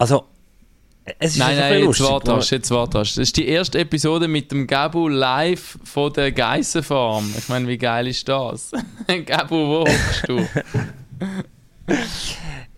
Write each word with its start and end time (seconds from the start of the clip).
Also, 0.00 0.24
es 1.18 1.32
ist 1.32 1.38
Nein, 1.38 1.58
nein, 1.58 1.74
jetzt 1.74 1.84
lustig. 1.84 2.06
wartest, 2.06 2.50
jetzt 2.52 2.70
wartest. 2.70 3.18
Das 3.18 3.22
ist 3.22 3.36
die 3.36 3.46
erste 3.46 3.78
Episode 3.80 4.28
mit 4.28 4.50
dem 4.50 4.66
Gabu 4.66 5.08
live 5.08 5.78
von 5.84 6.10
der 6.14 6.32
Geissenfarm. 6.32 7.34
Ich 7.36 7.50
meine, 7.50 7.68
wie 7.68 7.76
geil 7.76 8.06
ist 8.06 8.26
das? 8.26 8.70
Gabu, 9.26 9.56
wo 9.56 9.80
hockst 9.80 10.26
du? 10.26 10.46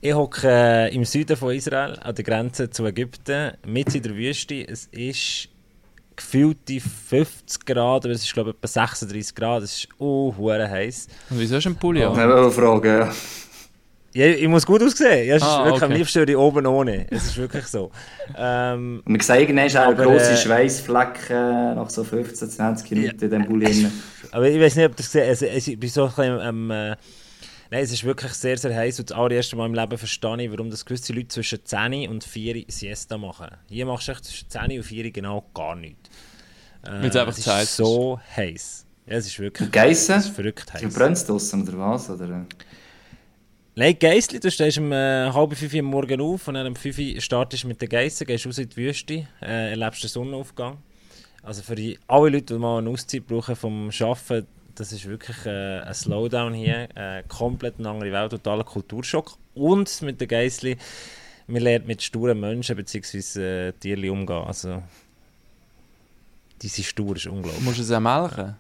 Ich 0.05 0.12
hocke 0.14 0.48
äh, 0.48 0.93
im 0.93 1.05
Süden 1.05 1.37
von 1.37 1.55
Israel, 1.55 1.96
an 2.00 2.12
der 2.12 2.25
Grenze 2.25 2.69
zu 2.71 2.85
Ägypten, 2.87 3.52
mit 3.64 3.95
in 3.95 4.02
der 4.02 4.16
Wüste. 4.16 4.66
Es 4.66 4.86
ist 4.86 5.48
gefühlte 6.16 6.80
50 6.80 7.64
Grad, 7.64 8.04
aber 8.04 8.14
es 8.14 8.25
ist 8.25 8.34
glaube 8.34 8.50
ich 8.50 8.57
etwa 8.57 8.66
36 8.66 9.32
Grad. 9.32 9.62
Es 9.62 9.77
ist 9.77 9.89
uh, 10.00 10.34
heiß. 10.50 11.07
Und 11.30 11.39
wieso 11.39 11.54
hast 11.54 11.64
du 11.64 11.68
einen 11.68 11.79
Pulli? 11.79 12.00
Ich 12.00 12.07
habe 12.07 12.36
eine 12.36 12.50
Frage, 12.50 12.89
ja. 12.89 13.12
Ja, 14.15 14.27
ich 14.27 14.47
muss 14.49 14.67
gut 14.67 14.83
aussehen. 14.83 15.27
Ja, 15.27 15.37
es 15.37 15.43
ist 15.43 15.49
Ah, 15.49 15.65
wirklich, 15.65 15.83
Am 15.83 15.91
okay. 15.91 15.99
liebsten 15.99 16.19
würde 16.19 16.33
ich 16.33 16.39
oben 16.39 16.67
ohne. 16.67 17.07
Es 17.11 17.25
ist 17.25 17.37
wirklich 17.39 17.66
so. 17.66 17.91
Ähm, 18.37 19.03
man 19.07 19.20
sieht 19.20 19.37
irgendwann 19.37 19.69
auch 19.77 19.87
Aber, 19.93 20.05
grosse 20.05 20.33
äh, 20.33 20.37
Schweißflecken 20.37 21.75
nach 21.77 21.89
so 21.91 22.05
15, 22.05 22.51
20 22.51 22.91
Minuten 22.91 23.11
in 23.12 23.19
diesem 23.19 23.45
Bulli. 23.47 23.87
aber 24.33 24.48
ich 24.48 24.61
weiß 24.61 24.77
nicht, 24.77 24.87
ob 24.87 24.97
gesehen 24.97 25.29
also, 25.29 25.47
es, 25.47 25.67
Ich 25.67 25.79
bin 25.80 25.89
so 25.89 26.05
ein 26.05 26.09
bisschen 26.09 26.41
ähm, 26.43 26.70
äh, 26.70 26.97
Nein, 27.70 27.84
es 27.84 27.91
ist 27.91 28.05
wirklich 28.05 28.33
sehr, 28.34 28.59
sehr 28.59 28.77
heiß. 28.77 28.98
Und 29.01 29.09
das 29.11 29.17
allererste 29.17 29.56
Mal 29.56 29.65
im 29.65 29.73
Leben 29.75 29.97
verstehe 29.97 30.42
ich, 30.42 30.51
warum 30.51 30.69
das 30.69 30.84
gewisse 30.84 31.15
Leute 31.15 31.29
zwischen 31.29 31.65
10 31.65 32.11
und 32.11 32.23
4 32.23 32.65
Siesta 32.69 33.17
machen. 33.17 33.48
Hier 33.70 33.87
machst 33.87 34.09
du 34.09 34.12
echt 34.12 34.27
zwischen 34.27 34.51
10 34.51 34.77
und 34.77 34.83
4 34.83 35.11
genau 35.11 35.47
gar 35.55 35.75
nichts. 35.75 36.11
Äh, 36.87 37.06
es 37.06 37.39
ist 37.47 37.77
so 37.77 38.20
heiß. 38.37 38.84
Ja, 39.06 39.15
es 39.17 39.27
ist 39.27 39.39
wirklich 39.41 39.70
Geissen? 39.73 40.17
es 40.17 40.27
ist 40.27 40.34
verrückt 40.34 40.67
Du 40.69 40.84
heiß. 40.87 40.95
brennst 40.95 41.29
draussen 41.31 41.67
oder 41.67 41.79
was? 41.79 42.11
Oder? 42.11 42.45
Nein, 43.75 43.99
Geissli, 43.99 44.39
du 44.39 44.51
stehst 44.51 44.77
um 44.77 44.93
äh, 44.93 45.31
halb 45.33 45.57
fünf 45.57 45.73
Uhr 45.73 45.81
Morgen 45.81 46.21
auf 46.21 46.47
und 46.47 46.55
dann 46.55 46.67
um 46.67 46.77
fünf 46.77 46.99
Uhr 46.99 47.19
startest 47.23 47.65
du 47.65 47.69
mit 47.69 47.81
den 47.81 47.89
Geissen, 47.89 48.27
gehst 48.27 48.47
raus 48.47 48.59
in 48.59 48.69
die 48.69 48.77
Wüste, 48.77 49.27
äh, 49.41 49.70
erlebst 49.70 50.03
den 50.03 50.09
Sonnenaufgang. 50.09 50.77
Also 51.42 51.62
für 51.62 51.75
die, 51.75 51.98
alle 52.06 52.29
Leute, 52.29 52.53
die 52.53 52.61
mal 52.61 52.81
eine 52.81 52.91
Auszeit 52.91 53.27
brauchen 53.27 53.56
vom 53.56 53.89
Arbeiten, 53.98 54.47
das 54.75 54.92
ist 54.92 55.06
wirklich 55.06 55.47
äh, 55.47 55.79
ein 55.79 55.95
Slowdown 55.95 56.53
hier, 56.53 56.87
äh, 56.95 57.23
komplett 57.29 57.79
eine 57.79 57.89
andere 57.89 58.12
Welt, 58.12 58.33
totaler 58.33 58.64
Kulturschock. 58.64 59.39
Und 59.55 60.03
mit 60.03 60.20
den 60.20 60.29
Geissli, 60.29 60.77
man 61.47 61.62
lernt 61.62 61.86
mit 61.86 62.03
sturen 62.03 62.39
Menschen 62.39 62.77
bzw. 62.77 63.69
Äh, 63.69 63.73
Tierli 63.73 64.11
umgehen. 64.11 64.45
Also, 64.45 64.83
die 66.61 66.69
sind 66.69 66.84
stur, 66.84 67.17
ist 67.17 67.27
unglaublich. 67.27 67.64
Musst 67.64 67.79
du 67.79 67.83
es 67.84 67.91
auch 67.91 68.01
melken? 68.01 68.55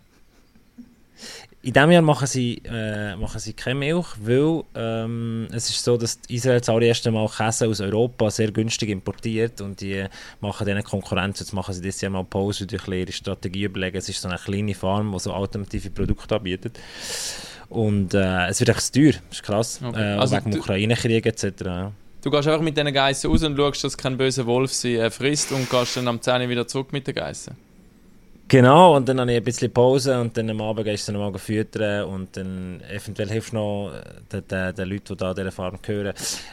In 1.64 1.72
diesem 1.72 1.92
Jahr 1.92 2.02
machen 2.02 2.26
sie, 2.26 2.60
äh, 2.64 3.14
machen 3.14 3.38
sie 3.38 3.52
keine 3.52 3.78
Milch, 3.78 4.06
weil 4.20 4.64
ähm, 4.74 5.46
es 5.52 5.70
ist 5.70 5.84
so, 5.84 5.96
dass 5.96 6.18
Israel 6.28 6.58
das 6.58 6.68
allererste 6.68 7.12
Mal 7.12 7.28
Käse 7.28 7.68
aus 7.68 7.80
Europa 7.80 8.32
sehr 8.32 8.50
günstig 8.50 8.88
importiert 8.88 9.60
und 9.60 9.80
die 9.80 10.04
machen 10.40 10.66
denen 10.66 10.82
Konkurrenz. 10.82 11.38
Jetzt 11.38 11.52
machen 11.52 11.72
sie 11.72 11.80
dieses 11.80 12.00
Jahr 12.00 12.10
mal 12.10 12.24
Pause 12.24 12.64
und 12.64 12.72
durch 12.72 12.88
ihre 12.88 13.12
Strategie 13.12 13.64
überlegen. 13.64 13.96
Es 13.96 14.08
ist 14.08 14.20
so 14.20 14.28
eine 14.28 14.38
kleine 14.38 14.74
Farm, 14.74 15.12
die 15.12 15.20
so 15.20 15.32
alternative 15.32 15.90
Produkte 15.90 16.34
anbietet. 16.34 16.80
Und 17.68 18.12
äh, 18.12 18.48
es 18.48 18.58
wird 18.58 18.70
echt 18.70 18.80
zu 18.80 18.92
teuer, 18.92 19.12
das 19.28 19.38
ist 19.38 19.42
krass. 19.44 19.80
Okay. 19.84 20.14
Äh, 20.14 20.18
Also 20.18 20.36
wegen 20.36 20.50
dem 20.50 20.60
Ukraine-Krieg 20.60 21.26
etc. 21.26 21.44
Ja. 21.64 21.92
Du 22.22 22.30
gehst 22.30 22.48
einfach 22.48 22.60
mit 22.60 22.76
diesen 22.76 22.92
Geissen 22.92 23.30
raus 23.30 23.42
und 23.44 23.56
schaust, 23.56 23.84
dass 23.84 23.96
kein 23.96 24.16
böser 24.16 24.46
Wolf 24.46 24.72
sie 24.72 24.96
äh, 24.96 25.10
frisst 25.10 25.52
und 25.52 25.70
gehst 25.70 25.96
dann 25.96 26.08
am 26.08 26.20
10 26.20 26.42
Uhr 26.42 26.48
wieder 26.48 26.66
zurück 26.66 26.92
mit 26.92 27.06
den 27.06 27.14
Geissen. 27.14 27.56
Genau, 28.52 28.96
und 28.96 29.08
dann 29.08 29.18
habe 29.18 29.32
ich 29.32 29.38
ein 29.38 29.44
bisschen 29.44 29.72
Pause 29.72 30.20
und 30.20 30.36
dann 30.36 30.50
am 30.50 30.60
Abend 30.60 30.84
gehst 30.84 31.08
du 31.08 31.12
noch 31.12 31.30
mal 31.30 31.38
füttern 31.38 32.04
und 32.04 32.36
dann 32.36 32.82
eventuell 32.82 33.30
hilfst 33.30 33.52
du 33.52 33.56
noch 33.56 33.92
äh, 33.94 34.02
den, 34.30 34.46
den, 34.46 34.74
den 34.74 34.88
Leuten, 34.90 35.04
die 35.08 35.16
da 35.16 35.30
an 35.30 35.36
dieser 35.36 35.50
Farm 35.50 35.78
gehören, 35.80 36.12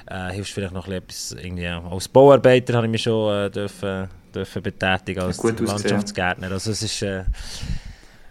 äh, 0.09 0.31
hilfst 0.31 0.53
vielleicht 0.53 0.73
noch 0.73 0.87
ein 0.87 1.01
bisschen 1.01 1.37
etwas, 1.39 1.43
irgendwie, 1.43 1.63
ja. 1.63 1.83
als 1.83 2.07
Bauarbeiter 2.07 2.75
habe 2.75 2.85
ich 2.85 2.91
mich 2.93 3.01
schon 3.01 3.35
äh, 3.35 3.49
dürfen, 3.49 4.07
dürfen 4.33 4.63
betätigen, 4.63 5.23
als 5.23 5.39
ausgesehen. 5.39 5.67
Landschaftsgärtner, 5.67 6.49
also 6.49 6.71
es 6.71 6.83
ist, 6.83 7.01
äh, 7.01 7.25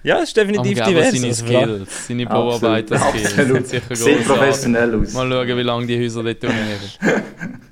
ja, 0.03 0.23
es 0.23 0.31
ist 0.31 0.39
Am 0.39 0.47
definitiv 0.47 0.79
Gabu 0.79 0.91
divers. 0.91 1.13
seine 1.13 1.27
also. 1.27 1.47
Skills, 1.47 2.07
seine 2.07 2.25
Bauarbeiter-Skills. 2.25 3.37
Grossartig. 3.37 4.27
professionell 4.27 4.95
aus. 4.95 5.13
Mal 5.13 5.31
schauen, 5.31 5.59
wie 5.59 5.63
lange 5.63 5.87
die 5.87 6.03
Häuser 6.03 6.23
dort 6.23 6.43
unten 6.43 7.61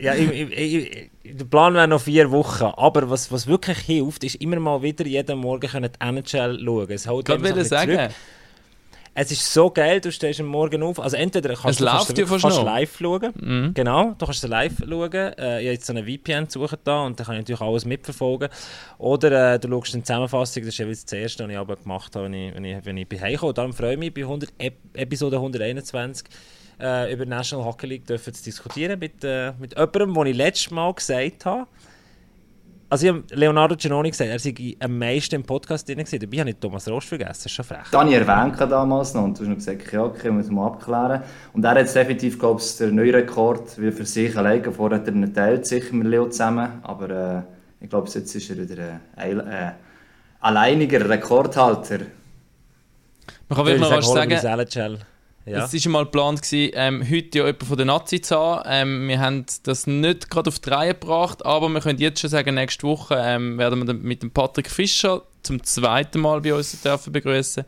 Ja, 0.00 0.14
ich, 0.14 0.30
ich, 0.30 0.50
ich, 0.52 1.10
ich, 1.22 1.36
der 1.38 1.44
Plan 1.44 1.74
wäre 1.74 1.88
noch 1.88 2.00
vier 2.02 2.30
Wochen, 2.30 2.64
aber 2.64 3.08
was, 3.10 3.30
was 3.32 3.46
wirklich 3.46 3.78
hilft, 3.78 4.24
ist 4.24 4.36
immer 4.36 4.58
mal 4.60 4.82
wieder 4.82 5.06
jeden 5.06 5.38
Morgen 5.38 5.68
können 5.68 5.90
die 5.92 6.04
NHL 6.06 6.58
schauen. 6.62 6.90
Es 6.90 7.04
so 7.04 7.18
ein 7.34 7.42
will 7.42 7.64
sagen, 7.64 7.92
zurück. 7.92 8.10
Es 9.14 9.30
ist 9.30 9.52
so 9.52 9.68
geil, 9.70 10.00
du 10.00 10.10
stehst 10.10 10.40
am 10.40 10.46
Morgen 10.46 10.82
auf. 10.82 10.98
Also 10.98 11.18
entweder 11.18 11.50
kannst 11.50 11.66
Es 11.66 11.76
du 11.78 11.84
kannst 11.84 12.16
du 12.16 12.26
fast 12.26 12.44
noch. 12.44 12.64
live 12.64 12.96
schauen. 12.98 13.32
Mhm. 13.38 13.74
Genau, 13.74 14.14
du 14.16 14.24
kannst 14.24 14.42
es 14.42 14.48
live 14.48 14.72
schauen. 14.78 15.12
Äh, 15.12 15.28
ich 15.30 15.38
habe 15.38 15.60
jetzt 15.64 15.84
so 15.86 15.92
eine 15.92 16.04
VPN 16.04 16.48
suchen 16.48 16.78
da 16.84 17.02
und 17.04 17.18
dann 17.20 17.26
kann 17.26 17.34
ich 17.34 17.40
natürlich 17.42 17.60
alles 17.60 17.84
mitverfolgen. 17.84 18.48
Oder 18.96 19.54
äh, 19.54 19.58
du 19.58 19.68
schaust 19.68 19.92
eine 19.94 20.02
Zusammenfassung, 20.02 20.62
das 20.62 20.72
ist 20.72 20.78
jeweils 20.78 21.04
das 21.04 21.12
erste, 21.12 21.44
was 21.44 21.50
ich 21.50 21.58
aber 21.58 21.76
gemacht 21.76 22.16
habe, 22.16 22.24
wenn 22.26 22.34
ich, 22.34 22.54
wenn 22.54 22.64
ich, 22.64 22.84
wenn 22.86 22.96
ich 22.96 23.06
bin 23.06 23.20
heimgekommen. 23.20 23.54
Darum 23.54 23.72
freue 23.74 23.92
ich 23.92 23.98
mich, 23.98 24.14
bei 24.14 24.22
100 24.22 24.50
Ep 24.56 24.76
Episode 24.94 25.36
121 25.36 26.24
äh, 26.80 27.12
über 27.12 27.24
die 27.24 27.30
National 27.30 27.64
Hockey 27.64 27.86
League 27.86 28.06
dürfen 28.06 28.32
zu 28.32 28.42
diskutieren 28.42 28.98
mit, 28.98 29.24
äh, 29.24 29.52
mit 29.58 29.72
jemandem, 29.76 30.14
den 30.14 30.26
ich 30.26 30.36
letztes 30.36 30.70
Mal 30.70 30.92
gesagt 30.92 31.44
habe. 31.44 31.66
Also 32.92 33.06
ich 33.06 33.12
habe 33.12 33.22
Leonardo 33.30 33.74
Giannoni 33.74 34.10
gesagt, 34.10 34.28
er 34.28 34.38
sei 34.38 34.76
am 34.78 34.98
meisten 34.98 35.36
im 35.36 35.44
Podcast 35.44 35.88
drin 35.88 35.96
gewesen. 35.96 36.20
Dabei 36.20 36.40
habe 36.40 36.50
ich 36.50 36.56
Thomas 36.56 36.86
Rost 36.88 37.08
vergessen, 37.08 37.30
das 37.30 37.46
ist 37.46 37.52
schon 37.52 37.64
frech. 37.64 37.88
Das 37.90 37.98
habe 37.98 38.10
ich 38.10 38.16
erwähnt 38.16 38.60
damals 38.60 39.14
noch 39.14 39.24
und 39.24 39.38
du 39.38 39.44
hast 39.44 39.48
noch 39.48 39.56
gesagt, 39.56 39.90
ja, 39.90 40.04
okay, 40.04 40.30
müssen 40.30 40.54
wir 40.54 40.62
abklären. 40.62 41.22
Und 41.54 41.64
er 41.64 41.70
hat 41.70 41.94
definitiv, 41.94 42.38
glaube 42.38 42.60
ich, 42.60 42.76
den 42.76 42.94
neuen 42.94 43.14
Rekord 43.14 43.78
wieder 43.78 43.92
für 43.92 44.04
sich 44.04 44.36
alleine. 44.36 44.70
Vorher 44.70 44.98
hat 44.98 45.06
er 45.06 45.14
ihn 45.14 45.22
geteilt, 45.22 45.64
sicher 45.64 45.94
mit 45.94 46.06
Leo 46.06 46.28
zusammen. 46.28 46.68
Aber 46.82 47.08
äh, 47.08 47.42
ich 47.82 47.88
glaube, 47.88 48.10
jetzt 48.10 48.34
ist 48.34 48.50
er 48.50 48.58
wieder 48.58 49.00
ein 49.16 49.40
äh, 49.40 49.72
alleiniger 50.40 51.08
Rekordhalter. 51.08 52.00
man 53.48 53.56
kann 53.56 53.66
wirklich 53.66 53.80
noch 53.80 53.96
was 53.96 54.12
sagen. 54.12 54.98
Ja. 55.44 55.64
Es 55.64 55.84
war 55.84 55.92
mal 55.92 56.04
geplant, 56.04 56.42
gewesen, 56.42 56.72
ähm, 56.76 57.02
heute 57.02 57.38
ja 57.38 57.46
jemand 57.46 57.64
von 57.64 57.76
der 57.76 57.86
Nazi 57.86 58.20
zu 58.20 58.36
haben. 58.36 58.62
Ähm, 58.68 59.08
wir 59.08 59.18
haben 59.18 59.44
das 59.64 59.86
nicht 59.86 60.30
gerade 60.30 60.48
auf 60.48 60.60
die 60.60 60.70
Reihe 60.70 60.94
gebracht, 60.94 61.44
aber 61.44 61.68
wir 61.68 61.80
können 61.80 61.98
jetzt 61.98 62.20
schon 62.20 62.30
sagen, 62.30 62.54
nächste 62.54 62.86
Woche 62.86 63.20
ähm, 63.20 63.58
werden 63.58 63.84
wir 63.86 63.94
mit 63.94 64.22
dem 64.22 64.30
Patrick 64.30 64.70
Fischer 64.70 65.22
zum 65.42 65.62
zweiten 65.64 66.20
Mal 66.20 66.40
bei 66.40 66.54
uns 66.54 66.80
dürfen 66.80 67.12
begrüßen 67.12 67.64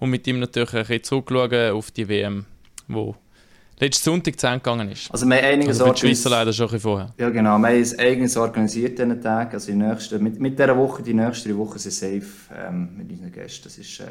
und 0.00 0.10
mit 0.10 0.26
ihm 0.26 0.38
natürlich 0.38 0.74
ein 0.74 0.80
bisschen 0.80 1.04
zurückschauen 1.04 1.72
auf 1.72 1.90
die 1.90 2.08
WM, 2.08 2.44
wo 2.88 3.16
letzten 3.80 4.04
Sonntag 4.04 4.38
zu 4.38 4.46
Ende 4.46 4.58
gegangen 4.60 4.90
ist. 4.90 5.10
Also 5.10 5.26
wir 5.26 5.36
haben 5.36 5.44
einiges 5.44 5.80
Also 5.80 5.86
für 5.86 5.94
die 5.94 6.00
Schweizer 6.00 6.30
organisiert. 6.30 6.30
leider 6.30 6.52
schon 6.52 6.66
ein 6.66 6.72
bisschen 6.72 6.80
vorher. 6.80 7.14
Ja 7.18 7.30
genau, 7.30 7.58
wir 7.58 7.68
haben 7.68 7.80
es 7.80 7.98
eigenes 7.98 8.36
organisiert 8.36 8.98
diesen 8.98 9.20
Tag. 9.22 9.54
Also 9.54 9.72
die 9.72 9.78
nächsten, 9.78 10.22
mit, 10.22 10.38
mit 10.40 10.58
dieser 10.58 10.76
Woche, 10.76 11.02
die 11.02 11.14
nächsten 11.14 11.48
drei 11.48 11.56
Wochen 11.56 11.78
sind 11.78 11.92
safe 11.92 12.22
ähm, 12.54 12.96
mit 12.96 13.10
unseren 13.10 13.32
Gästen. 13.32 13.64
Das 13.64 13.78
ist 13.78 14.00
äh, 14.00 14.04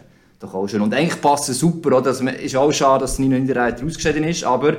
doch 0.44 0.54
auch 0.54 0.68
schön. 0.68 0.82
Und 0.82 0.94
eigentlich 0.94 1.20
passt 1.22 1.50
es 1.50 1.60
super, 1.60 1.98
oder? 1.98 2.08
Also, 2.08 2.28
ist 2.28 2.56
auch 2.56 2.72
schade, 2.72 3.02
dass 3.02 3.20
Nino 3.20 3.38
Niederreiter 3.38 3.86
ausgeschieden 3.86 4.24
ist, 4.26 4.44
aber 4.44 4.78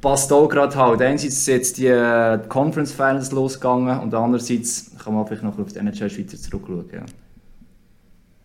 passt 0.00 0.32
auch 0.32 0.48
gerade 0.48 0.74
halt. 0.76 1.00
Einerseits 1.00 1.44
sind 1.44 1.54
jetzt 1.54 1.78
die 1.78 1.86
äh, 1.86 2.38
Conference 2.48 2.92
Finals 2.92 3.30
losgegangen 3.32 4.00
und 4.00 4.12
andererseits 4.14 4.90
kann 5.02 5.14
man 5.14 5.26
vielleicht 5.26 5.42
noch 5.42 5.58
auf 5.58 5.72
die 5.72 5.78
NHL 5.78 6.10
Schweizer 6.10 6.36
zurückschauen. 6.36 6.84
Ja. 6.92 7.04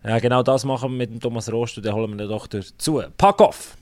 Ja, 0.03 0.20
genau 0.20 0.42
das 0.42 0.64
machen 0.64 0.92
wir 0.92 0.98
mit 1.00 1.09
dem 1.09 1.20
Thomas 1.20 1.52
Rost 1.52 1.78
und 1.78 1.86
den 1.86 1.94
holen 1.94 2.12
wir 2.12 2.18
dann 2.18 2.30
doch 2.30 2.48
dazu. 2.48 3.02
Pack 3.18 3.42
off! 3.42 3.75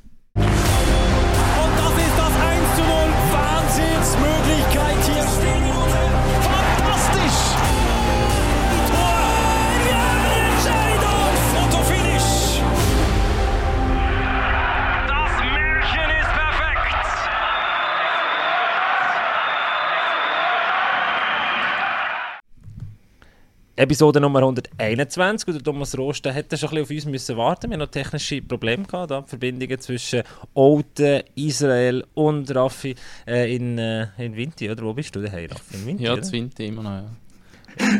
Episode 23.77 24.21
Nummer 24.21 24.39
121 24.39 25.47
und 25.49 25.53
der 25.55 25.63
Thomas 25.63 25.97
Rost 25.97 26.23
der 26.23 26.31
hätte 26.31 26.57
schon 26.57 26.69
ein 26.69 26.75
bisschen 26.75 26.83
auf 26.83 26.89
uns 26.91 27.11
müssen 27.11 27.35
warten. 27.35 27.69
Wir 27.69 27.73
haben 27.73 27.81
noch 27.81 27.91
technische 27.91 28.41
Probleme 28.41 28.85
gehabt, 28.85 29.11
da, 29.11 29.19
die 29.19 29.27
Verbindungen 29.27 29.77
zwischen 29.81 30.23
Olten, 30.53 31.23
Israel 31.35 32.05
und 32.13 32.55
Raffi 32.55 32.95
äh, 33.27 33.53
in, 33.53 33.77
äh, 33.77 34.07
in 34.17 34.33
Vinti, 34.33 34.71
oder? 34.71 34.81
Wo 34.85 34.93
bist 34.93 35.13
du 35.13 35.21
daheim, 35.21 35.49
Raffi? 35.51 35.75
In 35.75 35.85
Vinti, 35.87 36.03
Ja, 36.05 36.15
das 36.15 36.31
Winter 36.31 36.63
immer 36.63 36.83
noch, 36.83 36.91
ja. 36.91 37.05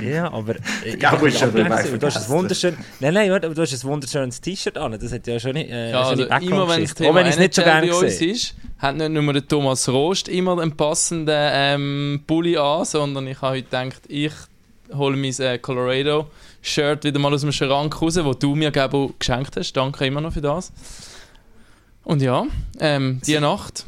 Ja, 0.01 0.31
aber... 0.31 0.55
Äh, 0.55 0.97
Ja, 1.01 1.11
aber 1.11 1.27
ist 1.27 1.39
schon 1.39 1.51
du 1.51 2.05
hast 2.05 2.17
ein 2.17 2.29
wunderschön... 2.29 2.77
Nein, 3.01 3.13
nein, 3.13 3.29
warte, 3.29 3.47
aber 3.47 3.55
du 3.55 3.61
hast 3.61 3.73
ein 3.73 3.83
wunderschönes 3.83 4.39
T-Shirt 4.39 4.77
an. 4.77 4.97
Das 4.97 5.11
hat 5.11 5.27
ja 5.27 5.37
schon 5.37 5.55
nicht... 5.55 5.69
Äh, 5.69 5.91
Ja, 5.91 6.05
schon 6.05 6.31
also 6.31 6.47
immer 6.47 6.69
wenn 6.69 6.81
das. 6.83 6.93
Thema 6.93 7.09
Auch 7.09 7.15
wenn 7.15 7.25
ich 7.25 7.33
es 7.33 7.39
nicht 7.39 7.53
so 7.53 7.61
NHL 7.61 7.71
gerne 7.71 7.87
bei 7.87 7.97
uns 7.97 8.17
sehe. 8.17 8.31
ist, 8.31 8.55
hat 8.77 8.95
nicht 8.95 9.09
nur 9.09 9.33
der 9.33 9.45
Thomas 9.45 9.89
Rost 9.89 10.29
immer 10.29 10.57
einen 10.57 10.77
passenden 10.77 11.35
ähm, 11.37 12.23
Pulli 12.25 12.55
an, 12.55 12.85
sondern 12.85 13.27
ich 13.27 13.41
habe 13.41 13.57
heute 13.57 13.63
gedacht, 13.63 14.03
ich 14.07 14.31
hole 14.93 15.15
mein 15.17 15.33
äh, 15.39 15.57
Colorado-Shirt 15.57 17.03
wieder 17.03 17.19
mal 17.19 17.33
aus 17.33 17.41
dem 17.41 17.51
Schrank 17.51 18.01
raus, 18.01 18.17
wo 18.23 18.33
du 18.33 18.55
mir 18.55 18.71
Gabo 18.71 19.13
geschenkt 19.17 19.55
hast. 19.57 19.73
Danke 19.73 20.05
immer 20.05 20.21
noch 20.21 20.33
für 20.33 20.41
das. 20.41 20.71
Und 22.03 22.21
ja, 22.21 22.45
ähm, 22.79 23.19
die 23.25 23.39
Nacht 23.39 23.85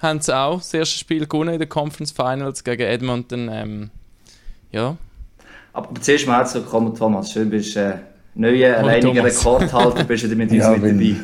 haben 0.00 0.20
sie 0.20 0.36
auch 0.36 0.58
das 0.58 0.74
erste 0.74 0.98
Spiel 0.98 1.26
gewonnen 1.26 1.54
in 1.54 1.60
den 1.60 1.68
Conference 1.68 2.12
Finals 2.12 2.64
gegen 2.64 2.82
Edmonton. 2.82 3.48
Ähm, 3.50 3.90
ja. 4.72 4.96
Aber 5.72 6.00
zuerst 6.00 6.26
mal 6.26 6.38
herzlich 6.38 6.64
willkommen, 6.64 6.94
Thomas. 6.94 7.32
Schön, 7.32 7.50
bist 7.50 7.76
äh, 7.76 7.98
neuer, 8.34 8.78
alleiniger 8.78 9.24
Rekordhalter, 9.24 10.04
bist 10.04 10.24
du 10.24 10.28
mit 10.36 10.50
uns 10.50 10.58
Ja, 10.58 10.70
mit 10.70 10.82
dabei. 10.82 11.16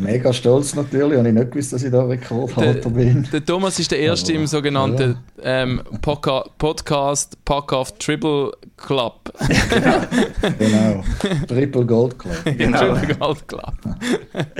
Mega 0.00 0.32
stolz 0.32 0.74
natürlich, 0.74 1.18
habe 1.18 1.28
ich 1.28 1.34
nicht 1.34 1.50
gewusst, 1.50 1.72
dass 1.72 1.82
ich 1.82 1.90
da 1.90 2.04
Rekordhalter 2.04 2.90
bin. 2.90 3.26
Der 3.32 3.44
Thomas 3.44 3.78
ist 3.78 3.90
der 3.90 3.98
Erste 4.00 4.32
im 4.32 4.46
sogenannten 4.46 5.16
ähm, 5.42 5.80
Podca 6.02 6.44
Podcast 6.58 7.42
Pack-Off 7.44 7.92
Triple 7.98 8.52
Club. 8.76 9.32
Genau. 10.58 11.02
Triple 11.48 11.86
Gold 11.86 12.18
Club. 12.18 12.34
Genau. 12.56 12.78
Triple 12.94 13.14
Gold 13.16 13.48
Club. 13.48 13.74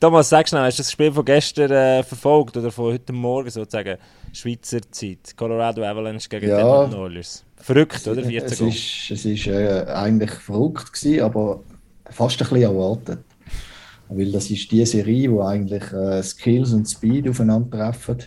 Thomas, 0.00 0.30
sag 0.30 0.48
schnell, 0.48 0.62
hast 0.62 0.78
du 0.78 0.82
das 0.82 0.90
Spiel 0.92 1.12
von 1.12 1.24
gestern 1.26 1.70
äh, 1.70 2.02
verfolgt 2.02 2.56
oder 2.56 2.70
von 2.70 2.94
heute 2.94 3.12
Morgen 3.12 3.50
sozusagen 3.50 3.98
Schweizer 4.32 4.80
Zeit? 4.90 5.36
Colorado 5.36 5.82
Avalanche 5.84 6.26
gegen 6.28 6.48
Ja. 6.48 6.58
Edmonton 6.60 7.00
Oilers. 7.00 7.44
Verrückt, 7.58 8.06
oder? 8.08 8.22
14 8.24 8.46
Es 8.52 8.58
Goal. 8.58 8.68
ist, 8.70 9.10
es 9.10 9.24
ist 9.26 9.46
äh, 9.46 9.84
eigentlich 9.88 10.30
verrückt 10.30 10.90
gewesen, 10.94 11.20
aber 11.22 11.60
fast 12.08 12.40
ein 12.40 12.48
bisschen 12.48 12.62
erwartet. 12.62 13.18
Weil 14.10 14.32
das 14.32 14.50
ist 14.50 14.70
die 14.70 14.84
Serie, 14.84 15.30
wo 15.30 15.42
eigentlich 15.42 15.92
äh, 15.92 16.22
Skills 16.22 16.72
und 16.72 16.88
Speed 16.88 17.28
aufeinandertreffen 17.28 18.18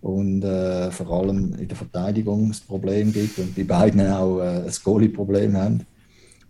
und 0.00 0.44
äh, 0.44 0.90
vor 0.90 1.10
allem 1.10 1.54
in 1.54 1.66
der 1.66 1.76
Verteidigung 1.76 2.48
das 2.48 2.60
Problem 2.60 3.12
gibt 3.12 3.38
und 3.38 3.56
die 3.56 3.64
beiden 3.64 4.00
auch 4.02 4.40
äh, 4.40 4.62
ein 4.62 4.72
Goalie-Problem 4.84 5.56
haben. 5.56 5.86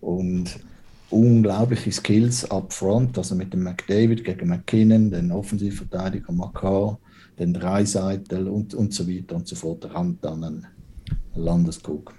Und 0.01 0.59
unglaubliche 1.09 1.91
Skills 1.91 2.49
up 2.51 2.73
front, 2.73 3.17
also 3.17 3.35
mit 3.35 3.53
dem 3.53 3.63
McDavid 3.63 4.23
gegen 4.23 4.49
McKinnon, 4.49 5.09
den 5.09 5.31
Offensivverteidiger 5.31 6.33
Makar, 6.33 6.99
den 7.39 7.53
Dreiseitel 7.53 8.47
und, 8.47 8.73
und 8.73 8.93
so 8.93 9.07
weiter 9.07 9.35
und 9.35 9.47
so 9.47 9.55
fort, 9.55 9.83
der 9.83 9.95
Rand 9.95 10.23
dann 10.23 10.67
Landeskog. 11.33 12.13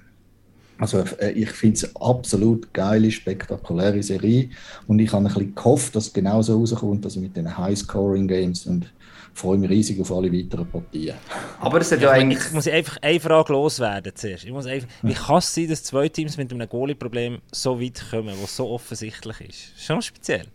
Also 0.79 1.05
äh, 1.19 1.33
ich 1.33 1.51
finde 1.51 1.77
es 1.77 1.85
eine 1.85 2.07
absolut 2.07 2.73
geile, 2.73 3.11
spektakuläre 3.11 4.03
Serie 4.03 4.51
und 4.87 4.99
ich 4.99 5.13
habe 5.13 5.25
ein 5.25 5.33
bisschen 5.33 5.55
gehofft, 5.55 5.97
dass 5.97 6.09
es 6.09 6.13
genau 6.13 6.43
so 6.43 6.59
rauskommt, 6.59 7.05
also 7.05 7.21
mit 7.21 7.37
den 7.37 7.57
High-Scoring-Games 7.57 8.67
und 8.67 8.93
freue 9.33 9.59
mich 9.59 9.71
riesig 9.71 10.01
auf 10.01 10.13
alle 10.13 10.33
weiteren 10.33 10.67
Partien. 10.67 11.15
Aber 11.61 11.81
es 11.81 11.91
hat 11.93 11.99
Ich, 11.99 12.05
ja 12.05 12.11
meine, 12.11 12.25
eigentlich... 12.25 12.47
ich 12.47 12.53
muss 12.53 12.69
einfach 12.69 12.97
eine 13.03 13.21
Frage 13.21 13.53
loswerden 13.53 14.13
zuerst. 14.15 14.45
Ich 14.45 14.53
muss 14.53 14.67
einfach, 14.67 14.89
wie 15.03 15.15
kann 15.15 15.39
es 15.39 15.55
sein, 15.55 15.69
dass 15.69 15.85
zwei 15.85 16.09
Teams 16.09 16.37
mit 16.37 16.53
einem 16.53 16.69
Goalie-Problem 16.69 17.39
so 17.53 17.81
weit 17.81 18.03
kommen, 18.11 18.35
was 18.43 18.57
so 18.57 18.69
offensichtlich 18.69 19.41
ist? 19.41 19.85
Schon 19.85 20.01
speziell. 20.01 20.47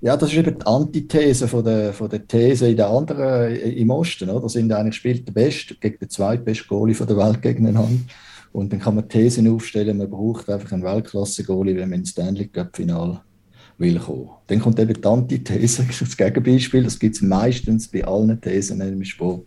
Ja, 0.00 0.16
das 0.16 0.30
ist 0.30 0.38
eben 0.38 0.58
die 0.58 0.66
Antithese 0.66 1.46
von 1.46 1.62
der, 1.62 1.92
von 1.92 2.08
der 2.08 2.26
These 2.26 2.70
in 2.70 2.76
der 2.76 2.88
anderen 2.88 3.52
äh, 3.52 3.70
im 3.70 3.90
Osten. 3.90 4.30
Oder? 4.30 4.48
Sind 4.48 4.72
eigentlich 4.72 4.96
spielt 4.96 5.28
der 5.28 5.32
Beste 5.32 5.74
gegen 5.74 5.98
den 5.98 6.08
zweitbesten 6.08 6.68
Goalie 6.68 6.94
von 6.94 7.06
der 7.06 7.18
Welt 7.18 7.42
gegeneinander. 7.42 8.00
Und 8.52 8.72
dann 8.72 8.80
kann 8.80 8.96
man 8.96 9.08
Thesen 9.08 9.48
aufstellen, 9.48 9.98
man 9.98 10.10
braucht 10.10 10.48
einfach 10.48 10.72
einen 10.72 10.82
Weltklasse-Goalie, 10.82 11.76
wenn 11.76 11.90
man 11.90 12.00
ins 12.00 12.10
Stanley 12.10 12.48
Cup-Final 12.48 13.20
will 13.78 13.98
kommen. 13.98 14.30
Dann 14.48 14.60
kommt 14.60 14.78
eben 14.78 15.00
die 15.00 15.08
Antithese, 15.08 15.86
das 16.00 16.16
Gegenbeispiel. 16.16 16.84
Das 16.84 16.98
gibt 16.98 17.16
es 17.16 17.22
meistens 17.22 17.88
bei 17.88 18.04
allen 18.04 18.40
Thesen 18.40 18.80
im 18.80 19.04
Sport. 19.04 19.46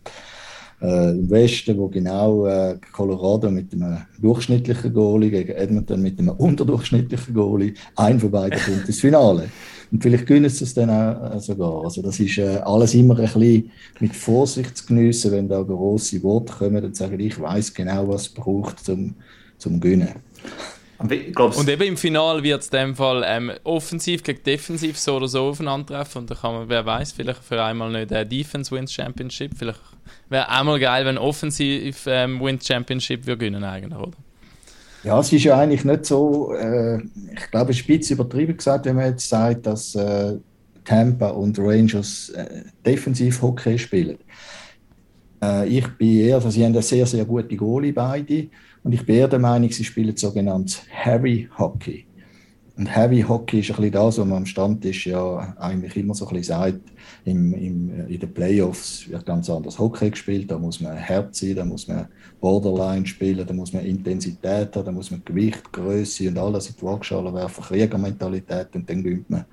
Äh, 0.84 1.12
Im 1.12 1.30
Westen, 1.30 1.78
wo 1.78 1.88
genau 1.88 2.46
äh, 2.46 2.78
Colorado 2.92 3.50
mit 3.50 3.72
einem 3.74 4.00
durchschnittlichen 4.22 4.94
Goalie 4.94 5.32
gegen 5.32 5.54
Edmonton 5.54 6.02
mit 6.02 6.20
einem 6.20 6.32
unterdurchschnittlichen 6.32 7.34
Goalie, 7.34 7.74
ein 7.96 8.20
von 8.20 8.30
beiden 8.30 8.60
kommt 8.60 8.86
ins 8.86 9.00
Finale. 9.00 9.50
Und 9.94 10.04
vielleicht 10.04 10.26
gewinnen 10.26 10.50
sie 10.50 10.66
es 10.66 10.74
dann 10.74 10.90
auch 10.90 11.36
äh, 11.36 11.40
sogar. 11.40 11.86
Also 11.86 12.02
das 12.02 12.20
ist 12.20 12.38
äh, 12.38 12.58
alles 12.66 12.94
immer 12.96 13.18
ein 13.18 13.24
bisschen 13.24 13.72
mit 14.02 14.14
Vorsicht 14.14 14.76
zu 14.76 14.88
geniessen, 14.88 15.32
wenn 15.32 15.48
da 15.48 15.62
grosse 15.62 16.22
Worte 16.22 16.52
kommen 16.52 16.84
und 16.84 16.98
sagen, 16.98 17.18
ich 17.18 17.40
weiß 17.40 17.74
genau, 17.74 18.10
was 18.10 18.24
es 18.24 18.30
braucht 18.30 18.84
zum, 18.84 19.16
zum 19.58 19.80
Gewinnen. 19.80 20.10
Und 21.00 21.12
eben 21.70 21.84
im 21.84 21.98
Finale 21.98 22.44
wird 22.44 22.62
es 22.62 22.68
in 22.68 22.78
dem 22.78 22.96
Fall 22.96 23.24
ähm, 23.26 23.52
offensiv 23.64 24.22
gegen 24.24 24.44
defensiv 24.44 24.98
so 24.98 25.16
oder 25.16 25.30
so 25.30 25.44
aufeinandertreffen. 25.44 26.24
Und 26.24 26.32
da 26.32 26.36
kann 26.36 26.54
man, 26.54 26.70
wer 26.70 26.86
weiß, 26.86 27.14
vielleicht 27.14 27.44
für 27.44 27.64
einmal 27.64 27.92
nicht 27.92 28.12
der 28.12 28.26
Defense 28.26 28.70
wins 28.76 28.92
Championship. 28.92 29.52
Vielleicht 29.58 29.80
wäre 30.30 30.50
einmal 30.50 30.80
geil, 30.80 31.06
wenn 31.06 31.18
Offensiv 31.18 32.06
ähm, 32.08 32.40
wins 32.42 32.66
Championship 32.68 33.26
wir 33.26 33.36
gewinnen 33.36 33.64
eigentlich, 33.64 34.00
oder? 34.00 34.18
Ja, 35.04 35.20
es 35.20 35.34
ist 35.34 35.44
ja 35.44 35.60
eigentlich 35.60 35.84
nicht 35.84 36.06
so, 36.06 36.54
äh, 36.54 36.98
ich 36.98 37.52
glaube, 37.52 37.74
bisschen 37.74 38.16
übertrieben 38.16 38.56
gesagt, 38.56 38.86
wenn 38.86 38.96
man 38.96 39.08
jetzt 39.08 39.28
sagt, 39.28 39.66
dass 39.66 39.96
äh, 39.96 40.38
Tampa 40.86 41.30
und 41.30 41.60
Rangers 41.60 42.30
äh, 42.30 42.64
Defensiv-Hockey 42.86 43.78
spielen. 43.78 44.18
Äh, 45.42 45.68
ich 45.68 45.88
bin 45.98 46.20
eher, 46.20 46.36
also 46.36 46.50
sie 46.50 46.64
haben 46.64 46.72
eine 46.72 46.82
sehr, 46.82 47.06
sehr 47.06 47.26
gute 47.26 47.56
Goalie 47.56 47.92
beide 47.92 48.48
und 48.84 48.94
ich 48.94 49.06
bin 49.06 49.16
eher 49.18 49.28
der 49.28 49.40
Meinung, 49.40 49.70
sie 49.72 49.84
spielen 49.84 50.16
sogenanntes 50.16 50.82
Heavy 50.90 51.50
Hockey. 51.58 52.06
Und 52.76 52.88
Heavy 52.88 53.22
Hockey 53.22 53.60
ist 53.60 53.70
ein 53.70 53.76
bisschen 53.76 53.92
das, 53.92 54.18
was 54.18 54.26
man 54.26 54.38
am 54.38 54.46
Stammtisch 54.48 55.06
ja 55.06 55.56
eigentlich 55.60 55.96
immer 55.96 56.16
so 56.16 56.26
ein 56.26 56.36
bisschen 56.36 56.56
sagt, 56.56 56.82
im, 57.24 57.54
im, 57.54 58.08
in 58.08 58.20
den 58.20 58.34
Playoffs 58.34 59.08
wird 59.08 59.28
ganz 59.28 59.48
anders 59.48 59.78
Hockey 59.78 60.10
gespielt, 60.10 60.50
da 60.50 60.58
muss 60.58 60.82
man 60.82 60.98
hart 60.98 61.36
sein, 61.36 61.56
da 61.56 61.66
muss 61.66 61.88
man 61.88 62.08
Borderline 62.42 63.06
spielen, 63.06 63.46
da 63.46 63.54
muss 63.54 63.74
man 63.74 63.86
Intensität 63.86 64.76
haben, 64.76 64.86
da 64.86 64.92
muss 64.92 65.12
man 65.12 65.24
Gewicht, 65.24 65.72
Größe 65.72 66.28
und 66.30 66.38
alles 66.40 66.70
in 66.70 66.76
die 66.76 66.82
Waagschale 66.82 67.32
werfen, 67.32 67.64
Kriegermentalität 67.64 68.70
und 68.74 68.90
dann 68.90 69.04
gewinnt 69.04 69.30
man. 69.30 69.46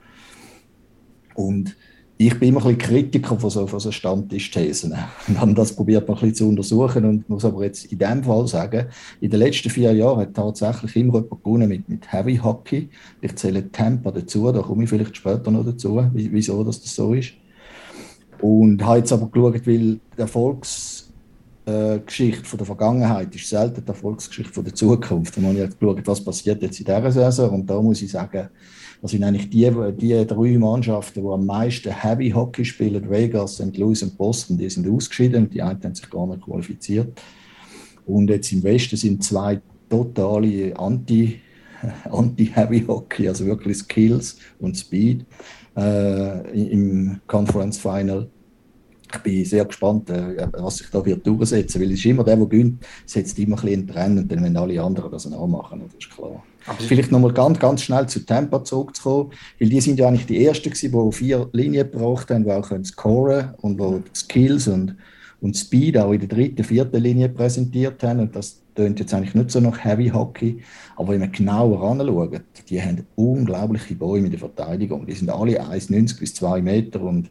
Und 1.35 1.77
ich 2.23 2.39
bin 2.39 2.51
immer 2.51 2.61
ein 2.67 2.77
bisschen 2.77 2.95
Kritiker 2.95 3.41
von 3.41 3.49
so, 3.49 3.67
von 3.67 3.81
so 3.81 3.91
Stammtischthesen. 3.91 4.95
Und 5.27 5.41
habe 5.41 5.55
das 5.55 5.75
probiert 5.75 6.07
mal 6.07 6.13
ein 6.15 6.21
bisschen 6.21 6.35
zu 6.35 6.49
untersuchen 6.51 7.07
und 7.07 7.27
muss 7.31 7.47
aber 7.47 7.65
jetzt 7.65 7.87
in 7.87 7.99
dem 7.99 8.23
Fall 8.23 8.47
sagen, 8.47 8.89
in 9.23 9.31
den 9.31 9.39
letzten 9.41 9.71
vier 9.71 9.95
Jahren 9.95 10.21
hat 10.21 10.35
tatsächlich 10.35 10.97
immer 10.97 11.15
jemand 11.15 11.43
gewonnen 11.43 11.69
mit, 11.71 11.89
mit 11.89 12.13
Heavy 12.13 12.37
Hockey. 12.37 12.91
Ich 13.23 13.37
zähle 13.37 13.73
Tampa 13.73 14.11
dazu, 14.11 14.53
da 14.53 14.61
komme 14.61 14.85
ich 14.85 14.91
vielleicht 14.91 15.17
später 15.17 15.51
noch 15.51 15.65
dazu, 15.65 16.05
wie- 16.13 16.31
wieso 16.31 16.63
das, 16.63 16.83
das 16.83 16.95
so 16.95 17.15
ist. 17.15 17.31
Und 18.43 18.85
habe 18.85 18.99
jetzt 18.99 19.13
aber 19.13 19.31
geschaut, 19.31 19.67
weil 19.67 19.79
die 19.95 20.01
Erfolgsgeschichte 20.19 22.45
von 22.45 22.59
der 22.59 22.67
Vergangenheit 22.67 23.35
ist 23.35 23.49
selten 23.49 23.81
die 23.83 23.89
Erfolgsgeschichte 23.89 24.53
von 24.53 24.65
der 24.65 24.75
Zukunft. 24.75 25.39
Und 25.39 25.47
habe 25.47 25.59
ich 25.65 25.79
geschaut, 25.79 26.07
was 26.07 26.23
passiert 26.23 26.61
jetzt 26.61 26.79
in 26.81 26.85
dieser 26.85 27.13
Saison. 27.13 27.49
Und 27.61 27.71
da 27.71 27.81
muss 27.81 28.03
ich 28.03 28.11
sagen, 28.11 28.51
das 29.03 29.13
sind 29.13 29.25
eigentlich 29.25 29.49
die, 29.49 29.71
die 29.97 30.27
drei 30.27 30.59
Mannschaften, 30.59 31.23
die 31.23 31.29
am 31.29 31.47
meisten 31.47 31.91
Heavy 31.91 32.31
Hockey 32.31 32.65
spielen, 32.65 33.09
Vegas, 33.09 33.55
St. 33.55 33.77
Louis 33.79 34.03
und 34.03 34.17
Boston, 34.19 34.59
die 34.59 34.69
sind 34.69 34.89
ausgeschieden 34.89 35.45
und 35.45 35.55
die 35.55 35.63
einen 35.63 35.83
haben 35.83 35.95
sich 35.95 36.11
gar 36.11 36.27
nicht 36.27 36.43
qualifiziert. 36.43 37.19
Und 38.05 38.29
jetzt 38.29 38.53
im 38.53 38.63
Westen 38.63 38.97
sind 38.97 39.25
zwei 39.25 39.61
totale 39.89 40.79
Anti- 40.79 41.41
Anti-Heavy 42.11 42.85
Hockey, 42.87 43.29
also 43.29 43.47
wirklich 43.47 43.79
Skills 43.79 44.37
und 44.59 44.77
Speed 44.77 45.25
äh, 45.77 46.73
im 46.73 47.21
Conference 47.27 47.79
Final. 47.79 48.29
Ich 49.13 49.19
bin 49.21 49.45
sehr 49.45 49.65
gespannt, 49.65 50.11
äh, 50.11 50.47
was 50.53 50.77
sich 50.77 50.91
da 50.91 51.05
wird 51.05 51.27
durchsetzen, 51.27 51.81
weil 51.81 51.93
es 51.93 52.01
ist 52.01 52.07
immer 52.07 52.23
der, 52.23 52.37
der 52.37 52.47
gönnt, 52.47 52.85
setzt 53.07 53.39
immer 53.39 53.57
ein 53.57 53.63
bisschen 53.63 53.81
einen 53.81 53.89
Trend 53.89 54.19
und 54.19 54.31
dann, 54.31 54.45
wenn 54.45 54.57
alle 54.57 54.83
anderen 54.83 55.11
das 55.11 55.33
auch 55.33 55.47
machen, 55.47 55.81
das 55.85 55.95
ist 55.95 56.11
klar. 56.11 56.43
Vielleicht 56.79 57.13
nochmal 57.13 57.33
ganz, 57.33 57.59
ganz 57.59 57.83
schnell 57.83 58.07
zu 58.07 58.25
Tampa 58.25 58.65
zurückzukommen, 58.65 59.33
weil 59.59 59.69
die 59.69 59.81
sind 59.81 59.99
ja 59.99 60.09
eigentlich 60.09 60.27
die 60.27 60.45
Ersten 60.45 60.71
gewesen, 60.71 60.93
die 60.93 61.17
vier 61.17 61.49
Linien 61.53 61.91
gebraucht 61.91 62.31
haben, 62.31 62.45
die 62.45 62.53
auch 62.53 62.69
können 62.69 62.85
scoren 62.85 63.55
und 63.59 63.79
wo 63.79 64.03
Skills 64.15 64.69
und, 64.69 64.97
und 65.41 65.57
Speed 65.57 65.99
auch 65.99 66.13
in 66.13 66.21
der 66.21 66.29
dritten, 66.29 66.65
vierten 66.65 67.03
Linie 67.03 67.29
präsentiert 67.29 68.03
haben. 68.03 68.21
Und 68.21 68.37
das 68.37 68.61
tönt 68.75 69.01
jetzt 69.01 69.13
eigentlich 69.13 69.35
nicht 69.35 69.51
so 69.51 69.61
nach 69.61 69.85
Heavy 69.85 70.09
Hockey, 70.09 70.63
aber 70.97 71.13
wenn 71.13 71.21
man 71.21 71.33
genauer 71.33 71.83
anschaut, 71.83 72.41
die 72.69 72.81
haben 72.81 73.07
unglaubliche 73.17 73.95
Bäume 73.95 74.27
in 74.27 74.31
der 74.31 74.41
Verteidigung, 74.41 75.07
die 75.07 75.15
sind 75.15 75.31
alle 75.31 75.61
1,90 75.61 76.19
bis 76.19 76.35
2 76.35 76.63
Meter 76.63 77.01
und 77.01 77.31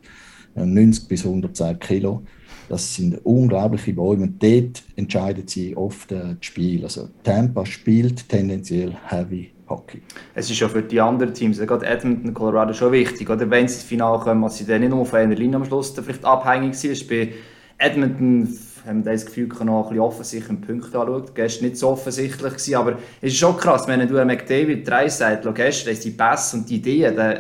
äh, 0.56 0.66
90 0.66 1.08
bis 1.08 1.26
110 1.26 1.80
Kilo. 1.80 2.24
Das 2.70 2.96
sind 2.96 3.20
unglaubliche 3.26 3.94
Bäume 3.94 4.24
und 4.24 4.44
dort 4.44 4.84
entscheiden 4.96 5.48
sie 5.48 5.76
oft 5.76 6.12
äh, 6.12 6.36
das 6.36 6.46
Spiel. 6.46 6.84
Also 6.84 7.10
Tampa 7.24 7.66
spielt 7.66 8.30
tendenziell 8.30 8.96
Heavy 9.08 9.52
Hockey. 9.68 10.02
Es 10.36 10.50
ist 10.52 10.60
ja 10.60 10.70
für 10.70 10.84
die 10.84 11.02
anderen 11.02 11.34
Teams, 11.34 11.58
gerade 11.58 11.86
Edmonton, 11.86 12.34
Colorado, 12.34 12.74
schon 12.74 12.92
wichtig, 12.92 13.28
oder? 13.28 13.50
wenn 13.50 13.68
sie 13.68 13.76
ins 13.76 13.84
Finale 13.84 14.20
kommen, 14.20 14.44
dass 14.44 14.58
sie 14.58 14.66
dann 14.66 14.82
nicht 14.82 14.92
nur 14.92 15.06
von 15.06 15.20
einer 15.20 15.36
Linie 15.36 15.58
am 15.58 15.66
Schluss 15.66 15.92
vielleicht 15.92 16.24
abhängig 16.24 16.76
sind. 16.76 17.08
Bei 17.08 17.30
Edmonton 17.80 18.48
haben 18.86 19.04
wir 19.04 19.14
das 19.14 19.26
Gefühl, 19.26 19.50
dass 19.50 19.60
noch 19.62 19.84
ein 19.84 19.90
bisschen 19.90 20.00
offensichtlich 20.00 20.50
einen 20.50 20.62
Punkt 20.62 20.96
anschaut. 20.96 21.36
Gestern 21.36 21.66
nicht 21.66 21.78
so 21.78 21.90
offensichtlich 21.90 22.54
gewesen, 22.54 22.76
aber 22.76 22.92
es 23.22 23.34
ist 23.34 23.40
schon 23.40 23.58
krass, 23.58 23.88
wenn 23.88 24.08
du 24.08 24.26
McDavid 24.26 24.88
drei 24.88 25.10
Seiten 25.10 25.54
gestern 25.56 25.94
ist 25.94 26.06
die 26.06 26.12
Pässe 26.12 26.58
und 26.58 26.70
die 26.70 26.76
Ideen, 26.76 27.16
dann 27.16 27.36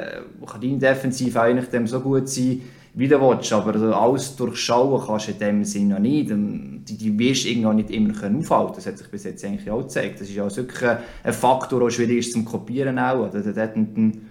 kann 0.45 0.61
deine 0.61 0.79
Defensive 0.79 1.39
eigentlich 1.39 1.69
dem 1.69 1.85
so 1.85 1.99
gut 1.99 2.27
sein, 2.29 2.61
wie 2.93 3.07
du 3.07 3.19
willst, 3.21 3.53
aber 3.53 3.75
alles 3.95 4.35
durchschauen 4.35 5.01
kannst 5.05 5.27
du 5.27 5.31
in 5.31 5.39
dem 5.39 5.63
Sinne 5.63 5.95
noch 5.95 5.99
nicht. 5.99 6.31
Und 6.31 6.85
die, 6.85 6.97
die 6.97 7.17
wirst 7.17 7.45
du 7.45 7.49
irgendwann 7.49 7.77
nicht 7.77 7.91
immer 7.91 8.13
können 8.13 8.39
aufhalten 8.39 8.73
Das 8.75 8.85
hat 8.87 8.97
sich 8.97 9.07
bis 9.07 9.23
jetzt 9.23 9.43
eigentlich 9.45 9.69
auch 9.69 9.81
gezeigt. 9.81 10.19
Das 10.19 10.27
ist 10.27 10.35
ja 10.35 10.45
auch 10.45 10.55
wirklich 10.55 10.89
ein, 11.23 11.33
Faktor, 11.33 11.79
der 11.79 11.89
schwierig 11.91 12.19
ist 12.19 12.33
zum 12.33 12.45
Kopieren 12.45 12.97
auch. 12.97 13.27
Oder 13.27 13.41
der 13.41 13.63
Edmonton, 13.63 14.29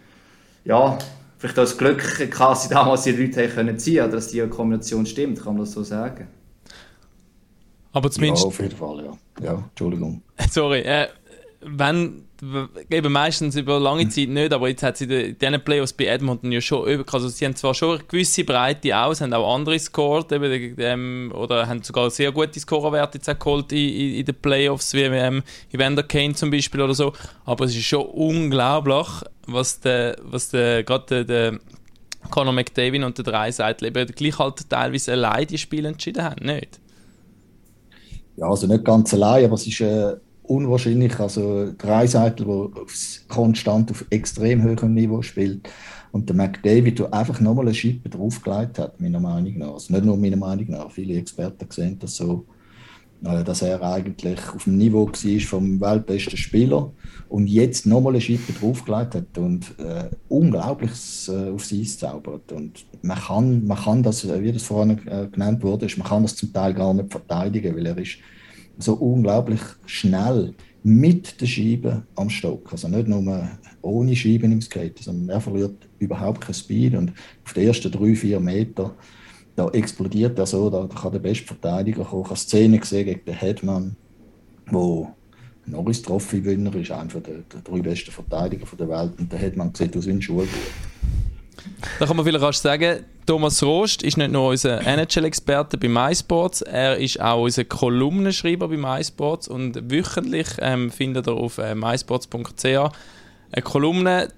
ja, 0.65 0.99
vielleicht 1.39 1.59
auch 1.59 1.63
das 1.63 1.79
Glück 1.79 1.99
quasi 2.31 2.69
damals 2.69 3.03
die 3.03 3.13
Leute 3.13 3.43
haben 3.43 3.55
können 3.55 3.79
ziehen, 3.79 4.05
oder 4.05 4.13
dass 4.13 4.29
die 4.29 4.41
Kombination 4.49 5.07
stimmt, 5.07 5.43
kann 5.43 5.55
man 5.55 5.65
das 5.65 5.73
so 5.73 5.83
sagen. 5.83 6.27
Aber 7.93 8.11
zumindest. 8.11 8.45
Ja, 8.45 8.49
auf 8.49 8.61
jeden 8.61 8.77
Fall, 8.77 9.05
ja. 9.05 9.45
Ja, 9.45 9.65
Entschuldigung. 9.71 10.23
Sorry, 10.51 10.81
äh, 10.81 11.09
wenn, 11.61 12.25
eben 12.89 13.13
meistens 13.13 13.57
über 13.57 13.81
lange 13.81 14.09
Zeit 14.09 14.29
nicht, 14.29 14.53
aber 14.53 14.69
jetzt 14.69 14.85
hat 14.85 14.97
sie 14.97 15.05
in 15.05 15.39
diesen 15.39 15.65
Playoffs 15.65 15.93
bei 15.93 16.05
Edmonton 16.05 16.53
ja 16.53 16.61
schon 16.61 16.89
über, 16.89 17.05
also 17.13 17.29
sie 17.29 17.45
haben 17.45 17.57
zwar 17.57 17.75
schon 17.75 17.99
eine 17.99 18.05
gewisse 18.07 18.45
Breite 18.45 18.97
aus, 18.97 19.21
haben 19.21 19.33
auch 19.33 19.55
andere 19.55 19.75
gescored, 19.75 20.31
eben, 20.31 20.75
ähm, 20.79 21.33
oder 21.35 21.67
haben 21.67 21.83
sogar 21.83 22.11
sehr 22.11 22.31
gute 22.31 22.61
Scorerwerte 22.61 23.19
jetzt 23.19 23.29
auch 23.29 23.39
geholt 23.39 23.73
in, 23.73 23.79
in, 23.79 24.15
in 24.15 24.25
den 24.25 24.35
Playoffs, 24.37 24.95
wie 24.95 25.03
ähm, 25.03 25.43
Evander 25.73 26.05
Kane 26.05 26.35
zum 26.35 26.51
Beispiel 26.51 26.81
oder 26.81 26.95
so, 26.95 27.13
aber 27.45 27.65
es 27.65 27.75
ist 27.75 27.85
schon 27.85 28.07
unglaublich, 28.07 29.09
was 29.47 29.81
der, 29.81 30.17
was 30.23 30.51
der, 30.51 30.85
gerade 30.85 31.25
der, 31.25 31.25
der 31.25 31.61
Conor 32.31 32.53
McDavid 32.53 33.03
und 33.03 33.19
der 33.19 33.25
Dreiseitel 33.25 33.87
eben 33.87 34.07
gleich 34.07 34.39
halt 34.39 34.71
teilweise 34.71 35.13
allein 35.13 35.47
die 35.47 35.59
Spiele 35.59 35.89
entschieden 35.89 36.23
haben, 36.23 36.47
nicht? 36.47 36.79
Ja, 38.37 38.49
also 38.49 38.69
nicht 38.69 38.85
ganz 38.85 39.13
allein, 39.13 39.47
aber 39.47 39.55
es 39.55 39.67
ist 39.67 39.81
äh, 39.81 40.15
unwahrscheinlich. 40.49 41.19
Also 41.19 41.73
Dreiseitel, 41.77 42.47
der 42.47 42.69
konstant 43.29 43.91
auf 43.91 44.05
extrem 44.11 44.65
hohem 44.65 44.95
Niveau 44.95 45.23
spielt 45.23 45.69
und 46.13 46.29
der 46.29 46.37
McDavid, 46.37 46.99
der 46.99 47.13
einfach 47.13 47.41
nochmal 47.41 47.67
eine 47.67 47.75
Schippe 47.75 48.09
draufgelegt 48.09 48.79
hat, 48.79 49.01
meiner 49.01 49.21
Meinung 49.21 49.59
nach. 49.59 49.75
Also 49.75 49.93
nicht 49.93 50.05
nur 50.05 50.17
meiner 50.17 50.37
Meinung 50.37 50.71
nach, 50.71 50.91
viele 50.91 51.19
Experten 51.19 51.67
sehen 51.71 51.99
das 51.99 52.17
so, 52.17 52.47
äh, 53.25 53.45
dass 53.45 53.63
er 53.63 53.83
eigentlich 53.83 54.39
auf 54.55 54.65
dem 54.65 54.79
Niveau 54.79 55.07
war 55.07 55.41
vom 55.41 55.81
weltbesten 55.81 56.37
Spieler 56.37 56.93
und 57.29 57.47
jetzt 57.47 57.87
nochmal 57.87 58.15
eine 58.15 58.21
Schippe 58.21 58.53
draufgelegt 58.53 59.17
hat 59.17 59.39
und 59.39 59.79
äh, 59.79 60.09
Unglaubliches 60.29 61.29
äh, 61.29 61.51
aufs 61.51 61.73
Eis 61.73 61.99
zaubert. 61.99 62.51
Und 62.53 62.87
man 63.03 63.19
kann, 63.19 63.67
man 63.67 63.77
kann 63.77 64.03
das, 64.03 64.27
wie 64.27 64.53
das 64.53 64.63
vorhin 64.63 65.07
äh, 65.07 65.29
genannt 65.31 65.63
wurde, 65.63 65.87
man 65.99 66.09
kann 66.09 66.23
das 66.23 66.37
zum 66.37 66.53
Teil 66.53 66.73
gar 66.73 66.95
nicht 66.95 67.11
verteidigen, 67.11 67.77
weil 67.77 67.87
er 67.87 67.99
ist 67.99 68.19
so 68.79 68.95
unglaublich 68.95 69.61
schnell 69.87 70.55
mit 70.83 71.41
der 71.41 71.47
Scheibe 71.47 72.05
am 72.15 72.31
Stock. 72.31 72.73
Also 72.73 72.89
nicht 72.89 73.09
nur 73.09 73.49
ohne 73.83 74.17
Scheiben 74.17 74.53
im 74.53 74.61
Skate, 74.61 74.99
sondern 75.01 75.29
er 75.29 75.41
verliert 75.41 75.89
überhaupt 75.99 76.41
kein 76.41 76.55
Speed 76.55 76.95
und 76.95 77.13
auf 77.45 77.53
den 77.53 77.67
ersten 77.67 77.91
drei, 77.91 78.15
vier 78.15 78.41
Meter 78.41 78.95
da 79.59 79.69
explodiert 79.71 80.39
er 80.39 80.47
so, 80.47 80.71
da 80.71 80.87
kann 80.87 81.11
der 81.11 81.19
beste 81.19 81.45
Verteidiger 81.45 82.05
kommen. 82.05 82.23
Ich 82.23 82.29
habe 82.29 82.39
Szene 82.39 82.79
gesehen 82.79 83.07
gegen 83.07 83.25
den 83.25 83.35
Headman, 83.35 83.97
wo 84.71 85.09
Norris 85.67 86.01
Trophy-Winner 86.01 86.73
ist, 86.77 86.93
einer 86.93 87.09
der, 87.09 87.39
der 87.39 87.61
drei 87.65 87.81
besten 87.81 88.13
Verteidiger 88.13 88.65
der 88.77 88.89
Welt 88.89 89.19
und 89.19 89.33
der 89.33 89.39
Headman 89.41 89.75
sieht 89.75 89.97
aus 89.97 90.07
wie 90.07 90.13
ein 90.13 90.23
Schulbuch. 90.23 90.49
Da 91.99 92.07
kann 92.07 92.17
man 92.17 92.25
vielleicht 92.25 92.55
sagen, 92.55 93.05
Thomas 93.27 93.63
Rost 93.63 94.03
ist 94.03 94.17
nicht 94.17 94.31
nur 94.33 94.49
unser 94.49 94.81
NHL-Experte 94.87 95.77
bei 95.77 95.89
MySports, 95.89 96.63
er 96.63 96.97
ist 96.97 97.21
auch 97.21 97.43
unser 97.43 97.65
Kolumnenschreiber 97.65 98.69
bei 98.69 98.77
MySports 98.77 99.49
und 99.49 99.91
wöchentlich 99.91 100.49
ähm, 100.61 100.91
findet 100.91 101.27
er 101.27 101.35
auf 101.35 101.59
äh, 101.59 101.75
mysports.ch 101.75 102.65
eine 103.51 103.63
Kolumne 103.63 104.29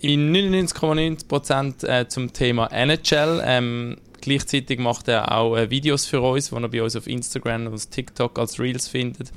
in 0.00 0.34
99,9% 0.34 1.86
äh, 1.86 2.08
zum 2.08 2.32
Thema 2.32 2.66
NHL. 2.70 3.42
Ähm, 3.44 3.96
gleichzeitig 4.20 4.78
macht 4.78 5.08
er 5.08 5.32
auch 5.32 5.56
äh, 5.56 5.70
Videos 5.70 6.06
für 6.06 6.20
uns, 6.20 6.50
die 6.50 6.56
er 6.56 6.68
bei 6.68 6.82
uns 6.82 6.96
auf 6.96 7.06
Instagram 7.06 7.68
und 7.68 7.90
TikTok 7.90 8.38
als 8.38 8.58
Reels 8.58 8.88
findet. 8.88 9.32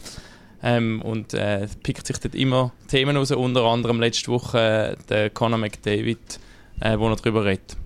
Ähm, 0.63 1.01
und 1.03 1.33
äh, 1.33 1.67
pickt 1.83 2.07
sich 2.07 2.17
dort 2.17 2.35
immer 2.35 2.73
Themen 2.87 3.15
raus, 3.15 3.31
unter 3.31 3.63
anderem 3.63 4.01
letzte 4.01 4.31
Woche 4.31 4.97
äh, 4.97 5.03
der 5.07 5.29
Conor 5.29 5.59
McDavid 5.59 6.39
äh, 6.79 6.97
wo 6.97 7.09
er 7.09 7.15
darüber 7.15 7.45
redet. 7.45 7.77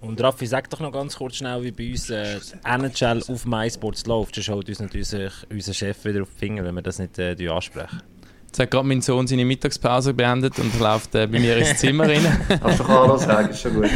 Und 0.00 0.20
Raffi, 0.20 0.46
sag 0.46 0.68
doch 0.68 0.80
noch 0.80 0.90
ganz 0.90 1.16
kurz 1.16 1.36
schnell, 1.36 1.62
wie 1.62 1.70
bei 1.70 1.90
uns 1.92 2.10
äh, 2.10 2.40
NHL 2.64 3.22
auf 3.28 3.46
MySports 3.46 4.04
läuft. 4.06 4.36
Das 4.36 4.44
schaut 4.44 4.68
uns 4.68 4.80
natürlich 4.80 5.12
unser, 5.12 5.30
unser 5.48 5.74
Chef 5.74 6.04
wieder 6.04 6.22
auf 6.22 6.28
die 6.34 6.38
Finger, 6.38 6.64
wenn 6.64 6.74
wir 6.74 6.82
das 6.82 6.98
nicht 6.98 7.20
äh, 7.20 7.36
ansprechen. 7.48 8.02
Jetzt 8.46 8.58
hat 8.58 8.70
gerade 8.70 8.86
mein 8.86 9.00
Sohn 9.00 9.26
seine 9.26 9.44
Mittagspause 9.44 10.12
beendet 10.12 10.58
und 10.58 10.78
läuft 10.78 11.14
äh, 11.14 11.26
bei 11.26 11.38
mir 11.38 11.56
ins 11.56 11.78
Zimmer 11.78 12.08
rein. 12.08 12.20
Kannst 12.60 12.80
du 12.80 12.84
auch 12.84 13.16
sagen, 13.16 13.48
ist 13.48 13.62
schon 13.62 13.74
gut. 13.74 13.88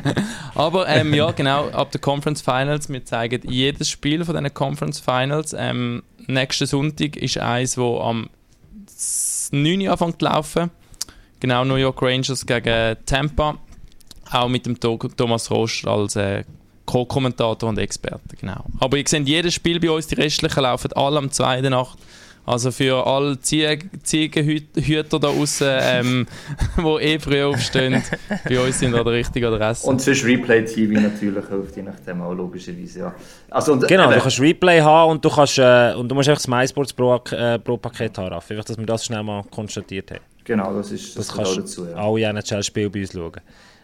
Aber 0.54 0.86
ähm, 0.88 1.14
ja, 1.14 1.30
genau, 1.30 1.68
ab 1.70 1.92
der 1.92 2.00
Conference 2.00 2.42
Finals, 2.42 2.90
wir 2.90 3.04
zeigen 3.04 3.40
jedes 3.48 3.88
Spiel 3.88 4.24
von 4.24 4.34
diesen 4.34 4.52
Conference 4.52 4.98
Finals. 4.98 5.54
Ähm, 5.56 6.02
nächsten 6.26 6.66
Sonntag 6.66 7.16
ist 7.16 7.38
eins, 7.38 7.78
wo 7.78 8.00
am 8.00 8.28
9 9.52 9.80
Uhr 9.80 9.92
anfängt 9.92 10.18
zu 10.18 10.24
laufen. 10.26 10.70
Genau, 11.42 11.64
New 11.64 11.74
York 11.74 12.00
Rangers 12.00 12.46
gegen 12.46 12.96
Tampa. 13.04 13.58
Auch 14.30 14.48
mit 14.48 14.64
dem 14.64 14.78
Thomas 14.78 15.50
Rost 15.50 15.84
als 15.88 16.14
äh, 16.14 16.44
Co-Kommentator 16.86 17.68
und 17.68 17.78
Experte. 17.80 18.36
Genau. 18.40 18.64
Aber 18.78 18.96
ihr 18.96 19.02
seht 19.08 19.26
jedes 19.26 19.52
Spiel 19.52 19.80
bei 19.80 19.90
uns, 19.90 20.06
die 20.06 20.14
restlichen 20.14 20.62
laufen 20.62 20.92
alle 20.92 21.18
am 21.18 21.32
2. 21.32 21.62
Nacht. 21.62 21.98
Also 22.46 22.70
für 22.70 23.04
alle 23.04 23.40
Ziegenhüter 23.40 25.18
da 25.18 25.28
außen, 25.28 25.66
ähm, 25.68 26.26
die 26.78 26.82
eh 26.82 27.18
früh 27.18 27.42
aufstehen, 27.42 28.02
bei 28.48 28.60
uns 28.60 28.78
sind 28.78 28.94
an 28.94 29.04
der 29.04 29.12
richtigen 29.12 29.46
Adresse. 29.46 29.88
Und 29.88 30.00
zwischen 30.00 30.28
Replay-TV 30.28 31.00
natürlich 31.00 31.44
auf 31.50 31.76
je 31.76 31.82
nachdem 31.82 32.22
auch 32.22 32.34
logischerweise, 32.34 32.98
ja. 33.00 33.14
Also, 33.50 33.72
und, 33.72 33.88
genau, 33.88 34.10
äh, 34.10 34.14
du 34.14 34.20
kannst 34.20 34.40
Replay 34.40 34.80
haben 34.80 35.12
und 35.12 35.24
du, 35.24 35.28
kannst, 35.28 35.58
äh, 35.58 35.92
und 35.96 36.08
du 36.08 36.14
musst 36.14 36.28
einfach 36.28 36.42
das 36.42 36.48
MySports 36.48 36.92
Pro, 36.92 37.16
äh, 37.30 37.58
Pro 37.58 37.76
Paket 37.76 38.18
haben, 38.18 38.32
einfach, 38.32 38.64
dass 38.64 38.78
wir 38.78 38.86
das 38.86 39.04
schnell 39.04 39.22
mal 39.24 39.42
konstatiert 39.50 40.10
haben. 40.12 40.31
Genau, 40.44 40.74
das 40.74 40.92
ist 40.92 41.16
das, 41.16 41.26
das 41.28 41.36
kannst 41.36 41.56
dazu, 41.56 41.86
ja. 41.86 41.94
alle 41.94 42.22
NHL-Spiele 42.26 42.90
bei 42.90 43.00
uns 43.00 43.12
schauen. 43.12 43.40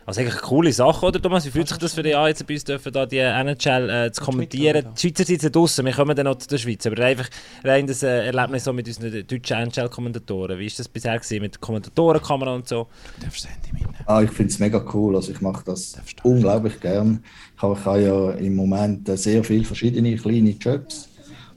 Also 0.08 0.22
eigentlich 0.22 0.36
eine 0.36 0.42
coole 0.42 0.72
Sache, 0.72 1.04
oder 1.04 1.20
Thomas? 1.20 1.44
Wie 1.44 1.50
fühlt 1.50 1.68
sich 1.68 1.76
das 1.76 1.92
für 1.92 2.02
dich 2.02 2.16
an, 2.16 2.28
jetzt 2.28 2.46
bei 2.46 2.54
uns 2.54 2.64
dürfen, 2.64 2.90
da 2.94 3.04
die 3.04 3.18
NHL 3.18 3.90
äh, 3.90 4.10
zu 4.10 4.24
kommentieren? 4.24 4.86
Die 4.96 5.00
Schweizer 5.00 5.24
sind 5.24 5.54
draußen, 5.54 5.84
wir 5.84 5.92
kommen 5.92 6.16
dann 6.16 6.24
noch 6.24 6.38
zu 6.38 6.48
der 6.48 6.56
Schweiz, 6.56 6.86
aber 6.86 7.04
einfach 7.04 7.28
rein 7.62 7.86
das 7.86 8.02
äh, 8.02 8.24
Erlebnis 8.24 8.64
so 8.64 8.72
mit 8.72 8.88
unseren 8.88 9.26
deutschen 9.26 9.56
NHL-Kommentatoren. 9.58 10.58
Wie 10.58 10.64
ist 10.64 10.78
das 10.78 10.88
bisher 10.88 11.18
gewesen, 11.18 11.42
mit 11.42 11.60
Kommentatorenkamera 11.60 12.54
und 12.54 12.66
so? 12.66 12.86
Du 13.18 13.26
darfst 13.26 13.44
das 13.44 13.50
Handy 13.52 13.70
mitnehmen. 13.70 13.94
Ah, 14.06 14.22
ich 14.22 14.30
finde 14.30 14.50
es 14.50 14.58
mega 14.58 14.82
cool, 14.94 15.14
also 15.14 15.30
ich 15.30 15.42
mache 15.42 15.62
das 15.66 15.98
unglaublich 16.22 16.80
gern. 16.80 17.22
Ich 17.54 17.60
habe, 17.60 17.76
ich 17.78 17.84
habe 17.84 18.00
ja 18.00 18.30
im 18.30 18.56
Moment 18.56 19.06
äh, 19.10 19.16
sehr 19.18 19.44
viele 19.44 19.66
verschiedene 19.66 20.16
kleine 20.16 20.52
Jobs 20.52 21.10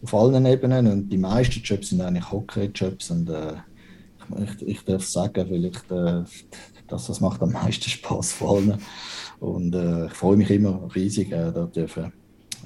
auf 0.03 0.13
allen 0.13 0.46
Ebenen 0.46 0.88
und 0.88 1.10
die 1.10 1.17
meisten 1.17 1.62
Jobs 1.62 1.89
sind 1.89 2.01
eigentlich 2.01 2.29
Hockey-Jobs 2.29 3.12
und 3.12 3.29
äh, 3.29 3.53
ich, 4.43 4.67
ich 4.67 4.85
darf 4.85 5.05
sagen, 5.05 5.45
vielleicht, 5.47 5.91
äh, 5.91 6.23
das 6.88 7.21
macht 7.21 7.41
am 7.41 7.51
meisten 7.51 7.89
Spaß 7.89 8.33
vor 8.33 8.57
allem. 8.57 8.77
Und 9.39 9.73
äh, 9.73 10.05
ich 10.05 10.13
freue 10.13 10.38
mich 10.38 10.51
immer 10.51 10.88
riesig, 10.93 11.31
äh, 11.31 11.51
da 11.51 11.65
dürfen 11.65 12.11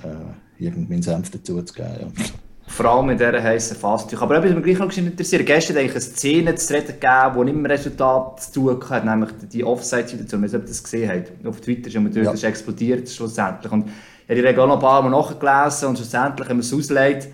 äh, 0.04 0.64
irgendwie 0.64 1.02
Senf 1.02 1.32
dazu 1.32 1.62
zu 1.62 1.74
geben. 1.74 2.14
Ja. 2.18 2.26
Vor 2.68 2.86
allem 2.88 3.12
in 3.12 3.18
dieser 3.18 3.42
heißen 3.42 3.78
Phase. 3.78 4.20
Aber 4.20 4.38
etwas, 4.38 4.50
was 4.50 4.56
mich 4.56 4.64
gleich 4.64 4.80
noch 4.80 4.98
interessiert, 4.98 5.46
gestern 5.46 5.78
hat 5.78 5.92
eine 5.92 6.02
Szene 6.02 6.56
zu 6.56 6.74
reden 6.74 7.00
gegeben, 7.00 7.36
die 7.38 7.44
nicht 7.46 7.56
mehr 7.58 7.72
Resultat 7.72 8.42
zu 8.42 8.54
tun 8.54 8.90
hat, 8.90 9.06
nämlich 9.06 9.30
die 9.54 9.64
Offside-Situation. 9.64 10.44
Ob 10.44 10.52
ihr 10.52 10.60
das 10.60 10.84
gesehen 10.84 11.10
habt. 11.10 11.46
Auf 11.46 11.62
Twitter 11.62 11.88
ist 11.88 11.96
natürlich 11.96 12.26
ja. 12.26 12.32
das 12.32 12.44
explodiert 12.44 13.08
schlussendlich. 13.08 13.72
Und 13.72 13.88
ich 13.88 14.30
habe 14.30 14.36
die 14.36 14.48
Regel 14.48 14.68
noch 14.68 14.74
ein 14.74 14.80
paar 14.80 15.04
Mal 15.04 15.12
nachgelesen 15.12 15.90
und 15.90 15.98
schlussendlich, 15.98 16.50
wenn 16.50 16.58
man 16.58 16.66
es 16.66 16.74
auslegt, 16.74 17.28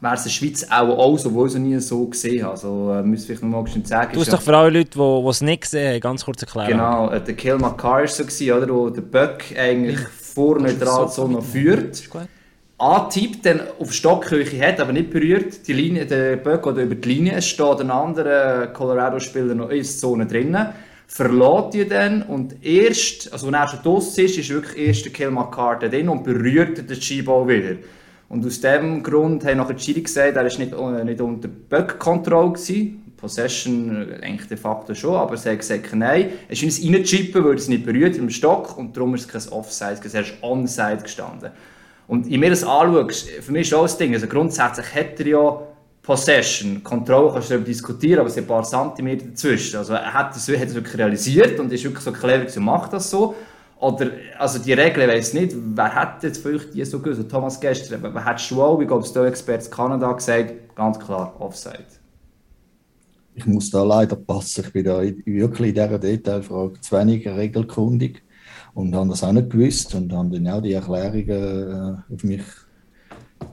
wäre 0.00 0.14
es 0.14 0.20
in 0.20 0.24
der 0.24 0.30
Schweiz 0.30 0.66
auch, 0.70 0.98
auch 0.98 1.18
so, 1.18 1.32
wo 1.32 1.46
ich 1.46 1.52
es 1.52 1.58
nie 1.58 1.78
so 1.78 2.06
gesehen 2.06 2.42
habe. 2.42 2.52
Also, 2.52 2.92
äh, 2.92 3.02
müsste 3.02 3.32
ich 3.32 3.42
noch 3.42 3.48
mal 3.48 3.64
sagen. 3.84 4.12
Du 4.12 4.20
hast 4.20 4.32
doch 4.32 4.42
für 4.42 4.56
alle 4.56 4.78
Leute, 4.78 4.90
die 4.98 5.28
es 5.28 5.40
nicht 5.40 5.62
gesehen 5.62 5.94
haben, 5.94 6.00
ganz 6.00 6.24
kurz 6.24 6.42
erklären. 6.42 6.68
Genau, 6.68 7.10
äh, 7.10 7.20
der 7.20 7.34
Kill 7.34 7.56
McCarr 7.56 8.00
war 8.00 8.08
so, 8.08 8.24
gewesen, 8.24 8.52
oder, 8.52 8.68
wo 8.68 8.90
der 8.90 9.02
Böck 9.02 9.44
eigentlich 9.58 10.00
ich, 10.00 10.08
vor 10.08 10.58
neutral 10.58 11.08
so 11.08 11.26
noch 11.26 11.44
führt. 11.44 12.02
Antippt, 12.76 13.46
dann 13.46 13.60
auf 13.78 13.92
Stockhöhe 13.92 14.44
hat, 14.60 14.80
aber 14.80 14.92
nicht 14.92 15.10
berührt. 15.10 15.66
Die 15.66 15.72
Linie, 15.72 16.06
der 16.06 16.36
Böck 16.36 16.66
oder 16.66 16.82
über 16.82 16.96
die 16.96 17.08
Linie. 17.08 17.34
Es 17.34 17.46
steht 17.46 17.80
ein 17.80 17.90
anderer 17.90 18.66
Colorado-Spieler 18.68 19.54
noch 19.54 19.70
in 19.70 19.76
der 19.76 19.84
Zone 19.84 20.26
drinnen 20.26 20.68
verlässt 21.06 21.74
die 21.74 21.86
dann 21.86 22.22
und 22.22 22.64
erst, 22.64 23.32
also 23.32 23.46
wenn 23.46 23.54
er 23.54 23.68
schon 23.68 23.82
draussen 23.82 24.24
ist, 24.24 24.38
ist 24.38 24.50
wirklich 24.50 24.88
erst 24.88 25.04
der 25.04 25.12
Kill 25.12 25.30
McCarr 25.30 25.78
drin 25.78 26.08
und 26.08 26.24
berührt 26.24 26.88
den 26.90 27.00
Skiball 27.00 27.46
wieder. 27.46 27.76
Und 28.28 28.44
aus 28.46 28.60
diesem 28.60 29.02
Grund 29.02 29.44
haben 29.44 29.58
nachher 29.58 29.74
die 29.74 29.82
Schiri 29.82 30.02
gesagt, 30.02 30.36
er 30.36 30.44
war 30.44 30.44
nicht, 30.44 30.72
äh, 30.72 31.04
nicht 31.04 31.20
unter 31.20 31.48
Böck-Kontrolle. 31.48 32.54
Possession 33.16 34.06
äh, 34.20 34.24
eigentlich 34.24 34.48
de 34.48 34.56
facto 34.58 34.94
schon, 34.94 35.14
aber 35.14 35.36
sie 35.36 35.48
haben 35.48 35.58
gesagt, 35.58 35.94
nein, 35.94 36.30
es 36.48 36.62
ist 36.62 36.78
in 36.78 36.94
reinchippen, 36.94 37.42
weil 37.42 37.54
es 37.54 37.68
nicht 37.68 37.86
berührt 37.86 38.16
im 38.16 38.28
Stock 38.28 38.76
und 38.76 38.94
darum 38.94 39.14
ist 39.14 39.34
es 39.34 39.46
kein 39.46 39.52
Offside, 39.52 40.00
es 40.04 40.12
ist 40.12 40.34
Onside 40.42 40.98
gestanden. 41.02 41.50
Und 42.06 42.26
in 42.26 42.40
mir 42.40 42.50
das 42.50 42.64
anschaue, 42.64 43.10
für 43.10 43.52
mich 43.52 43.68
ist 43.68 43.74
auch 43.74 43.82
das 43.82 43.96
Ding, 43.96 44.12
also 44.12 44.26
grundsätzlich 44.26 44.94
hat 44.94 45.20
er 45.20 45.26
ja 45.26 45.58
Possession, 46.02 46.84
Kontrolle 46.84 47.32
kannst 47.32 47.48
du 47.48 47.54
darüber 47.54 47.66
diskutieren, 47.66 48.20
aber 48.20 48.28
es 48.28 48.34
sind 48.34 48.44
ein 48.44 48.48
paar 48.48 48.62
Zentimeter 48.62 49.24
dazwischen. 49.24 49.78
Also 49.78 49.94
er 49.94 50.12
hat 50.12 50.36
das, 50.36 50.46
hat 50.46 50.74
wirklich 50.74 50.98
realisiert 50.98 51.58
und 51.58 51.72
ist 51.72 51.82
wirklich 51.82 52.04
so 52.04 52.12
clever, 52.12 52.46
so 52.46 52.60
macht 52.60 52.92
das 52.92 53.10
so. 53.10 53.34
Oder, 53.84 54.12
also 54.38 54.58
die 54.58 54.72
Regel, 54.72 55.02
ich 55.02 55.08
weiß 55.08 55.34
nicht, 55.34 55.54
wer 55.54 55.94
hat 55.94 56.22
jetzt 56.22 56.38
vielleicht 56.38 56.72
die 56.72 56.84
so 56.86 57.00
gewusst? 57.00 57.30
Thomas 57.30 57.60
gestern, 57.60 58.02
wer 58.02 58.24
hat 58.24 58.40
schon 58.40 58.58
auch, 58.60 58.80
ich 58.80 58.88
glaube, 58.88 59.06
der 59.14 59.24
Experte 59.24 59.68
Kanada 59.68 60.10
gesagt, 60.12 60.74
ganz 60.74 60.98
klar, 60.98 61.38
Offside. 61.38 61.84
ich 63.34 63.44
muss 63.44 63.70
da 63.70 63.82
leider 63.82 64.16
passen. 64.16 64.64
Ich 64.64 64.72
bin 64.72 64.84
da 64.84 65.02
wirklich 65.02 65.68
in 65.68 65.74
dieser 65.74 65.98
Detailfrage 65.98 66.80
zu 66.80 66.96
wenig 66.96 67.26
regelkundig 67.26 68.22
und 68.72 68.94
habe 68.94 69.10
das 69.10 69.22
auch 69.22 69.32
nicht 69.32 69.50
gewusst 69.50 69.94
und 69.94 70.10
habe 70.14 70.30
dann 70.30 70.48
auch 70.48 70.62
die 70.62 70.72
Erklärungen 70.72 71.28
äh, 72.08 72.14
auf 72.14 72.24
mich 72.24 72.42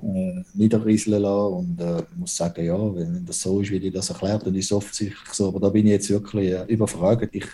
äh, 0.03 0.43
niederrieseln 0.53 1.23
lassen 1.23 1.53
und 1.53 1.81
äh, 1.81 2.03
muss 2.15 2.37
sagen, 2.37 2.65
ja, 2.65 2.95
wenn, 2.95 3.25
das 3.25 3.41
so 3.41 3.59
ist, 3.59 3.71
wie 3.71 3.81
die 3.81 3.91
das 3.91 4.09
erklärt, 4.09 4.47
dann 4.47 4.55
ist 4.55 4.65
es 4.65 4.71
offensichtlich 4.71 5.33
so. 5.33 5.49
Aber 5.49 5.59
da 5.59 5.67
bin 5.67 5.87
ich 5.87 5.91
jetzt 5.91 6.09
wirklich 6.09 6.51
äh, 6.51 6.63
überfragt. 6.67 7.35
Ich, 7.35 7.47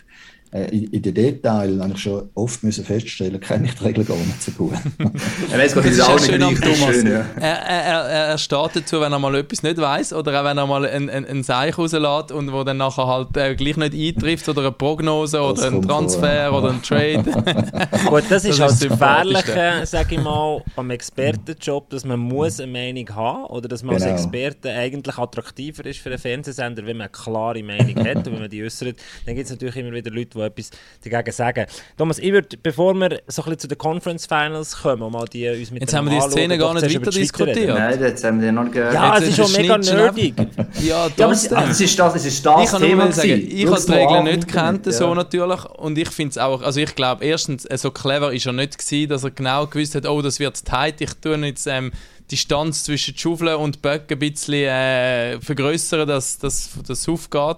in, 0.51 0.85
in 0.85 1.01
den 1.01 1.13
Details 1.13 1.79
habe 1.79 1.93
ich 1.93 1.99
schon 1.99 2.29
oft 2.33 2.63
müssen 2.63 2.85
feststellen, 2.85 3.39
kenne 3.41 3.65
ich 3.65 3.75
die 3.75 3.83
Regeln 3.83 4.07
gar 4.07 4.15
nicht 4.15 4.41
so 4.41 4.51
gut. 4.51 4.73
er 5.51 5.59
weiß, 5.59 5.73
das 5.73 5.85
ist 5.85 6.01
auch 6.01 6.19
schön 6.19 6.41
am 6.41 6.55
Thomas. 6.55 6.95
Schön, 6.95 7.07
ja. 7.07 7.25
er, 7.39 7.57
er, 7.61 8.01
er 8.29 8.37
steht 8.37 8.75
dazu, 8.75 9.01
wenn 9.01 9.11
er 9.11 9.19
mal 9.19 9.35
etwas 9.35 9.63
nicht 9.63 9.77
weiß 9.77 10.13
oder 10.13 10.39
auch 10.39 10.45
wenn 10.45 10.57
er 10.57 10.65
mal 10.65 10.85
ein, 10.85 11.09
ein, 11.09 11.25
ein 11.25 11.43
Seich 11.43 11.77
rauslässt 11.77 12.31
und 12.31 12.53
wo 12.53 12.63
dann 12.63 12.77
nachher 12.77 13.07
halt 13.07 13.35
äh, 13.35 13.55
gleich 13.55 13.77
nicht 13.77 13.93
eintrifft 13.93 14.47
oder 14.47 14.61
eine 14.61 14.71
Prognose 14.71 15.37
das 15.37 15.59
oder 15.59 15.67
ein 15.67 15.81
Transfer 15.81 16.49
vor, 16.49 16.59
oder 16.59 16.69
ein 16.71 16.81
Trade. 16.81 17.23
gut, 18.09 18.23
das 18.29 18.45
ist 18.45 18.59
das 18.59 18.59
halt 18.59 18.71
das 18.71 18.79
Gefährliche, 18.79 19.85
sage 19.85 20.15
ich 20.15 20.21
mal, 20.21 20.63
am 20.75 20.89
Expertenjob, 20.91 21.89
dass 21.89 22.05
man 22.05 22.19
muss 22.19 22.59
eine 22.59 22.71
Meinung 22.71 23.09
haben 23.13 23.45
oder 23.45 23.67
dass 23.67 23.83
man 23.83 23.97
genau. 23.97 24.11
als 24.11 24.21
Experte 24.23 24.71
eigentlich 24.71 25.17
attraktiver 25.17 25.85
ist 25.85 25.99
für 25.99 26.09
einen 26.09 26.19
Fernsehsender, 26.19 26.85
wenn 26.85 26.97
man 26.97 27.07
eine 27.07 27.11
klare 27.11 27.63
Meinung 27.63 27.97
hat 28.05 28.27
und 28.27 28.33
wenn 28.33 28.39
man 28.39 28.49
die 28.49 28.63
äußert. 28.63 28.97
Dann 29.25 29.35
gibt 29.35 29.45
es 29.45 29.51
natürlich 29.51 29.75
immer 29.75 29.91
wieder 29.91 30.11
Leute, 30.11 30.36
die 30.37 30.43
etwas 30.43 30.69
dagegen 31.03 31.31
sagen. 31.31 31.65
Thomas, 31.97 32.19
ich 32.19 32.31
würde, 32.31 32.57
bevor 32.57 32.93
wir 32.93 33.21
so 33.27 33.41
ein 33.41 33.45
bisschen 33.45 33.59
zu 33.59 33.67
den 33.67 33.77
Conference 33.77 34.25
Finals 34.25 34.81
kommen, 34.81 35.11
mal 35.11 35.25
die 35.25 35.47
uns 35.47 35.71
mit 35.71 35.81
Jetzt 35.81 35.93
haben 35.93 36.09
wir 36.09 36.19
die 36.19 36.29
Szene 36.29 36.57
gar 36.57 36.73
nicht 36.73 36.83
weiter 36.83 37.11
diskutiert. 37.11 37.69
Nein, 37.69 37.99
jetzt 37.99 38.23
haben 38.23 38.41
wir 38.41 38.51
noch 38.51 38.71
gehört. 38.71 38.93
Ja, 38.93 39.17
es 39.17 39.27
ist 39.29 39.35
schon 39.37 39.51
mega 39.51 39.77
nerdig. 39.77 40.33
ja, 40.81 41.07
ja 41.15 41.25
aber 41.25 41.33
es, 41.33 41.51
also, 41.51 41.83
ist 41.83 41.99
das, 41.99 42.15
es 42.15 42.25
ist 42.25 42.45
das 42.45 42.73
ich 42.73 42.79
Thema 42.79 43.11
sagen, 43.11 43.47
Ich 43.49 43.67
habe 43.67 43.81
die 43.81 43.91
Regeln 43.91 44.23
nicht 44.23 44.47
gekannt, 44.47 44.85
ja. 44.85 44.91
so 44.91 45.13
natürlich. 45.13 45.65
Und 45.65 45.97
ich 45.97 46.09
finde 46.09 46.31
es 46.31 46.37
auch, 46.37 46.61
also 46.61 46.79
ich 46.79 46.95
glaube, 46.95 47.25
erstens, 47.25 47.65
äh, 47.65 47.77
so 47.77 47.91
clever 47.91 48.33
ist 48.33 48.45
er 48.45 48.53
nicht 48.53 48.77
gewesen, 48.77 49.09
dass 49.09 49.23
er 49.23 49.31
genau 49.31 49.67
gewusst 49.67 49.95
hat, 49.95 50.05
oh, 50.05 50.21
das 50.21 50.39
wird 50.39 50.63
tight, 50.65 51.01
ich 51.01 51.13
tue 51.21 51.37
jetzt 51.37 51.67
ähm, 51.67 51.91
die 52.29 52.35
Distanz 52.35 52.83
zwischen 52.83 53.17
Schaufel 53.17 53.55
und 53.55 53.81
Böck 53.81 54.11
ein 54.11 54.19
bisschen 54.19 54.53
äh, 54.53 55.39
vergrößern, 55.39 56.07
dass 56.07 56.37
das 56.37 57.07
aufgeht. 57.07 57.57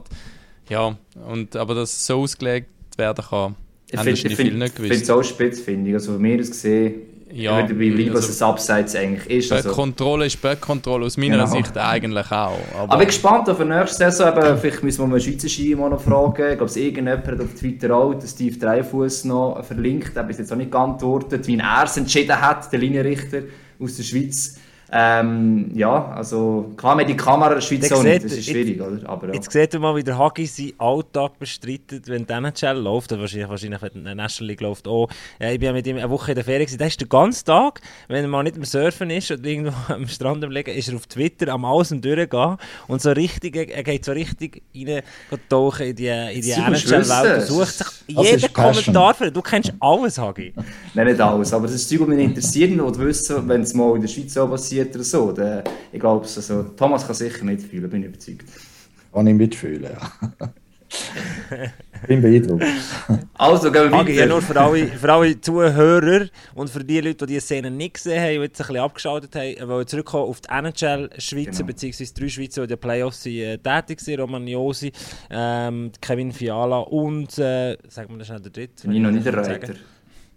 Ja, 0.70 0.96
und, 1.28 1.56
aber 1.56 1.76
das 1.76 2.06
so 2.06 2.22
ausgelegt 2.22 2.70
werden 2.98 3.26
kann. 3.28 3.56
Ich 3.92 4.00
finde 4.00 4.96
es 4.96 5.10
auch 5.10 5.24
spitz, 5.24 5.62
finde 5.62 5.90
ich. 5.90 5.96
Also 5.96 6.14
von 6.14 6.22
mir 6.22 6.40
aus 6.40 6.50
gesehen, 6.50 7.02
ja, 7.32 7.60
ich 7.60 7.70
würde 7.70 7.94
bleiben, 7.94 8.16
also, 8.16 8.30
was 8.30 8.42
ein 8.42 8.50
Abseits 8.50 8.96
eigentlich 8.96 9.30
ist. 9.30 9.52
Also. 9.52 9.72
Kontrolle 9.72 10.26
ist 10.26 10.42
Backkontrolle, 10.42 11.06
aus 11.06 11.18
meiner 11.18 11.38
genau. 11.38 11.48
Sicht 11.48 11.78
eigentlich 11.78 12.32
auch. 12.32 12.58
Aber, 12.74 12.84
aber 12.84 12.94
ich 12.94 13.00
bin 13.00 13.08
gespannt 13.08 13.50
auf 13.50 13.58
die 13.58 13.66
nächste 13.66 13.98
Saison. 13.98 14.36
Eben, 14.36 14.58
vielleicht 14.58 14.84
müssen 14.84 15.00
wir 15.00 15.08
mal 15.08 15.16
einen 15.16 15.24
Schweizer 15.24 15.50
Ski 15.50 15.76
noch 15.76 16.02
fragen. 16.02 16.52
Ich 16.52 16.58
glaube, 16.58 16.80
irgendjemand 16.80 17.28
hat 17.28 17.40
auf 17.40 17.54
Twitter 17.54 17.96
auch 17.96 18.14
den 18.14 18.28
Steve 18.28 18.58
Dreifuss 18.58 19.26
noch 19.26 19.64
verlinkt. 19.64 20.16
Er 20.16 20.22
hat 20.22 20.28
bis 20.28 20.40
jetzt 20.40 20.52
auch 20.52 20.58
nicht 20.58 20.72
geantwortet, 20.72 21.46
wie 21.48 21.58
er 21.58 21.84
es 21.84 21.98
entschieden 21.98 22.40
hat, 22.40 22.72
der 22.72 22.80
Linienrichter 22.80 23.44
aus 23.80 23.96
der 23.96 24.04
Schweiz. 24.04 24.59
Ähm, 24.92 25.70
ja, 25.76 26.12
also 26.14 26.72
klar, 26.76 26.96
mit 26.96 27.10
die 27.10 27.16
Kamera 27.16 27.50
in 27.50 27.56
der 27.56 27.62
Schweiz 27.62 27.92
auch 27.92 28.02
nicht, 28.02 28.26
das 28.26 28.34
ist 28.34 28.46
schwierig, 28.46 28.78
jetzt, 28.78 28.88
oder? 28.88 29.10
Aber, 29.10 29.28
ja. 29.28 29.34
Jetzt 29.36 29.52
seht 29.52 29.74
ihr 29.76 29.80
mal, 29.80 29.96
wie 29.96 30.04
der 30.04 30.18
Hagi 30.18 30.48
seinen 30.48 30.74
Alltag 30.80 31.38
bestreitet, 31.38 32.08
wenn 32.08 32.26
der 32.26 32.38
NHL 32.38 32.78
läuft, 32.78 33.12
oder 33.12 33.22
wahrscheinlich, 33.22 33.50
wahrscheinlich 33.50 33.82
wenn 33.84 34.04
der 34.04 34.16
National 34.16 34.50
League 34.50 34.62
läuft. 34.62 34.88
Ja, 34.88 35.52
ich 35.52 35.60
bin 35.60 35.68
ja 35.68 35.74
mit 35.74 35.86
ihm 35.86 35.98
eine 35.98 36.10
Woche 36.10 36.32
in 36.32 36.36
der 36.36 36.44
Ferien 36.44 36.66
gewesen, 36.66 36.80
der 36.80 36.88
ist 36.88 37.00
den 37.00 37.10
ganzen 37.10 37.46
Tag, 37.46 37.82
wenn 38.08 38.24
er 38.24 38.28
mal 38.28 38.42
nicht 38.42 38.58
am 38.58 38.66
Surfen 38.66 39.12
ist 39.12 39.30
oder 39.30 39.46
irgendwo 39.46 39.74
am 39.94 40.08
Strand 40.08 40.44
am 40.44 40.50
Liegen, 40.50 40.72
ist 40.72 40.90
er 40.90 40.96
auf 40.96 41.06
Twitter 41.06 41.54
am 41.54 41.66
Außen 41.66 42.02
durchgehen 42.02 42.58
und 42.88 43.02
so 43.02 43.12
richtig, 43.12 43.56
er 43.56 43.84
geht 43.84 44.06
so 44.06 44.12
richtig 44.12 44.64
rein 44.76 45.04
tauchen 45.50 45.86
in 45.86 45.96
die, 45.96 46.08
in 46.08 46.42
die 46.42 46.52
NHL-Welt 46.52 47.42
und 47.42 47.46
sucht 47.46 47.74
sich 47.78 47.88
jeden 48.10 48.54
Kommentar 48.54 49.14
für 49.14 49.32
Du 49.32 49.42
kennst 49.42 49.74
alles, 49.80 50.18
Hagi. 50.18 50.54
Nein, 50.94 51.08
nicht 51.08 51.22
alles, 51.22 51.54
aber 51.54 51.68
das 51.68 51.76
ist 51.76 51.92
das, 51.92 52.00
was 52.00 52.08
mich 52.08 52.20
interessiert 52.20 52.80
und 52.80 53.00
wissen, 53.00 53.48
wenn 53.48 53.62
es 53.62 53.74
mal 53.74 53.96
in 53.96 54.02
der 54.02 54.08
Schweiz 54.08 54.34
so 54.34 54.48
passiert, 54.48 54.94
oder 54.96 55.04
so. 55.04 55.32
Der, 55.32 55.64
ich 55.92 56.00
glaube, 56.00 56.26
also, 56.26 56.64
Thomas 56.76 57.06
kann 57.06 57.16
sicher 57.16 57.44
mitfühlen, 57.44 57.90
bin 57.90 58.02
ich 58.02 58.10
überzeugt. 58.10 58.46
Kann 59.14 59.28
ich 59.28 59.36
mitfühlen, 59.36 59.84
ja. 59.84 60.50
bin 62.08 62.22
beeindruckt. 62.22 62.64
Also, 63.34 63.72
gehen 63.72 63.84
wir 63.84 63.92
weiter. 63.92 64.12
Ja, 64.12 64.26
nur 64.26 64.42
für 64.42 64.60
alle, 64.60 64.88
für 64.88 65.14
alle 65.14 65.40
Zuhörer 65.40 66.28
und 66.56 66.70
für 66.70 66.84
die 66.84 67.02
Leute, 67.02 67.26
die 67.26 67.34
diese 67.34 67.42
Szene 67.42 67.72
nicht 67.72 67.96
gesehen 67.96 68.22
haben 68.22 68.38
und 68.38 68.44
jetzt 68.44 68.62
ein 68.62 68.68
bisschen 68.68 68.84
abgeschaltet 68.84 69.36
haben, 69.36 69.70
wollen 69.70 69.88
zurückkommen 69.88 70.30
auf 70.30 70.42
die 70.42 70.50
NHL 70.50 71.10
Schweizer, 71.18 71.52
genau. 71.52 71.66
beziehungsweise 71.66 72.14
drei 72.14 72.30
Schweizer, 72.30 72.62
die 72.62 72.64
in 72.64 72.70
den 72.70 72.80
Playoffs 72.80 73.24
sind, 73.24 73.38
äh, 73.40 73.58
tätig 73.58 74.00
sind, 74.02 74.20
Roman 74.20 74.48
Josi, 74.48 74.92
ähm, 75.30 75.92
Kevin 76.02 76.32
Fiala 76.32 76.80
und, 76.80 77.38
äh, 77.38 77.78
sagen 77.88 78.10
wir 78.12 78.18
das 78.18 78.28
schnell, 78.28 78.42
der 78.42 78.52
dritte. 78.52 78.90
Nino 78.90 79.12
Niederreiter. 79.12 79.76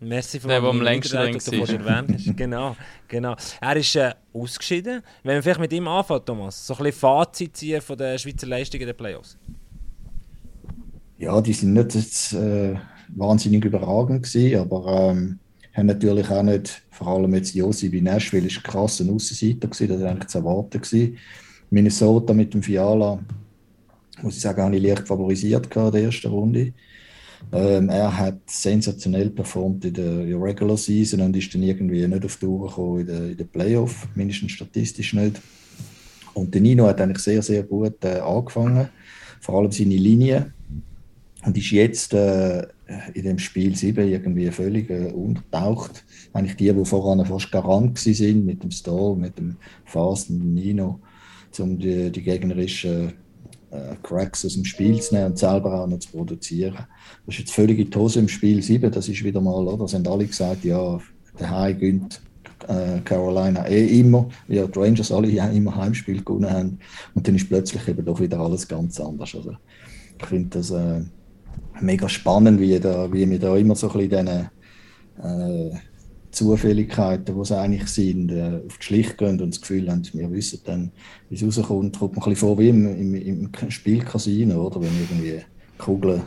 Merci 0.03 0.41
für 0.41 0.49
der, 0.49 0.61
der 0.61 0.71
am 0.71 0.83
längsten 0.83 1.17
erwähnt 1.17 1.37
hast. 1.37 2.37
Genau, 2.37 2.77
genau. 3.07 3.37
Er 3.61 3.77
ist 3.77 3.95
äh, 3.95 4.13
ausgeschieden. 4.33 5.01
Wenn 5.23 5.37
wir 5.37 5.43
vielleicht 5.43 5.61
mit 5.61 5.73
ihm 5.73 5.87
anfangen, 5.87 6.25
Thomas, 6.25 6.67
so 6.67 6.75
ein 6.75 6.85
bisschen 6.85 7.01
Fazit 7.01 7.57
ziehen 7.57 7.81
von 7.81 7.97
der 7.97 8.19
Schweizer 8.19 8.49
Leistung 8.49 8.81
in 8.81 8.89
den 8.89 8.97
Playoffs. 8.97 9.39
Ja, 11.23 11.41
die 11.41 11.53
sind 11.53 11.75
nicht 11.75 11.95
jetzt, 11.95 12.33
äh, 12.33 12.75
wahnsinnig 13.15 13.65
überragend 13.65 14.25
gewesen, 14.25 14.59
aber 14.59 15.13
ähm, 15.13 15.39
haben 15.73 15.87
natürlich 15.87 16.29
auch 16.29 16.43
nicht, 16.43 16.83
vor 16.91 17.07
allem 17.07 17.33
jetzt 17.37 17.55
Josi 17.55 17.91
bei 17.91 18.01
Nashville, 18.01 18.49
ist 18.49 18.65
krass 18.65 19.01
ein 19.01 19.09
Aussenseiter 19.09 19.69
gewesen, 19.69 19.89
das 19.89 20.01
war 20.01 20.11
eigentlich 20.11 20.27
zu 20.27 20.39
erwarten 20.39 20.81
gewesen. 20.81 21.17
Minnesota 21.71 22.35
mit 22.35 22.53
dem 22.53 22.63
Fiala, 22.65 23.21
muss 24.21 24.35
ich 24.35 24.43
sagen, 24.43 24.63
habe 24.63 24.77
ich 24.77 24.83
leicht 24.83 25.07
favorisiert 25.07 25.75
in 25.77 25.93
der 25.93 26.03
ersten 26.03 26.27
Runde. 26.27 26.73
Ähm, 27.53 27.89
er 27.89 28.19
hat 28.19 28.41
sensationell 28.47 29.31
performt 29.31 29.85
in 29.85 29.95
der 29.95 30.43
Regular 30.43 30.77
Season 30.77 31.21
und 31.21 31.37
ist 31.37 31.55
dann 31.55 31.63
irgendwie 31.63 32.05
nicht 32.05 32.25
auf 32.25 32.35
die 32.35 32.47
Tour 32.47 32.67
gekommen 32.67 32.99
in 32.99 33.07
den, 33.07 33.31
in 33.31 33.37
den 33.37 33.49
Playoff, 33.49 34.09
mindestens 34.17 34.51
statistisch 34.51 35.13
nicht. 35.13 35.41
Und 36.35 36.53
der 36.53 36.63
Nino 36.63 36.89
hat 36.89 37.01
eigentlich 37.01 37.23
sehr, 37.23 37.43
sehr 37.43 37.63
gut 37.63 38.05
äh, 38.05 38.19
angefangen, 38.19 38.89
vor 39.41 39.61
allem 39.61 39.71
seine 39.71 39.95
Linie. 39.95 40.53
Und 41.45 41.59
ist 41.59 41.71
jetzt 41.73 42.15
äh, 42.15 42.67
in 43.15 43.25
dem 43.25 43.39
Spiel 43.39 43.75
7 43.75 44.09
irgendwie 44.09 44.51
völlig 44.51 44.91
äh, 44.91 45.11
untertaucht. 45.13 46.05
Eigentlich 46.33 46.57
die, 46.57 46.73
die 46.73 46.85
voran 46.85 47.25
fast 47.27 47.51
garant 47.51 47.99
sind 47.99 48.47
mit 48.47 48.63
dem 48.63 48.71
Stall, 48.71 49.17
mit 49.17 49.39
dem 49.39 49.57
Fast, 49.85 50.31
mit 50.31 50.41
dem 50.41 50.55
Nino, 50.55 51.01
um 51.59 51.79
die, 51.79 52.11
die 52.11 52.23
gegnerischen 52.23 53.15
äh, 53.71 53.97
Cracks 54.03 54.45
aus 54.45 54.55
dem 54.55 54.65
Spiel 54.65 55.01
zu 55.01 55.15
nehmen 55.15 55.33
und 55.33 55.39
selber 55.39 55.81
auch 55.81 55.87
noch 55.87 55.99
zu 55.99 56.11
produzieren. 56.11 56.87
Das 57.27 57.35
ist 57.35 57.41
jetzt 57.41 57.53
völlig 57.53 57.79
in 57.79 57.91
die 57.91 57.99
Hose 57.99 58.21
im 58.21 58.29
Spiel 58.29 58.63
7. 58.63 58.91
Das 58.93 59.09
ist 59.09 59.25
wieder 59.25 59.41
mal, 59.41 59.67
oder? 59.67 59.85
Das 59.85 59.95
haben 59.95 60.07
alle 60.07 60.27
gesagt, 60.27 60.65
ja, 60.65 61.01
der 61.41 61.51
High 61.51 61.79
gönnt 61.79 62.21
äh, 62.69 63.01
Carolina 63.01 63.67
eh 63.67 64.01
immer, 64.01 64.29
ja, 64.49 64.67
die 64.67 64.79
Rangers 64.79 65.11
alle 65.11 65.29
ja 65.29 65.49
immer 65.49 65.75
Heimspiel 65.75 66.23
gewonnen 66.23 66.51
haben. 66.51 66.79
Und 67.15 67.27
dann 67.27 67.35
ist 67.35 67.49
plötzlich 67.49 67.87
eben 67.89 68.05
doch 68.05 68.21
wieder 68.21 68.39
alles 68.39 68.69
ganz 68.69 69.01
anders. 69.01 69.35
Also, 69.35 69.57
ich 70.21 70.27
finde 70.27 70.59
das 70.59 70.71
äh, 70.71 71.01
mega 71.81 72.09
spannend, 72.09 72.61
wie, 72.61 72.79
da, 72.79 73.13
wie 73.13 73.29
wir 73.29 73.39
da 73.39 73.57
immer 73.57 73.75
so 73.75 73.91
ein 73.91 74.09
bisschen 74.09 74.27
diesen 74.27 75.73
äh, 75.73 75.77
Zufälligkeiten, 76.31 77.35
die 77.35 77.41
es 77.41 77.53
eigentlich 77.53 77.87
sind, 77.89 78.31
äh, 78.33 78.61
auf 78.67 78.79
die 78.79 78.85
Schlicht 78.85 79.19
gehen 79.19 79.41
und 79.41 79.51
das 79.51 79.61
Gefühl 79.61 79.91
haben, 79.91 80.03
wir 80.13 80.31
wissen 80.33 80.61
dann, 80.65 80.93
wie 81.29 81.35
es 81.35 81.43
rauskommt, 81.43 81.99
kommt 81.99 82.17
man 82.17 82.25
ein 82.25 82.31
bisschen 82.31 82.37
vor 82.37 82.59
wie 82.59 82.69
im, 82.69 82.87
im, 82.87 83.15
im 83.15 83.71
Spielcasino, 83.71 84.67
oder? 84.67 84.81
Wenn 84.81 84.99
irgendwie 85.01 85.45
Kugeln 85.79 86.23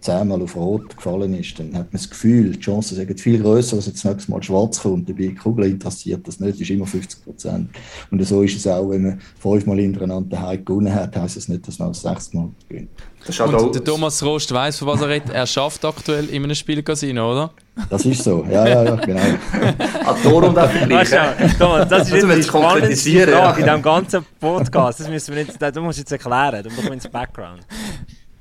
zehnmal 0.00 0.42
auf 0.42 0.56
Rot 0.56 0.96
gefallen 0.96 1.34
ist, 1.34 1.58
dann 1.58 1.68
hat 1.74 1.92
man 1.92 1.92
das 1.92 2.08
Gefühl, 2.08 2.52
die 2.52 2.60
Chancen 2.60 2.96
sind 2.96 3.20
viel 3.20 3.42
größer, 3.42 3.76
dass 3.76 3.86
jetzt 3.86 4.04
nächstes 4.04 4.28
Mal 4.28 4.42
schwarz 4.42 4.80
kommt. 4.80 5.08
Dabei 5.08 5.34
Kugel 5.40 5.66
interessiert 5.66 6.26
das 6.26 6.40
nicht, 6.40 6.54
das 6.54 6.60
ist 6.60 6.70
immer 6.70 6.86
50 6.86 7.24
Prozent. 7.24 7.70
Und 8.10 8.24
so 8.24 8.42
ist 8.42 8.56
es 8.56 8.66
auch, 8.66 8.90
wenn 8.90 9.02
man 9.02 9.20
fünfmal 9.38 9.78
hintereinander 9.78 10.36
daheim 10.36 10.64
gewonnen 10.64 10.94
hat, 10.94 11.16
heisst 11.16 11.36
es 11.36 11.44
das 11.44 11.48
nicht, 11.48 11.66
dass 11.66 11.78
man 11.78 11.88
das 11.88 12.02
sechste 12.02 12.36
Mal 12.36 12.50
gewinnt. 12.68 12.90
Und 13.26 13.74
der 13.74 13.84
Thomas 13.84 14.22
Rost 14.22 14.52
weiß, 14.52 14.78
von 14.78 14.88
was 14.88 15.00
er 15.00 15.08
redet. 15.08 15.30
Er 15.30 15.46
schafft 15.46 15.84
aktuell 15.84 16.26
in 16.26 16.44
einem 16.44 16.54
Spielcasino, 16.54 17.32
oder? 17.32 17.50
Das 17.90 18.04
ist 18.04 18.24
so, 18.24 18.44
ja, 18.50 18.66
ja, 18.66 18.84
ja, 18.84 18.94
genau. 18.96 19.20
Tor 20.22 20.44
und 20.44 20.58
auch 20.58 20.70
Vergleich. 20.70 21.10
Thomas, 21.58 21.88
das 21.88 22.08
ist 22.10 22.22
jetzt 22.22 22.36
die 22.36 22.42
spannendste 22.42 23.26
Frage 23.26 23.30
ja. 23.30 23.50
in 23.50 23.64
diesem 23.64 23.82
ganzen 23.82 24.26
Podcast. 24.40 25.00
Das 25.00 25.08
müssen 25.08 25.34
wir 25.34 25.42
jetzt, 25.42 25.60
du 25.60 25.80
musst 25.82 25.98
jetzt 25.98 26.12
erklären, 26.12 26.62
du 26.62 26.70
musst 26.70 26.88
ins 26.88 27.08
Background. 27.08 27.66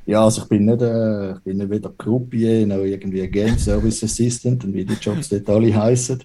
Ja, 0.07 0.23
also 0.23 0.43
ich 0.43 0.47
bin 0.47 0.63
nicht, 0.63 0.81
äh, 0.81 1.33
ich 1.33 1.39
bin 1.39 1.57
nicht 1.57 1.69
weder 1.69 1.89
Croupier 1.97 2.65
noch 2.65 2.77
irgendwie 2.77 3.27
Game 3.27 3.57
Service 3.57 4.05
Assistant 4.05 4.63
und 4.63 4.73
wie 4.73 4.85
die 4.85 4.93
Jobs 4.93 5.27
dort 5.27 5.49
alle 5.49 5.75
heißen. 5.75 6.23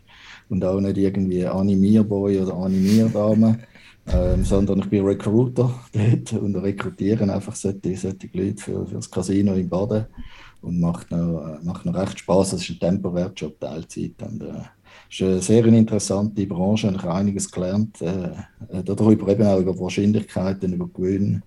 Und 0.48 0.64
auch 0.64 0.80
nicht 0.80 0.98
irgendwie 0.98 1.44
Animierboy 1.44 2.38
oder 2.42 2.54
Animierdame, 2.54 3.58
ähm, 4.06 4.44
sondern 4.44 4.78
ich 4.80 4.88
bin 4.88 5.04
Recruiter 5.04 5.74
dort 5.92 6.32
und 6.32 6.54
rekrutiere 6.56 7.24
einfach 7.32 7.56
solche, 7.56 7.96
solche 7.96 8.30
Leute 8.32 8.62
für, 8.62 8.86
für 8.86 8.94
das 8.94 9.10
Casino 9.10 9.54
in 9.54 9.68
Baden. 9.68 10.06
Und 10.60 10.78
macht 10.78 11.10
noch, 11.10 11.44
äh, 11.44 11.64
macht 11.64 11.84
noch 11.84 11.96
recht 11.96 12.20
Spaß. 12.20 12.52
Es 12.52 12.62
ist 12.62 12.70
ein 12.70 12.78
temporärer 12.78 13.32
Job, 13.34 13.58
Teilzeit. 13.58 14.14
Und, 14.22 14.44
äh, 14.44 14.62
ist 15.10 15.22
eine 15.22 15.42
sehr 15.42 15.66
interessante 15.66 16.46
Branche 16.46 16.88
ich 16.94 17.02
habe 17.02 17.14
einiges 17.14 17.50
gelernt. 17.50 18.00
Äh, 18.00 18.28
äh 18.68 18.84
darüber 18.84 19.26
eben 19.26 19.42
auch 19.44 19.58
über 19.58 19.76
Wahrscheinlichkeiten, 19.76 20.72
über 20.72 20.88
Gewinn 20.88 21.42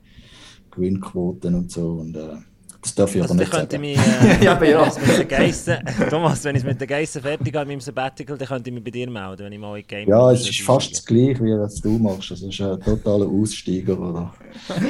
Gewinnquoten 0.75 1.55
und 1.55 1.71
so. 1.71 1.93
Und, 1.93 2.15
äh, 2.15 2.37
das 2.85 2.93
darf 2.93 3.15
ich 3.15 3.21
Also, 3.23 3.33
aber 3.33 3.41
nicht 3.41 3.51
könnte 3.51 3.75
sagen. 3.77 3.83
ich 3.83 3.97
mich, 3.97 4.41
äh, 4.41 4.45
Ja, 4.45 4.51
aber 4.51 4.69
ja. 4.69 4.91
Geissen, 5.27 5.77
Thomas, 6.11 6.43
wenn 6.43 6.55
ich 6.55 6.61
es 6.61 6.67
mit 6.67 6.79
den 6.79 6.87
Geissen 6.87 7.19
fertig 7.19 7.55
habe 7.55 7.65
mit 7.65 7.77
meinem 7.77 7.81
Sabbatical, 7.81 8.37
dann 8.37 8.47
könnte 8.47 8.69
ich 8.69 8.75
mich 8.75 8.83
bei 8.83 8.91
dir 8.91 9.09
melden, 9.09 9.43
wenn 9.43 9.53
ich 9.53 9.59
mal 9.59 9.79
in 9.79 9.87
Game 9.87 10.07
Ja, 10.07 10.31
es 10.31 10.47
ist 10.47 10.61
fast 10.61 10.91
das 10.91 11.03
Gleiche, 11.03 11.43
wie 11.43 11.57
was 11.57 11.81
du 11.81 11.97
machst. 11.97 12.29
Es 12.29 12.43
ist 12.43 12.61
ein 12.61 12.79
totaler 12.79 13.25
Aussteiger. 13.25 13.99
Oder? 13.99 14.33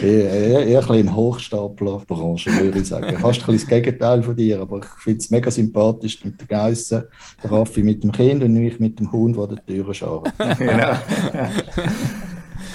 Eher, 0.03 0.29
eher, 0.29 0.65
eher 0.67 0.81
ein 0.81 0.87
bisschen 0.87 1.07
ein 1.07 1.15
Hochstaplerbranche, 1.15 2.51
würde 2.59 2.79
ich 2.79 2.85
sagen. 2.85 3.17
Fast 3.17 3.39
ein 3.39 3.45
bisschen 3.45 3.55
das 3.55 3.67
Gegenteil 3.67 4.23
von 4.23 4.35
dir, 4.35 4.59
aber 4.59 4.79
ich 4.79 4.85
finde 5.01 5.19
es 5.19 5.31
mega 5.31 5.49
sympathisch 5.49 6.25
mit 6.25 6.41
den 6.41 6.47
Geissen, 6.49 7.03
der 7.41 7.51
Raffi 7.51 7.81
mit 7.81 8.03
dem 8.03 8.11
Kind 8.11 8.43
und 8.43 8.57
ich 8.57 8.77
mit 8.77 8.99
dem 8.99 9.09
Hund, 9.09 9.37
der 9.37 9.47
die 9.47 9.73
Türen 9.73 9.93
schaut. 9.93 10.29
genau. 10.57 10.97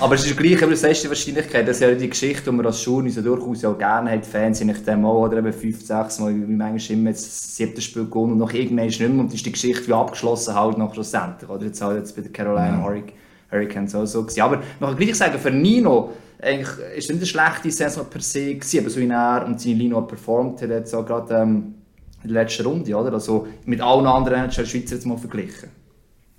Aber 0.00 0.14
es 0.14 0.24
ist 0.24 0.34
gleich, 0.34 0.62
ist 0.62 1.04
die 1.04 1.08
Wahrscheinlichkeit, 1.08 1.68
dass 1.68 1.80
ja 1.80 1.92
die 1.92 2.08
Geschichte, 2.08 2.44
die 2.44 2.56
man 2.56 2.64
als 2.64 2.82
Journalist 2.82 3.18
ja 3.18 3.22
durchaus 3.22 3.64
auch 3.66 3.76
gerne 3.76 4.10
hat, 4.10 4.24
Fans 4.24 4.56
sind 4.56 4.68
nicht 4.68 4.86
dem 4.86 5.04
auch, 5.04 5.26
oder 5.26 5.38
eben 5.38 5.52
fünf, 5.52 5.84
sechs 5.84 6.18
Mal, 6.18 6.34
wie 6.34 6.54
manchmal 6.54 6.98
immer 6.98 7.10
jetzt 7.10 7.26
das 7.26 7.56
siebte 7.56 7.82
Spiel 7.82 8.06
gewonnen 8.06 8.32
und 8.32 8.38
noch 8.38 8.52
irgendwann 8.52 8.86
ist 8.86 8.98
nicht 8.98 9.12
mehr 9.12 9.20
und 9.20 9.34
ist 9.34 9.44
die 9.44 9.52
Geschichte 9.52 9.86
wie 9.88 9.92
abgeschlossen 9.92 10.54
halt 10.54 10.78
noch 10.78 10.94
schlussendlich, 10.94 11.50
oder 11.50 11.66
jetzt 11.66 11.82
halt 11.82 11.98
jetzt 11.98 12.16
bei 12.16 12.22
den 12.22 12.32
Carolina 12.32 12.82
Hurric- 12.82 13.12
Hurricanes 13.50 13.94
auch 13.94 14.06
so 14.06 14.22
gewesen. 14.22 14.40
Aber 14.40 14.62
man 14.78 14.90
kann 14.90 14.98
gleich 14.98 15.16
sagen, 15.16 15.38
für 15.38 15.50
Nino, 15.50 16.12
eigentlich 16.40 16.68
ist 16.96 17.04
es 17.04 17.08
nicht 17.10 17.18
eine 17.18 17.26
schlechte 17.26 17.70
Saison 17.70 18.06
per 18.08 18.22
se 18.22 18.54
gewesen, 18.54 18.80
aber 18.80 18.88
so 18.88 19.00
wie 19.00 19.08
er 19.08 19.44
und 19.46 19.60
seine 19.60 19.74
Lino 19.74 20.00
performt 20.00 20.62
hat, 20.62 20.70
jetzt 20.70 20.94
auch 20.94 21.04
gerade 21.04 21.34
ähm, 21.34 21.74
in 22.22 22.32
der 22.32 22.42
letzten 22.42 22.64
Runde, 22.66 22.94
oder? 22.94 23.12
Also 23.12 23.48
mit 23.66 23.82
allen 23.82 24.06
anderen 24.06 24.50
Schweizer 24.50 24.94
jetzt 24.94 25.04
mal 25.04 25.18
verglichen. 25.18 25.68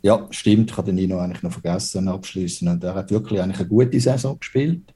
Ja, 0.04 0.28
stimmt. 0.32 0.72
Ich 0.72 0.78
habe 0.78 0.88
den 0.88 0.96
Nino 0.96 1.20
eigentlich 1.20 1.44
noch 1.44 1.52
vergessen 1.52 2.08
abschließen. 2.08 2.68
Und 2.68 2.84
er 2.84 2.96
hat 2.96 3.12
wirklich 3.12 3.40
eigentlich 3.40 3.60
eine 3.60 3.70
gute 3.70 4.00
Saison 4.00 4.40
gespielt. 4.40 4.94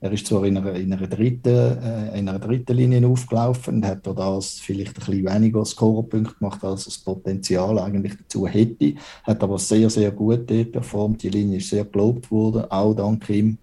Er 0.00 0.12
ist 0.12 0.26
zwar 0.26 0.44
in 0.44 0.58
einer, 0.58 0.74
in 0.74 0.92
einer, 0.92 1.06
dritten, 1.06 1.48
äh, 1.48 2.18
in 2.18 2.28
einer 2.28 2.38
dritten 2.38 2.76
Linie 2.76 3.06
aufgelaufen 3.06 3.76
und 3.76 3.86
hat 3.86 4.06
das 4.06 4.58
vielleicht 4.58 4.98
ein 4.98 5.06
bisschen 5.06 5.24
weniger 5.24 5.64
Scorerpunkte 5.64 6.34
gemacht, 6.38 6.62
als 6.64 6.82
er 6.82 6.86
das 6.86 6.98
Potenzial 6.98 7.78
eigentlich 7.78 8.16
dazu 8.16 8.46
hätte. 8.46 8.94
Hat 9.22 9.42
aber 9.42 9.58
sehr, 9.58 9.88
sehr 9.88 10.10
gut 10.10 10.46
performt. 10.46 11.22
Die 11.22 11.30
Linie 11.30 11.58
ist 11.58 11.70
sehr 11.70 11.84
gelobt 11.84 12.30
worden, 12.30 12.64
auch 12.68 12.94
dank 12.94 13.30
ihm. 13.30 13.58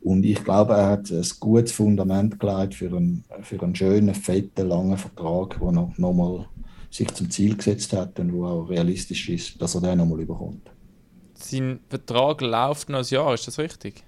Und 0.00 0.24
ich 0.24 0.44
glaube, 0.44 0.74
er 0.74 0.90
hat 0.90 1.10
ein 1.10 1.26
gutes 1.40 1.72
Fundament 1.72 2.38
gelegt 2.38 2.74
für 2.74 2.94
einen, 2.94 3.24
für 3.42 3.60
einen 3.60 3.74
schönen, 3.74 4.14
fetten, 4.14 4.68
langen 4.68 4.96
Vertrag, 4.96 5.58
den 5.58 5.76
er 5.76 5.92
nochmal 5.96 6.46
sich 6.90 7.12
zum 7.14 7.30
Ziel 7.30 7.56
gesetzt 7.56 7.92
hat 7.92 8.18
und 8.20 8.32
wo 8.32 8.46
auch 8.46 8.64
realistisch 8.70 9.28
ist, 9.28 9.60
dass 9.60 9.74
er 9.74 9.80
den 9.82 9.98
nochmal 9.98 10.20
überkommt. 10.20 10.70
Sein 11.34 11.80
Vertrag 11.88 12.40
läuft 12.40 12.88
noch 12.88 12.98
ein 13.00 13.04
Jahr, 13.04 13.34
ist 13.34 13.46
das 13.46 13.58
richtig? 13.58 14.02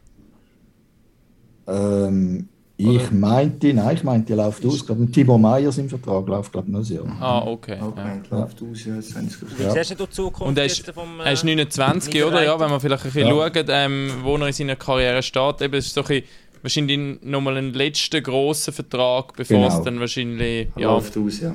Ähm, 1.66 2.48
ich 2.76 2.86
Oder- 2.88 3.12
meinte, 3.12 3.74
nein, 3.74 3.94
ich 3.94 4.02
meinte, 4.02 4.28
die 4.28 4.32
läuft 4.32 4.64
aus. 4.64 4.76
Ich 4.76 4.86
glaube, 4.86 5.06
Timo 5.10 5.36
Meyer 5.36 5.70
im 5.76 5.88
Vertrag 5.88 6.26
läuft, 6.26 6.50
glaube 6.52 6.68
ich, 6.68 6.72
noch 6.72 6.80
ein 6.80 6.94
Jahr. 7.12 7.16
Ah, 7.20 7.46
okay. 7.46 7.78
Okay, 7.80 8.20
Ja. 8.30 8.38
läuft 8.38 8.62
aus, 8.62 8.84
ja, 8.86 8.94
jetzt 8.94 9.14
habe 9.14 9.26
ich 9.26 9.32
es 9.34 9.58
Wie 9.58 9.62
Ja. 9.62 9.70
siehst 9.72 9.90
du 10.00 10.06
die 10.06 10.10
Zukunft 10.10 10.48
Und 10.48 10.58
er 10.58 10.64
ist, 10.64 10.78
jetzt 10.78 10.90
vom, 10.92 11.20
er 11.20 11.32
ist 11.32 11.42
äh, 11.44 11.46
29, 11.46 12.14
Niederreiter? 12.14 12.34
oder? 12.36 12.44
Ja, 12.44 12.58
wenn 12.60 12.70
man 12.70 12.80
vielleicht 12.80 13.04
ein 13.04 13.12
bisschen 13.12 13.28
Ja. 13.28 13.34
schaut, 13.54 13.66
ähm, 13.68 14.10
wo 14.22 14.36
er 14.36 14.46
in 14.46 14.52
seiner 14.54 14.76
Karriere 14.76 15.22
steht. 15.22 15.60
Eben, 15.60 15.74
es 15.74 15.86
ist 15.88 15.94
so 15.94 16.00
ein 16.00 16.06
bisschen, 16.06 16.24
wahrscheinlich 16.62 17.22
nochmal 17.22 17.58
ein 17.58 17.74
letzter 17.74 18.22
grosser 18.22 18.72
Vertrag, 18.72 19.36
bevor 19.36 19.58
Genau. 19.58 19.68
es 19.78 19.84
dann 19.84 20.00
wahrscheinlich. 20.00 20.68
Ja, 20.76 20.92
Läuft 20.94 21.16
aus, 21.18 21.40
ja. 21.40 21.54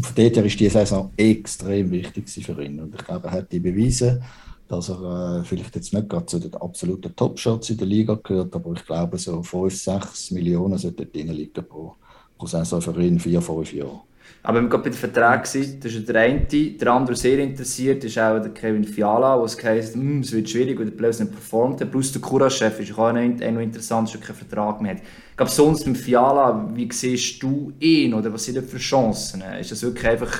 Von 0.00 0.14
dort 0.14 0.36
her 0.36 0.44
ist 0.44 0.60
die 0.60 0.68
Saison 0.68 1.10
extrem 1.16 1.90
wichtig 1.90 2.28
für 2.28 2.62
ihn. 2.62 2.80
Und 2.80 2.94
ich 2.94 3.04
glaube, 3.04 3.28
er 3.28 3.32
hat 3.32 3.50
die 3.50 3.60
bewiesen, 3.60 4.22
dass 4.68 4.90
er 4.90 5.40
äh, 5.40 5.44
vielleicht 5.44 5.74
jetzt 5.74 5.94
nicht 5.94 6.08
gerade 6.08 6.26
zu 6.26 6.38
den 6.38 6.54
absoluten 6.54 7.14
Top-Shots 7.14 7.70
in 7.70 7.78
der 7.78 7.86
Liga 7.86 8.18
gehört, 8.22 8.54
aber 8.54 8.72
ich 8.72 8.84
glaube, 8.84 9.16
so 9.16 9.42
5, 9.42 9.74
6 9.74 10.32
Millionen 10.32 10.76
sollten 10.76 11.10
drin 11.10 11.28
liegen 11.28 11.64
pro, 11.66 11.94
pro 12.36 12.46
Saison 12.46 12.82
für 12.82 13.00
ihn, 13.02 13.18
4, 13.18 13.40
5 13.40 13.72
Jahre. 13.72 14.00
Aber 14.46 14.62
wir 14.62 14.68
gerade 14.68 14.84
bei 14.84 14.90
den 14.90 14.96
Verträgen 14.96 15.80
das 15.82 15.92
ist 15.92 16.08
der 16.08 16.20
eine, 16.20 16.46
der 16.46 16.92
andere 16.92 17.16
sehr 17.16 17.36
interessiert, 17.40 18.04
ist 18.04 18.16
auch 18.16 18.38
der 18.38 18.50
Kevin 18.50 18.84
Fiala, 18.84 19.40
wo 19.40 19.44
es 19.44 19.60
heisst, 19.62 19.94
hm, 19.94 20.20
es 20.20 20.30
wird 20.30 20.48
schwierig, 20.48 20.78
weil 20.78 20.86
der 20.86 20.92
Playoffs 20.92 21.18
nicht 21.18 21.32
performt 21.32 21.80
hat. 21.80 21.90
Plus 21.90 22.12
der 22.12 22.22
Kura-Chef 22.22 22.78
ist 22.78 22.96
auch 22.96 23.12
noch, 23.12 23.20
noch 23.20 23.60
interessant, 23.60 24.08
dass 24.08 24.14
er 24.14 24.20
keinen 24.20 24.36
Vertrag 24.36 24.80
mehr 24.80 24.94
hat. 24.94 25.02
Ich 25.30 25.36
glaube, 25.36 25.50
sonst 25.50 25.84
mit 25.88 25.98
Fiala, 25.98 26.70
wie 26.74 26.88
siehst 26.92 27.42
du 27.42 27.72
ihn 27.80 28.14
oder 28.14 28.32
was 28.32 28.44
sind 28.44 28.56
das 28.56 28.70
für 28.70 28.78
Chancen? 28.78 29.42
Ist 29.60 29.72
das 29.72 29.82
wirklich 29.82 30.06
einfach, 30.06 30.38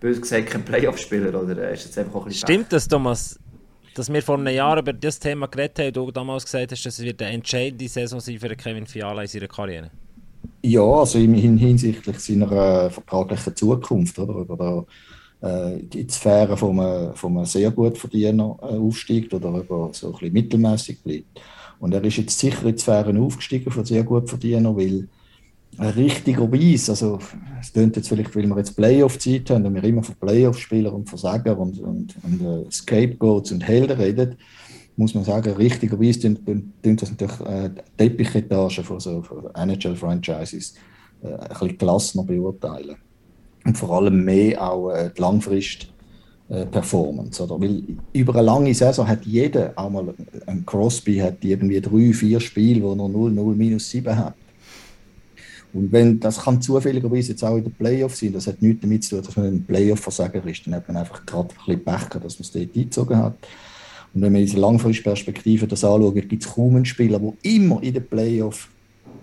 bös 0.00 0.20
gesagt, 0.20 0.48
kein 0.48 0.62
Playoff-Spieler 0.62 1.42
oder 1.42 1.70
ist 1.70 1.88
das 1.88 1.96
einfach 1.96 2.14
auch 2.14 2.26
ein 2.26 2.32
Stimmt 2.32 2.70
das, 2.74 2.86
Thomas, 2.86 3.40
dass 3.94 4.12
wir 4.12 4.20
vor 4.20 4.36
einem 4.36 4.54
Jahr 4.54 4.78
über 4.78 4.92
das 4.92 5.18
Thema 5.18 5.48
geredet 5.48 5.78
haben 5.78 5.86
und 5.86 5.94
du 5.94 6.10
damals 6.10 6.44
gesagt 6.44 6.72
hast, 6.72 6.84
dass 6.84 6.98
es 6.98 7.02
wird 7.02 7.22
eine 7.22 7.32
entscheidende 7.32 7.88
Saison 7.88 8.20
sein 8.20 8.38
für 8.38 8.54
Kevin 8.54 8.86
Fiala 8.86 9.22
in 9.22 9.28
seiner 9.28 9.48
Karriere? 9.48 9.90
Ja, 10.62 10.82
also 10.82 11.18
im 11.18 11.34
hin 11.34 11.58
hinsichtlich 11.58 12.18
seiner 12.18 12.52
äh, 12.52 12.90
vertraglichen 12.90 13.56
Zukunft, 13.56 14.18
oder? 14.18 14.36
Ob 14.36 14.50
er 14.50 14.56
da 14.56 14.84
äh, 15.42 15.80
in 15.80 15.90
die 15.90 16.08
Sphäre 16.08 16.56
von 16.56 16.78
einem, 16.80 17.12
einem 17.22 17.44
sehr 17.44 17.70
gut 17.70 17.98
Verdiener 17.98 18.56
äh, 18.62 18.76
aufsteigt 18.76 19.32
oder 19.34 19.54
ob 19.54 19.70
er 19.70 19.88
so 19.92 20.16
ein 20.20 20.32
mittelmäßig 20.32 21.02
bleibt. 21.02 21.40
Und 21.78 21.92
er 21.92 22.02
ist 22.04 22.16
jetzt 22.16 22.38
sicher 22.38 22.64
in 22.66 22.74
die 22.74 22.80
Sphären 22.80 23.18
aufgestiegen 23.18 23.70
von 23.70 23.84
sehr 23.84 24.02
gut 24.02 24.28
Verdiener, 24.28 24.76
weil 24.76 25.08
äh, 25.78 25.86
richtigerweise, 25.86 26.92
also 26.92 27.18
es 27.60 27.72
klingt 27.72 27.96
jetzt 27.96 28.08
vielleicht, 28.08 28.34
weil 28.34 28.46
wir 28.46 28.56
jetzt 28.56 28.76
Playoff-Zeit 28.76 29.50
haben 29.50 29.66
und 29.66 29.74
wir 29.74 29.84
immer 29.84 30.02
von 30.02 30.14
Playoff-Spielern 30.14 30.94
und 30.94 31.08
Versager 31.08 31.58
und, 31.58 31.78
und, 31.80 32.14
und 32.22 32.40
äh, 32.40 32.70
Scapegoats 32.70 33.52
und 33.52 33.66
Helden 33.66 33.98
reden, 33.98 34.36
muss 34.96 35.14
man 35.14 35.24
sagen, 35.24 35.52
richtigerweise 35.54 36.34
tun 36.34 36.72
das 36.82 37.10
natürlich 37.10 37.40
äh, 37.40 37.70
die 37.70 38.08
Teppichetage 38.08 38.82
von 38.82 39.00
so 39.00 39.22
NHL-Franchises 39.54 40.74
äh, 41.22 41.28
ein 41.28 41.48
bisschen 41.48 41.78
gelassener 41.78 42.24
beurteilen. 42.24 42.96
Und 43.64 43.76
vor 43.76 43.90
allem 43.96 44.24
mehr 44.24 44.62
auch 44.62 44.90
äh, 44.90 45.10
die 45.16 45.20
Langfrist 45.20 45.88
äh, 46.48 46.64
Performance. 46.66 47.42
Oder? 47.42 47.58
Über 48.12 48.34
eine 48.34 48.42
lange 48.42 48.74
Saison 48.74 49.06
hat 49.06 49.26
jeder, 49.26 49.72
auch 49.74 49.90
mal 49.90 50.14
ein 50.46 50.64
Crosby 50.64 51.16
hat 51.16 51.44
irgendwie 51.44 51.80
drei, 51.80 52.12
vier 52.12 52.38
Spiele, 52.40 52.82
wo 52.82 52.92
er 52.92 53.08
0, 53.08 53.32
0, 53.32 53.54
minus 53.56 53.90
7 53.90 54.16
hat. 54.16 54.34
Und 55.72 55.92
wenn, 55.92 56.20
das 56.20 56.38
kann 56.38 56.62
zufälligerweise 56.62 57.32
jetzt 57.32 57.42
auch 57.42 57.56
in 57.56 57.64
den 57.64 57.72
Playoffs 57.72 58.20
sein, 58.20 58.32
das 58.32 58.46
hat 58.46 58.62
nichts 58.62 58.80
damit 58.80 59.04
zu 59.04 59.16
tun, 59.16 59.24
dass 59.24 59.36
man 59.36 59.46
ein 59.46 59.64
Playoff-Versager 59.64 60.46
ist, 60.46 60.66
dann 60.66 60.76
hat 60.76 60.88
man 60.88 60.96
einfach 60.96 61.26
gerade 61.26 61.48
ein 61.48 61.56
bisschen 61.66 61.84
Pech 61.84 62.22
dass 62.22 62.38
man 62.38 62.42
es 62.42 62.52
dort 62.52 62.76
eingezogen 62.76 63.16
hat. 63.18 63.34
Und 64.16 64.22
wenn 64.22 64.32
man 64.32 64.40
in 64.40 64.46
dieser 64.46 64.60
Langfristperspektive 64.60 65.66
das 65.66 65.84
anschaut, 65.84 66.14
gibt 66.14 66.42
es 66.42 66.50
kaum 66.50 66.76
einen 66.76 66.86
Spieler, 66.86 67.18
der 67.18 67.34
immer 67.42 67.82
in 67.82 67.92
den 67.92 68.06
Playoffs 68.06 68.66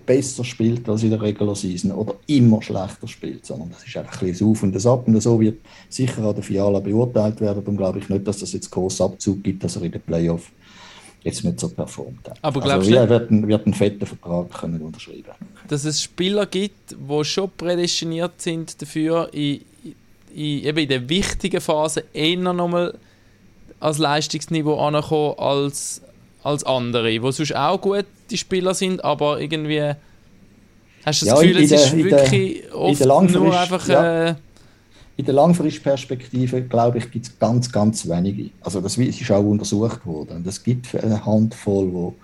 besser 0.06 0.44
spielt 0.44 0.88
als 0.88 1.02
in 1.02 1.10
der 1.10 1.20
Regular 1.20 1.56
Season 1.56 1.92
oder 1.94 2.14
immer 2.28 2.62
schlechter 2.62 3.08
spielt, 3.08 3.44
sondern 3.44 3.72
das 3.72 3.88
ist 3.88 3.98
einfach 3.98 4.22
ein 4.22 4.28
bisschen 4.28 4.52
Auf 4.52 4.62
und 4.62 4.76
ein 4.76 4.86
Ab 4.88 5.08
und 5.08 5.20
so 5.20 5.42
wird 5.42 5.58
sicher 5.90 6.22
an 6.24 6.36
der 6.36 6.44
Fiala 6.44 6.80
beurteilt 6.80 7.42
werden. 7.42 7.64
Darum 7.64 7.76
glaube 7.76 7.98
ich 7.98 8.10
nicht, 8.10 8.28
dass 8.28 8.38
das 8.38 8.54
jetzt 8.54 8.70
großen 8.70 9.04
Abzug 9.04 9.44
gibt, 9.44 9.64
dass 9.64 9.78
er 9.78 9.82
in 9.82 9.94
den 9.94 10.02
Playoffs 10.02 10.46
jetzt 11.24 11.44
nicht 11.44 11.60
so 11.60 11.70
performt 11.70 12.30
hat. 12.30 12.38
Aber 12.44 12.62
also, 12.62 12.70
glaubst 12.70 12.92
du- 12.92 12.96
er 12.96 13.10
wird, 13.10 13.32
einen, 13.32 13.48
wird 13.48 13.66
einen 13.66 13.74
fetten 13.74 14.06
Vertrag 14.06 14.52
können 14.52 14.80
unterschreiben 14.80 15.32
dass 15.70 15.86
es 15.86 16.04
Spieler 16.04 16.46
gibt, 16.46 16.92
die 16.92 17.26
schon 17.26 17.50
prädestiniert 17.58 18.40
sind 18.40 18.80
dafür, 18.80 19.28
in, 19.34 19.62
in, 20.36 20.66
eben 20.66 20.78
in 20.78 20.88
der 20.90 21.10
wichtigen 21.10 21.62
Phase 21.62 22.04
eher 22.14 22.38
nochmal 22.38 22.94
als 23.84 23.98
Leistungsniveau 23.98 24.76
ankommen 24.80 25.36
als, 25.38 26.02
als 26.42 26.64
andere, 26.64 27.10
die 27.12 27.32
sonst 27.32 27.56
auch 27.56 27.80
gute 27.82 28.06
Spieler 28.34 28.74
sind, 28.74 29.04
aber 29.04 29.40
irgendwie 29.42 29.92
hast 31.06 31.22
du 31.22 31.26
das 31.26 31.36
Ja, 31.36 31.42
Gefühl, 31.42 31.64
es 31.64 31.72
ist 31.72 31.92
der- 31.94 32.04
wirklich 32.06 32.74
oft 32.74 33.00
der 33.00 33.08
nur 33.08 33.60
einfach... 33.60 33.88
ja. 33.88 34.28
Äh, 34.30 34.36
In 35.18 35.26
der 35.26 35.34
Langfristperspektive, 35.36 36.62
glaube 36.64 36.98
ich, 37.00 37.12
gibt 37.12 37.26
es 37.28 37.38
ganz, 37.38 37.72
ganz 37.72 38.08
wenige. 38.08 38.50
Also 38.62 38.82
das 38.82 38.98
ist 38.98 39.32
auch 39.32 39.44
untersucht 39.44 40.06
worden. 40.06 40.38
Und 40.38 40.48
es 40.48 40.64
gibt 40.64 40.96
eine 40.96 41.24
Handvoll, 41.26 41.92
wo, 41.94 42.16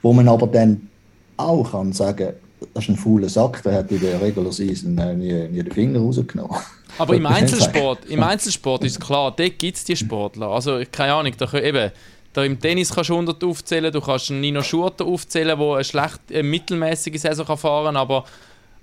wo 0.00 0.12
man 0.12 0.26
aber 0.28 0.46
dann 0.46 0.88
auch 1.36 1.70
kann 1.70 1.92
sagen, 1.92 2.32
das 2.74 2.84
ist 2.84 2.90
ein 2.90 2.96
fauler 2.96 3.28
Sack, 3.28 3.62
der 3.64 3.74
hat 3.74 3.90
in 3.92 4.00
der 4.00 4.20
Regular 4.20 4.52
Season 4.52 4.96
äh, 4.98 5.14
nie, 5.14 5.48
nie 5.48 5.62
den 5.62 5.72
Finger 5.72 6.00
rausgenommen. 6.00 6.56
Aber 6.98 7.14
im. 7.14 7.26
Einzelsport, 7.26 8.04
im 8.06 8.22
Einzelsport 8.22 8.84
ist 8.84 9.00
klar, 9.00 9.32
dort 9.36 9.58
gibt 9.58 9.76
es 9.76 9.84
die 9.84 9.96
Sportler. 9.96 10.48
Also, 10.48 10.80
keine 10.90 11.14
Ahnung, 11.14 11.32
da, 11.36 11.46
können- 11.46 11.64
eben, 11.64 11.90
da 12.32 12.44
im 12.44 12.58
Tennis 12.60 12.94
kannst 12.94 13.10
du 13.10 13.14
100 13.14 13.42
aufzählen, 13.44 13.92
du 13.92 14.00
kannst 14.00 14.30
einen 14.30 14.40
Nino 14.40 14.62
Schurter 14.62 15.04
aufzählen, 15.06 15.58
der 15.58 15.68
eine 15.74 15.84
schlecht, 15.84 16.20
eine 16.30 16.42
mittelmäßige 16.42 17.20
Saison 17.20 17.46
kann 17.46 17.56
fahren 17.58 17.96
aber 17.96 18.24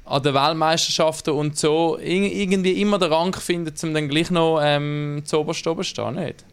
an 0.06 0.24
den 0.24 0.34
Weltmeisterschaften 0.34 1.34
und 1.34 1.58
so 1.58 1.98
ir- 2.00 2.32
irgendwie 2.32 2.82
immer 2.82 2.98
den 2.98 3.14
Rang 3.14 3.36
finden, 3.36 3.74
um 3.84 3.94
dann 3.94 4.10
gleich 4.10 4.32
noch 4.32 4.60
ähm, 4.62 5.22
zu 5.24 5.40
oberst 5.40 5.66
oben 5.68 5.84
stehen, 5.84 6.16
nicht? 6.16 6.44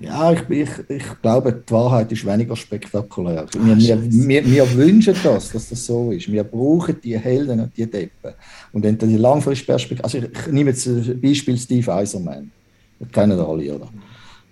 Ja, 0.00 0.32
ich, 0.32 0.40
ich, 0.48 0.70
ich 0.88 1.04
glaube, 1.20 1.52
die 1.52 1.72
Wahrheit 1.72 2.10
ist 2.10 2.24
weniger 2.24 2.56
spektakulär. 2.56 3.46
Wir, 3.52 3.76
wir, 3.76 4.28
wir, 4.28 4.46
wir 4.46 4.74
wünschen 4.74 5.14
das, 5.22 5.52
dass 5.52 5.68
das 5.68 5.84
so 5.84 6.10
ist. 6.10 6.32
Wir 6.32 6.42
brauchen 6.42 6.96
die 7.04 7.18
Helden 7.18 7.60
und 7.60 7.76
die 7.76 7.84
Deppen. 7.84 8.32
Und 8.72 8.82
wenn 8.82 8.96
die 8.96 9.16
Langfristperspektive, 9.18 10.02
also 10.02 10.18
ich, 10.18 10.46
nehme 10.50 10.70
jetzt 10.70 10.86
ein 10.86 11.20
Beispiel 11.20 11.58
Steve 11.58 11.92
Eiserman. 11.92 12.50
Das 12.98 13.12
kennen 13.12 13.38
alle, 13.38 13.74
oder? 13.74 13.88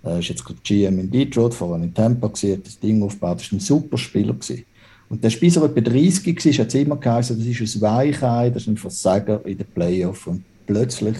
Er 0.03 0.19
ist 0.19 0.29
jetzt 0.29 0.45
gerade 0.45 0.59
GM 0.63 0.99
in 0.99 1.09
Detroit, 1.09 1.55
vorher 1.55 1.83
in 1.83 1.93
Tampa 1.93 2.27
gewesen, 2.27 2.53
hat 2.57 2.67
das 2.67 2.79
Ding 2.79 3.01
aufgebaut, 3.01 3.41
ist 3.41 3.51
ein 3.51 3.59
super 3.59 3.97
Spieler 3.97 4.33
gewesen. 4.33 4.63
Und 5.09 5.23
der 5.23 5.31
Spieler 5.31 5.63
etwa 5.63 5.81
30 5.81 6.27
war, 6.27 6.53
hat 6.53 6.67
es 6.67 6.75
immer 6.75 6.97
geheißen, 6.97 7.37
das 7.37 7.47
ist 7.47 7.75
ein 7.75 7.81
Weichei, 7.81 8.51
das 8.51 8.63
ist 8.63 8.67
ein 8.67 8.77
Versager 8.77 9.43
in 9.45 9.57
den 9.57 9.67
Playoff. 9.67 10.27
Und 10.27 10.43
plötzlich 10.67 11.17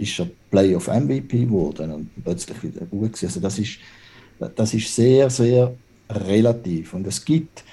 ist 0.00 0.18
er 0.18 0.28
Playoff-MVP 0.50 1.44
geworden 1.44 1.92
und 1.92 2.24
plötzlich 2.24 2.62
wieder 2.62 2.86
gut 2.86 3.12
gewesen. 3.12 3.26
Also 3.26 3.40
das 3.40 3.58
ist, 3.58 3.78
das 4.56 4.74
ist 4.74 4.94
sehr, 4.94 5.30
sehr 5.30 5.74
relativ. 6.10 6.94
Und 6.94 7.06
es 7.06 7.24
gibt, 7.24 7.64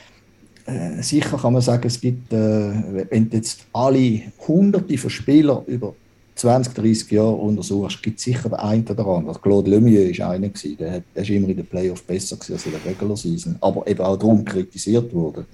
äh, 0.65 1.01
sicher 1.01 1.37
kann 1.37 1.53
man 1.53 1.61
sagen, 1.61 1.87
es 1.87 1.99
gibt, 1.99 2.31
äh, 2.33 3.07
wenn 3.09 3.29
jetzt 3.31 3.65
alle 3.73 4.23
hunderte 4.47 4.97
von 4.97 5.09
Spielern 5.09 5.65
über 5.65 5.95
20, 6.35 6.73
30 6.73 7.11
Jahre 7.11 7.33
untersuchst, 7.33 8.03
gibt 8.03 8.19
es 8.19 8.25
sicher 8.25 8.49
den 8.49 8.59
einen 8.59 8.87
oder 8.87 9.05
anderen. 9.05 9.29
Also 9.29 9.39
Claude 9.39 9.71
Lemieux 9.71 10.19
war 10.19 10.31
einer, 10.31 10.49
gewesen, 10.49 10.77
der, 10.77 11.01
der 11.15 11.23
ist 11.23 11.29
immer 11.29 11.49
in 11.49 11.57
der 11.57 11.63
Playoff 11.63 12.03
besser 12.03 12.37
als 12.39 12.65
in 12.65 12.71
der 12.73 12.85
Regular 12.85 13.17
Season, 13.17 13.55
aber 13.61 13.87
eben 13.87 14.01
auch 14.01 14.17
darum 14.17 14.45
kritisiert 14.45 15.11
wurde, 15.13 15.45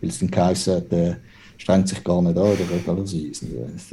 weil 0.00 0.10
es 0.10 0.18
dann 0.18 0.30
geheißen 0.30 0.74
hat, 0.74 0.92
äh, 0.92 1.14
strengt 1.56 1.88
sich 1.88 2.02
gar 2.02 2.20
nicht 2.20 2.36
an, 2.36 2.56
der 2.58 2.70
Regular 2.70 3.06
Season. 3.06 3.48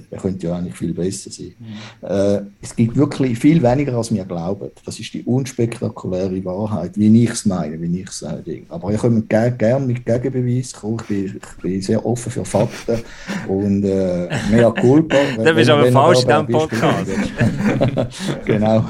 Er 0.09 0.19
könnte 0.19 0.47
ja 0.47 0.55
eigentlich 0.55 0.75
viel 0.75 0.93
besser 0.93 1.29
sein. 1.29 1.53
Mhm. 1.59 2.07
Äh, 2.07 2.41
es 2.61 2.75
gibt 2.75 2.95
wirklich 2.95 3.37
viel 3.37 3.61
weniger, 3.61 3.93
als 3.93 4.13
wir 4.13 4.25
glauben. 4.25 4.71
Das 4.85 4.99
ist 4.99 5.13
die 5.13 5.23
unspektakuläre 5.23 6.43
Wahrheit, 6.43 6.91
wie 6.95 7.23
ich 7.23 7.29
es 7.29 7.45
meine, 7.45 7.81
wie 7.81 8.01
ich 8.01 8.09
es 8.09 8.19
sage. 8.19 8.63
Aber 8.69 8.91
ich 8.91 8.99
komme 8.99 9.21
gerne 9.21 9.85
mit 9.85 10.05
Gegenbeweis 10.05 10.73
kommen. 10.73 10.97
Ich 11.01 11.07
bin, 11.07 11.25
ich 11.25 11.61
bin 11.61 11.81
sehr 11.81 12.05
offen 12.05 12.31
für 12.31 12.45
Fakten 12.45 12.99
und 13.47 13.83
äh, 13.83 14.29
mehr 14.49 14.71
Culpa. 14.71 15.17
du 15.37 15.53
bist 15.53 15.69
aber 15.69 15.91
falsch 15.91 16.23
in 16.23 16.27
diesem 16.27 16.47
Podcast. 16.47 17.11
genau. 18.45 18.85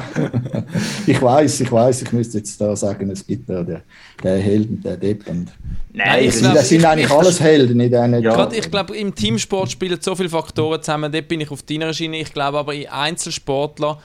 ich 1.05 1.21
weiß, 1.21 1.61
ich 1.61 1.71
weiß, 1.71 2.01
ich 2.03 2.13
müsste 2.13 2.37
jetzt 2.39 2.59
da 2.59 2.75
sagen, 2.75 3.09
es 3.11 3.25
gibt 3.25 3.49
da 3.49 3.63
den, 3.63 3.81
den 4.23 4.41
Helden, 4.41 4.81
den 4.81 4.99
Depp 4.99 5.29
und 5.29 5.51
Nein, 5.93 6.25
das, 6.25 6.39
sind, 6.39 6.55
das 6.55 6.69
sind 6.69 6.85
eigentlich 6.85 7.07
ich, 7.07 7.11
alles 7.11 7.39
Helden 7.41 7.79
in 7.79 7.91
diesen 7.91 8.23
ja. 8.23 8.49
Ich 8.51 8.70
glaube, 8.71 8.97
im 8.97 9.13
Teamsport 9.13 9.71
spielen 9.71 9.99
so 10.01 10.15
viele 10.15 10.29
Faktoren 10.29 10.81
zusammen. 10.81 11.11
Dort 11.11 11.27
bin 11.27 11.41
ich 11.41 11.51
auf 11.51 11.63
deiner 11.63 11.93
Schiene. 11.93 12.19
Ich 12.19 12.33
glaube 12.33 12.57
aber, 12.57 12.73
in 12.73 12.87
Einzelsportler, 12.87 14.01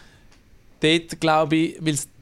dort 0.80 1.20
glaube 1.20 1.56
ich, 1.56 1.76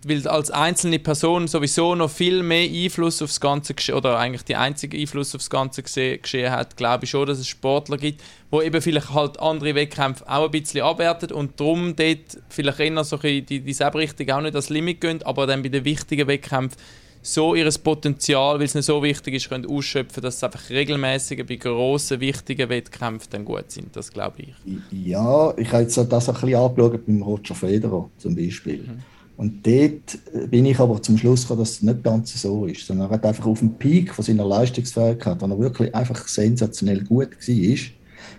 weil 0.07 0.29
als 0.29 0.51
einzelne 0.51 0.99
Person 0.99 1.49
sowieso 1.49 1.95
noch 1.95 2.11
viel 2.11 2.43
mehr 2.43 2.69
Einfluss 2.69 3.23
aufs 3.23 3.41
Ganze 3.41 3.75
oder 3.95 4.19
eigentlich 4.19 4.45
die 4.45 4.57
einzige 4.57 4.99
Einfluss 4.99 5.35
aufs 5.35 5.49
Ganze 5.49 5.83
geschehen 5.83 6.51
hat, 6.51 6.77
glaube 6.77 7.05
ich 7.05 7.11
schon, 7.11 7.27
dass 7.27 7.39
es 7.39 7.49
Sportler 7.49 7.97
gibt, 7.97 8.23
wo 8.51 8.61
eben 8.61 8.81
vielleicht 8.83 9.15
halt 9.15 9.41
andere 9.41 9.75
Wettkämpfe 9.75 10.29
auch 10.29 10.45
ein 10.45 10.51
bisschen 10.51 10.83
abwerten 10.83 11.33
und 11.33 11.59
darum 11.59 11.97
dort 11.97 12.39
vielleicht 12.51 12.81
eher 12.81 13.05
so 13.05 13.17
die, 13.17 13.43
die 13.43 13.73
selbe 13.73 13.99
Richtung 13.99 14.31
auch 14.31 14.41
nicht 14.43 14.55
das 14.55 14.69
Limit 14.69 15.01
gehen, 15.01 15.23
aber 15.23 15.47
dann 15.47 15.63
bei 15.63 15.71
den 15.71 15.85
wichtigen 15.85 16.29
Wettkämpfen 16.29 16.79
so 17.27 17.55
ihr 17.55 17.71
Potenzial, 17.83 18.59
weil 18.59 18.67
es 18.67 18.75
nicht 18.75 18.85
so 18.85 19.03
wichtig 19.03 19.35
ist, 19.35 19.49
können 19.49 19.65
ausschöpfen, 19.67 20.23
dass 20.23 20.37
es 20.37 20.45
einfach 20.45 20.69
regelmäßig 20.69 21.45
bei 21.47 21.57
grossen, 21.57 22.21
wichtigen 22.21 22.69
Wettkämpfen 22.69 23.31
dann 23.31 23.45
gut 23.47 23.71
sind. 23.71 23.97
Das 23.97 24.13
glaube 24.13 24.43
ich. 24.43 24.55
Ja, 24.91 25.57
ich 25.57 25.73
habe 25.73 25.83
jetzt 25.85 25.97
das 25.97 26.29
ein 26.29 26.35
bisschen 26.35 26.55
angeschaut 26.55 27.07
beim 27.07 27.23
Roger 27.23 27.55
Federer 27.55 28.11
zum 28.19 28.37
Beispiel. 28.37 28.83
Mhm. 28.83 29.03
Und 29.37 29.67
dort 29.67 30.51
bin 30.51 30.67
ich 30.67 30.79
aber 30.79 31.03
zum 31.03 31.17
Schluss 31.17 31.43
gekommen, 31.43 31.61
dass 31.61 31.71
es 31.71 31.83
nicht 31.83 32.05
ganz 32.05 32.41
so 32.41 32.67
ist, 32.67 32.87
sondern 32.87 33.09
er 33.09 33.15
hat 33.15 33.27
einfach 33.27 33.47
auf 33.47 33.59
dem 33.59 33.75
Peak 33.75 34.15
von 34.15 34.25
seiner 34.25 34.47
Leistungsfähigkeit, 34.47 35.41
wenn 35.41 35.51
er 35.51 35.59
wirklich 35.59 35.95
einfach 35.95 36.29
sensationell 36.29 37.03
gut 37.03 37.31
war, 37.33 37.79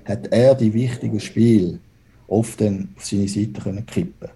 hat 0.05 0.27
er 0.31 0.55
die 0.55 0.73
wichtigen 0.73 1.19
Spiele 1.19 1.79
oft 2.27 2.61
dann 2.61 2.89
auf 2.95 3.05
seine 3.05 3.27
Seite 3.27 3.61
können 3.61 3.85
kippen. 3.85 4.29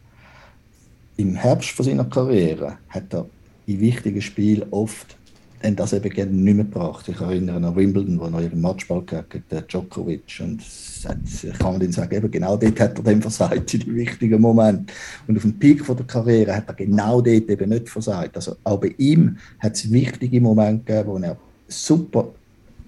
Im 1.17 1.35
Herbst 1.35 1.69
von 1.69 1.85
seiner 1.85 2.05
Karriere 2.05 2.77
hat 2.89 3.13
er 3.13 3.27
in 3.69 3.79
wichtigen 3.79 4.21
Spielen 4.21 4.67
oft 4.71 5.15
haben 5.61 5.75
das 5.75 5.93
eben 5.93 6.09
gerne 6.09 6.31
nicht 6.31 6.55
mehr 6.55 6.65
gebracht. 6.65 7.07
Ich 7.09 7.19
erinnere 7.19 7.57
an 7.57 7.75
Wimbledon, 7.75 8.19
wo 8.19 8.25
er 8.25 8.43
ihren 8.43 8.61
Matchball 8.61 9.03
gegen 9.03 9.43
Djokovic 9.67 10.41
und 10.41 10.61
ich 10.61 11.59
kann 11.59 11.77
man 11.77 11.91
sagen, 11.91 12.15
eben 12.15 12.31
genau 12.31 12.57
dort 12.57 12.79
hat 12.79 12.97
er 12.97 13.03
dann 13.03 13.21
versagt 13.21 13.73
in 13.73 13.79
den 13.81 13.95
wichtigen 13.95 14.41
Momenten. 14.41 14.87
Und 15.27 15.37
auf 15.37 15.43
dem 15.43 15.59
Peak 15.59 15.85
von 15.85 15.97
der 15.97 16.05
Karriere 16.05 16.55
hat 16.55 16.67
er 16.67 16.73
genau 16.73 17.21
dort 17.21 17.49
eben 17.49 17.69
nicht 17.69 17.89
versagt. 17.89 18.35
Also 18.35 18.55
auch 18.63 18.79
bei 18.79 18.93
ihm 18.97 19.37
hat 19.59 19.75
es 19.75 19.91
wichtige 19.91 20.41
Momente 20.41 20.83
gegeben, 20.85 21.09
wo 21.09 21.17
er 21.17 21.37
super 21.67 22.33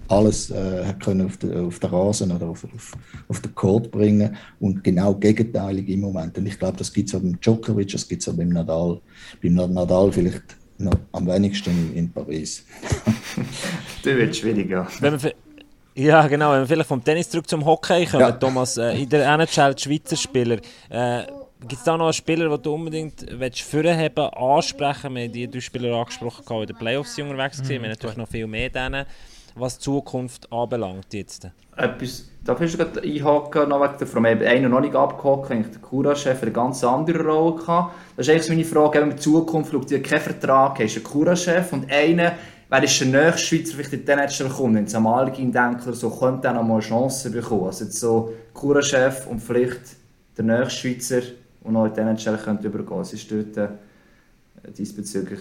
alles 0.08 0.50
äh, 0.50 0.92
können 1.02 1.26
auf, 1.26 1.36
den, 1.38 1.66
auf 1.66 1.78
den 1.78 1.90
Rasen 1.90 2.32
oder 2.32 2.48
auf, 2.48 2.64
auf, 2.64 2.92
auf 3.28 3.40
den 3.40 3.54
Court 3.54 3.90
bringen 3.90 4.36
und 4.60 4.84
genau 4.84 5.14
gegenteilige 5.14 5.96
Momente. 5.96 6.40
Und 6.40 6.46
ich 6.46 6.58
glaube, 6.58 6.76
das 6.76 6.92
gibt 6.92 7.08
es 7.08 7.14
auch 7.14 7.20
beim 7.20 7.40
Djokovic, 7.40 7.92
das 7.92 8.06
gibt 8.06 8.22
es 8.22 8.28
auch 8.28 8.34
beim 8.34 8.50
Nadal. 8.50 9.00
Beim 9.42 9.54
Nadal 9.54 10.12
vielleicht 10.12 10.56
noch 10.82 10.96
am 11.12 11.26
wenigsten 11.26 11.94
in 11.94 12.12
Paris. 12.12 12.64
das 14.02 14.04
wird 14.04 14.36
schwieriger. 14.36 14.86
ja, 15.94 16.26
genau. 16.26 16.52
Wenn 16.52 16.60
wir 16.60 16.66
vielleicht 16.66 16.88
vom 16.88 17.02
Tennis 17.02 17.30
zurück 17.30 17.48
zum 17.48 17.64
Hockey 17.64 18.06
kommen, 18.06 18.20
ja. 18.20 18.32
Thomas, 18.32 18.76
äh, 18.76 19.02
in 19.02 19.08
der 19.08 19.26
NHL 19.26 19.78
Schweizer 19.78 20.16
Spieler. 20.16 20.58
Äh, 20.88 21.22
Gibt 21.60 21.74
es 21.74 21.84
da 21.84 21.96
noch 21.96 22.06
einen 22.06 22.12
Spieler, 22.12 22.48
den 22.48 22.62
du 22.62 22.74
unbedingt 22.74 23.24
vorheben 23.60 24.24
ansprechen 24.34 25.14
Wir 25.14 25.24
haben 25.24 25.32
die 25.32 25.48
drei 25.48 25.60
Spieler 25.60 25.94
angesprochen, 25.96 26.44
die 26.48 26.54
in 26.54 26.66
den 26.66 26.76
Playoffs 26.76 27.18
unterwegs 27.18 27.58
waren. 27.58 27.66
Mhm. 27.66 27.70
Wir 27.70 27.78
haben 27.78 27.88
natürlich 27.88 28.16
noch 28.16 28.28
viel 28.28 28.46
mehr 28.48 28.68
denen 28.68 29.06
was 29.54 29.78
die 29.78 29.84
Zukunft 29.84 30.52
anbelangt 30.52 31.12
jetzt? 31.12 31.48
Etwas, 31.76 32.28
da 32.44 32.54
kannst 32.54 32.74
du 32.74 32.78
gerade 32.78 33.02
einhaken, 33.02 33.68
noch 33.68 33.80
wegen 33.80 34.38
der 34.38 34.50
einen 34.50 34.70
noch 34.70 34.80
nicht 34.80 34.94
abgehakt, 34.94 35.50
wenn 35.50 35.60
ich 35.62 35.68
der 35.68 35.80
Cura-Chef 35.80 36.42
eine 36.42 36.52
ganz 36.52 36.82
andere 36.84 37.24
Rolle 37.24 37.66
hatte. 37.66 37.92
Das 38.16 38.26
ist 38.26 38.32
eigentlich 38.32 38.48
meine 38.50 38.64
Frage, 38.64 38.94
wenn 39.00 39.08
man 39.08 39.16
in 39.16 39.22
Zukunft 39.22 39.72
schaut, 39.72 39.90
du 39.90 40.00
keinen 40.00 40.20
Vertrag 40.20 40.78
hast, 40.78 40.96
einen 40.96 41.04
Cura-Chef 41.04 41.72
und 41.72 41.90
einer, 41.90 42.32
wer 42.68 42.82
ist 42.82 43.00
der 43.00 43.08
nächste 43.08 43.38
Schweizer, 43.38 43.74
vielleicht 43.74 43.92
in 43.92 44.04
den 44.04 44.18
NHL 44.18 44.48
kommt, 44.48 44.74
wenn 44.74 44.84
es 44.84 44.94
am 44.94 45.06
Algin 45.06 45.52
denkt 45.52 45.86
oder 45.86 45.96
so, 45.96 46.10
könnte 46.10 46.48
er 46.48 46.54
noch 46.54 46.62
mal 46.62 46.74
eine 46.74 46.82
Chance 46.82 47.30
bekommen. 47.30 47.66
Also 47.66 47.84
jetzt 47.84 47.98
so 47.98 48.32
Cura-Chef 48.54 49.26
und 49.26 49.40
vielleicht 49.40 49.80
der 50.36 50.44
nächste 50.44 50.80
Schweizer, 50.80 51.20
der 51.64 51.70
noch 51.70 51.86
in 51.86 51.94
den 51.94 52.08
NHL 52.08 52.38
könnte 52.38 52.66
übergehen. 52.66 52.98
Was 52.98 53.12
ist 53.12 53.30
dort 53.30 53.56
äh, 53.56 53.68
diesbezüglich 54.76 55.40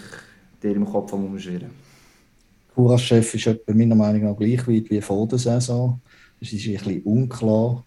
dir 0.62 0.76
im 0.76 0.86
Kopf 0.86 1.14
am 1.14 1.26
Umschwirren? 1.26 1.91
Kuraschef 2.74 3.34
ist 3.36 3.48
etwa 3.48 3.74
meiner 3.74 3.96
Meinung 3.96 4.24
nach 4.24 4.38
gleich 4.38 4.68
weit 4.68 4.90
wie 4.90 5.02
vor 5.02 5.28
der 5.28 5.40
Saison. 5.40 6.00
Es 6.40 6.54
ist 6.54 6.66
ein 6.66 6.74
bisschen 6.74 7.04
unklar, 7.04 7.86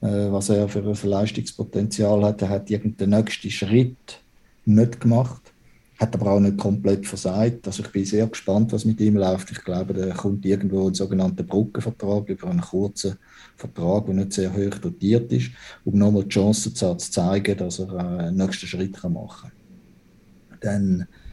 äh, 0.00 0.32
was 0.32 0.48
er 0.48 0.68
für 0.68 0.82
ein 0.82 1.10
Leistungspotenzial 1.10 2.24
hat. 2.24 2.42
Er 2.42 2.48
hat 2.48 2.70
irgendeinen 2.70 3.10
nächsten 3.10 3.50
Schritt 3.50 4.20
nicht 4.64 5.00
gemacht, 5.00 5.52
hat 5.98 6.14
aber 6.14 6.32
auch 6.32 6.40
nicht 6.40 6.56
komplett 6.56 7.06
versagt. 7.06 7.66
Also 7.66 7.82
ich 7.82 7.92
bin 7.92 8.04
sehr 8.04 8.26
gespannt, 8.26 8.72
was 8.72 8.86
mit 8.86 8.98
ihm 9.00 9.16
läuft. 9.16 9.50
Ich 9.52 9.62
glaube, 9.62 9.92
da 9.92 10.12
kommt 10.14 10.44
irgendwo 10.46 10.88
ein 10.88 10.94
sogenannter 10.94 11.42
Brückenvertrag 11.42 12.28
über 12.30 12.48
einen 12.48 12.62
kurzen 12.62 13.16
Vertrag, 13.56 14.06
der 14.06 14.14
nicht 14.14 14.32
sehr 14.32 14.52
hoch 14.52 14.78
dotiert 14.78 15.30
ist, 15.32 15.50
um 15.84 15.98
nochmal 15.98 16.24
die 16.24 16.30
Chance 16.30 16.72
zu 16.72 16.96
zeigen, 16.96 17.58
dass 17.58 17.78
er 17.78 17.94
einen 17.94 18.36
nächsten 18.36 18.66
Schritt 18.66 19.02
machen 19.04 19.50
kann. 19.50 20.58
Dann 20.60 21.00
äh, 21.02 21.23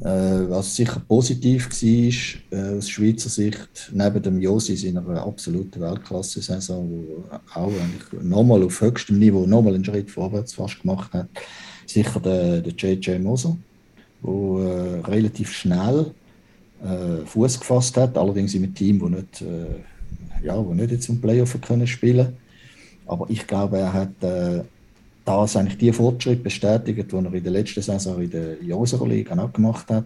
was 0.00 0.74
sicher 0.74 1.00
positiv 1.06 1.68
war, 1.70 2.58
äh, 2.58 2.78
aus 2.78 2.88
Schweizer 2.88 3.28
Sicht, 3.28 3.90
neben 3.92 4.22
dem 4.22 4.40
Josi 4.40 4.88
in 4.88 4.98
einer 4.98 5.22
absoluten 5.22 5.80
Weltklasse-Saison, 5.80 6.90
wo 6.90 7.24
auch 7.54 7.68
eigentlich 7.68 8.22
nochmal 8.22 8.62
auf 8.62 8.80
höchstem 8.80 9.18
Niveau 9.18 9.46
nochmal 9.46 9.74
einen 9.74 9.84
Schritt 9.84 10.10
vorwärts 10.10 10.54
fast 10.54 10.80
gemacht 10.80 11.12
hat, 11.12 11.28
sicher 11.86 12.20
der, 12.20 12.60
der 12.60 12.72
JJ 12.72 13.18
Moser, 13.18 13.56
der 14.22 14.32
äh, 14.32 15.00
relativ 15.00 15.52
schnell 15.52 16.12
äh, 16.82 17.24
Fuß 17.26 17.60
gefasst 17.60 17.96
hat, 17.96 18.16
allerdings 18.16 18.54
in 18.54 18.64
einem 18.64 18.74
Team, 18.74 19.00
wo 19.00 19.08
nicht, 19.08 19.42
äh, 19.42 20.44
ja, 20.44 20.60
nicht 20.60 20.90
jetzt 20.90 21.08
im 21.08 21.20
Playoff 21.20 21.56
spielen. 21.84 22.36
Aber 23.06 23.26
ich 23.28 23.46
glaube, 23.46 23.78
er 23.78 23.92
hat 23.92 24.22
äh, 24.22 24.62
das 25.24 25.56
eigentlich 25.56 25.78
die 25.78 25.92
Fortschritte 25.92 26.42
bestätigt, 26.42 27.12
die 27.12 27.16
er 27.16 27.34
in 27.34 27.42
der 27.42 27.52
letzten 27.52 27.82
Saison 27.82 28.20
in 28.20 28.30
der 28.30 28.62
Joserer 28.62 29.06
Liga 29.06 29.36
auch 29.38 29.52
gemacht 29.52 29.88
hat. 29.90 30.04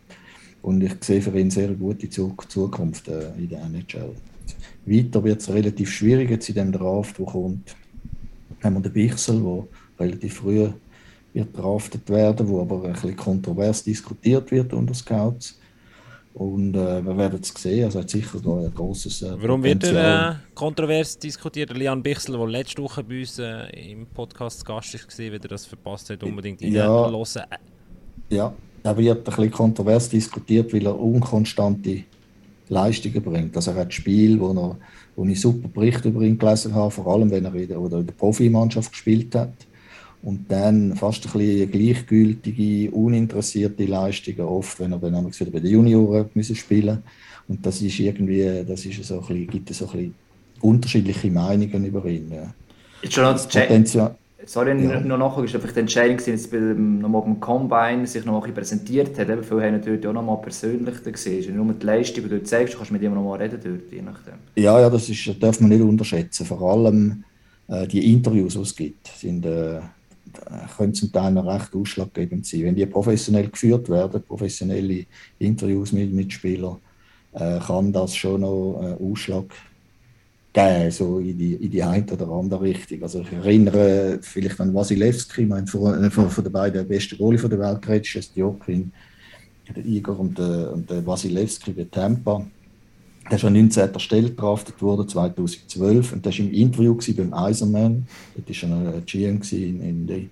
Und 0.62 0.82
ich 0.82 0.92
sehe 1.02 1.22
für 1.22 1.38
ihn 1.38 1.50
sehr 1.50 1.68
gute 1.68 2.08
Zukunft 2.10 3.08
äh, 3.08 3.28
in 3.38 3.48
der 3.48 3.64
NHL. 3.64 4.14
Weiter 4.84 5.24
wird 5.24 5.40
es 5.40 5.52
relativ 5.52 5.90
schwierig 5.90 6.30
jetzt 6.30 6.48
in 6.48 6.56
dem 6.56 6.72
Draft, 6.72 7.18
der 7.18 7.26
kommt. 7.26 7.76
Haben 8.62 8.74
wir 8.74 8.80
den 8.80 8.92
Bichsel, 8.92 9.40
der 9.40 9.66
relativ 10.06 10.34
früh 10.34 10.68
wird 11.32 11.56
draftet 11.56 12.08
werden, 12.08 12.48
wo 12.48 12.62
aber 12.62 12.84
ein 12.84 12.92
bisschen 12.92 13.16
kontrovers 13.16 13.84
diskutiert 13.84 14.50
wird 14.50 14.72
unter 14.72 14.94
Scouts. 14.94 15.58
Und 16.36 16.74
äh, 16.74 17.02
wir 17.02 17.16
werden 17.16 17.40
es 17.40 17.48
sehen. 17.48 17.86
Also 17.86 18.00
hat 18.00 18.10
sicher 18.10 18.38
ein 18.44 18.74
großes. 18.74 19.22
Äh, 19.22 19.36
Warum 19.40 19.62
wird 19.62 19.84
er 19.84 20.30
äh, 20.30 20.34
kontrovers 20.54 21.18
diskutiert? 21.18 21.74
Lian 21.74 22.02
Bichsel, 22.02 22.36
der 22.36 22.46
letzte 22.46 22.82
Woche 22.82 23.02
bei 23.02 23.20
uns 23.20 23.38
äh, 23.38 23.70
im 23.90 24.06
Podcast 24.06 24.62
Gast 24.66 24.92
war, 24.92 25.18
wie 25.18 25.28
er 25.28 25.38
das 25.38 25.64
verpasst 25.64 26.10
hat, 26.10 26.22
unbedingt 26.22 26.60
ja, 26.60 26.86
hören. 26.86 27.26
Ja, 28.28 28.52
er 28.82 28.96
wird 28.98 29.16
ein 29.16 29.24
bisschen 29.24 29.50
kontrovers 29.50 30.10
diskutiert, 30.10 30.74
weil 30.74 30.84
er 30.84 31.00
unkonstante 31.00 32.02
Leistungen 32.68 33.22
bringt. 33.22 33.56
Also 33.56 33.70
er 33.70 33.78
hat 33.78 33.94
Spiel, 33.94 34.38
wo, 34.38 34.52
er, 34.52 34.76
wo 35.16 35.24
ich 35.24 35.40
super 35.40 35.68
Berichte 35.68 36.10
über 36.10 36.20
ihn 36.20 36.36
gelesen 36.36 36.74
habe, 36.74 36.90
vor 36.90 37.06
allem 37.06 37.30
wenn 37.30 37.46
er 37.46 37.54
in 37.54 37.68
der, 37.68 37.80
oder 37.80 38.00
in 38.00 38.06
der 38.08 38.12
Profimannschaft 38.12 38.90
gespielt 38.90 39.34
hat. 39.34 39.54
Und 40.26 40.50
dann 40.50 40.96
fast 40.96 41.24
ein 41.24 41.32
bisschen 41.38 41.70
gleichgültige, 41.70 42.90
uninteressierte 42.90 43.84
Leistungen, 43.84 44.40
oft, 44.40 44.80
wenn 44.80 44.90
er 44.90 44.98
dann 44.98 45.24
wieder 45.24 45.50
bei 45.52 45.60
den 45.60 45.70
Junioren 45.70 46.28
müssen 46.34 46.56
spielen 46.56 47.04
Und 47.46 47.64
das 47.64 47.80
ist 47.80 48.00
irgendwie, 48.00 48.64
das 48.66 48.84
ist 48.84 49.04
so 49.04 49.20
ein 49.20 49.20
bisschen, 49.20 49.46
gibt 49.46 49.70
es 49.70 49.78
so 49.78 49.86
ein 49.86 49.92
bisschen 49.92 50.14
unterschiedliche 50.62 51.30
Meinungen 51.30 51.84
über 51.84 52.04
ihn. 52.06 52.28
Ja. 52.32 52.52
Jetzt 53.02 53.14
schon 53.14 53.22
noch 53.22 53.48
Potenzial. 53.48 54.16
Sorry, 54.44 54.70
ja. 54.84 55.00
noch 55.00 55.16
nachher 55.16 55.44
ist 55.44 55.54
einfach 55.54 55.70
die 55.70 55.80
Entscheidung, 55.80 56.16
dass 56.16 56.26
jetzt 56.26 56.52
nochmal 56.52 57.22
beim 57.22 57.38
Combine 57.38 58.06
sich 58.06 58.24
noch 58.24 58.44
ein 58.44 58.52
präsentiert 58.52 59.16
hat. 59.16 59.28
Eben, 59.28 59.44
viele 59.44 59.62
haben 59.62 59.74
natürlich 59.74 60.04
auch 60.08 60.12
noch 60.12 60.22
mal 60.24 60.36
persönlich 60.36 61.04
gesehen. 61.04 61.38
Es 61.38 61.46
ist 61.46 61.54
nur 61.54 61.72
die 61.72 61.86
Leistung, 61.86 62.24
die 62.24 62.30
du 62.30 62.42
zeigst, 62.42 62.74
du 62.74 62.78
kannst 62.78 62.90
mit 62.90 63.02
ihm 63.02 63.14
noch 63.14 63.22
mal 63.22 63.38
reden 63.38 63.60
dort, 63.62 63.92
je 63.92 64.02
nachdem. 64.02 64.34
Ja, 64.56 64.80
ja, 64.80 64.90
das, 64.90 65.08
ist, 65.08 65.24
das 65.28 65.38
darf 65.38 65.60
man 65.60 65.70
nicht 65.70 65.82
unterschätzen. 65.82 66.44
Vor 66.46 66.62
allem 66.62 67.22
äh, 67.68 67.86
die 67.86 68.12
Interviews, 68.12 68.54
die 68.54 68.60
es 68.60 68.74
gibt, 68.74 69.06
sind, 69.06 69.46
äh, 69.46 69.80
können 70.76 70.94
zum 70.94 71.12
Teil 71.12 71.32
noch 71.32 71.46
recht 71.46 71.74
ausschlaggebend 71.74 72.46
sein. 72.46 72.64
Wenn 72.64 72.76
die 72.76 72.86
professionell 72.86 73.48
geführt 73.48 73.88
werden, 73.88 74.22
professionelle 74.22 75.06
Interviews 75.38 75.92
mit 75.92 76.12
Mitspielern, 76.12 76.78
äh, 77.32 77.58
kann 77.58 77.92
das 77.92 78.14
schon 78.14 78.40
noch 78.40 78.82
äh, 78.82 79.02
Ausschlag 79.02 79.46
geben, 80.52 80.90
so 80.90 81.18
in 81.18 81.36
die, 81.36 81.54
in 81.54 81.70
die 81.70 81.82
eine 81.82 82.10
oder 82.10 82.28
andere 82.28 82.62
Richtung. 82.62 83.02
Also 83.02 83.20
ich 83.20 83.32
erinnere 83.32 84.18
vielleicht 84.22 84.58
an 84.60 84.72
Wasilewski, 84.74 85.44
mein 85.44 85.66
von, 85.66 86.10
von, 86.10 86.30
von 86.30 86.44
den 86.44 86.52
beiden 86.52 86.88
besten 86.88 87.18
Goalie 87.18 87.38
der 87.38 87.58
Welt 87.58 87.82
geredet, 87.82 88.06
Stjokin, 88.06 88.90
der 89.74 89.84
Igor 89.84 90.18
und 90.18 90.38
der, 90.38 90.72
und 90.72 90.88
der 90.88 91.06
Wasilewski 91.06 91.72
bei 91.72 91.86
Tampa. 91.90 92.46
Der 93.30 93.38
ist 93.38 93.44
an 93.44 93.54
19. 93.54 93.98
Stelle 93.98 94.30
draftet 94.30 94.80
worden, 94.80 95.08
2012. 95.08 96.12
Und 96.12 96.24
der 96.24 96.32
war 96.32 96.38
im 96.38 96.52
Interview 96.52 96.96
beim 97.16 97.34
Eiserman. 97.34 98.06
Das 98.46 98.62
war 98.62 98.70
ein 98.70 99.02
GM 99.04 99.40
in, 99.50 99.80
in 99.80 100.30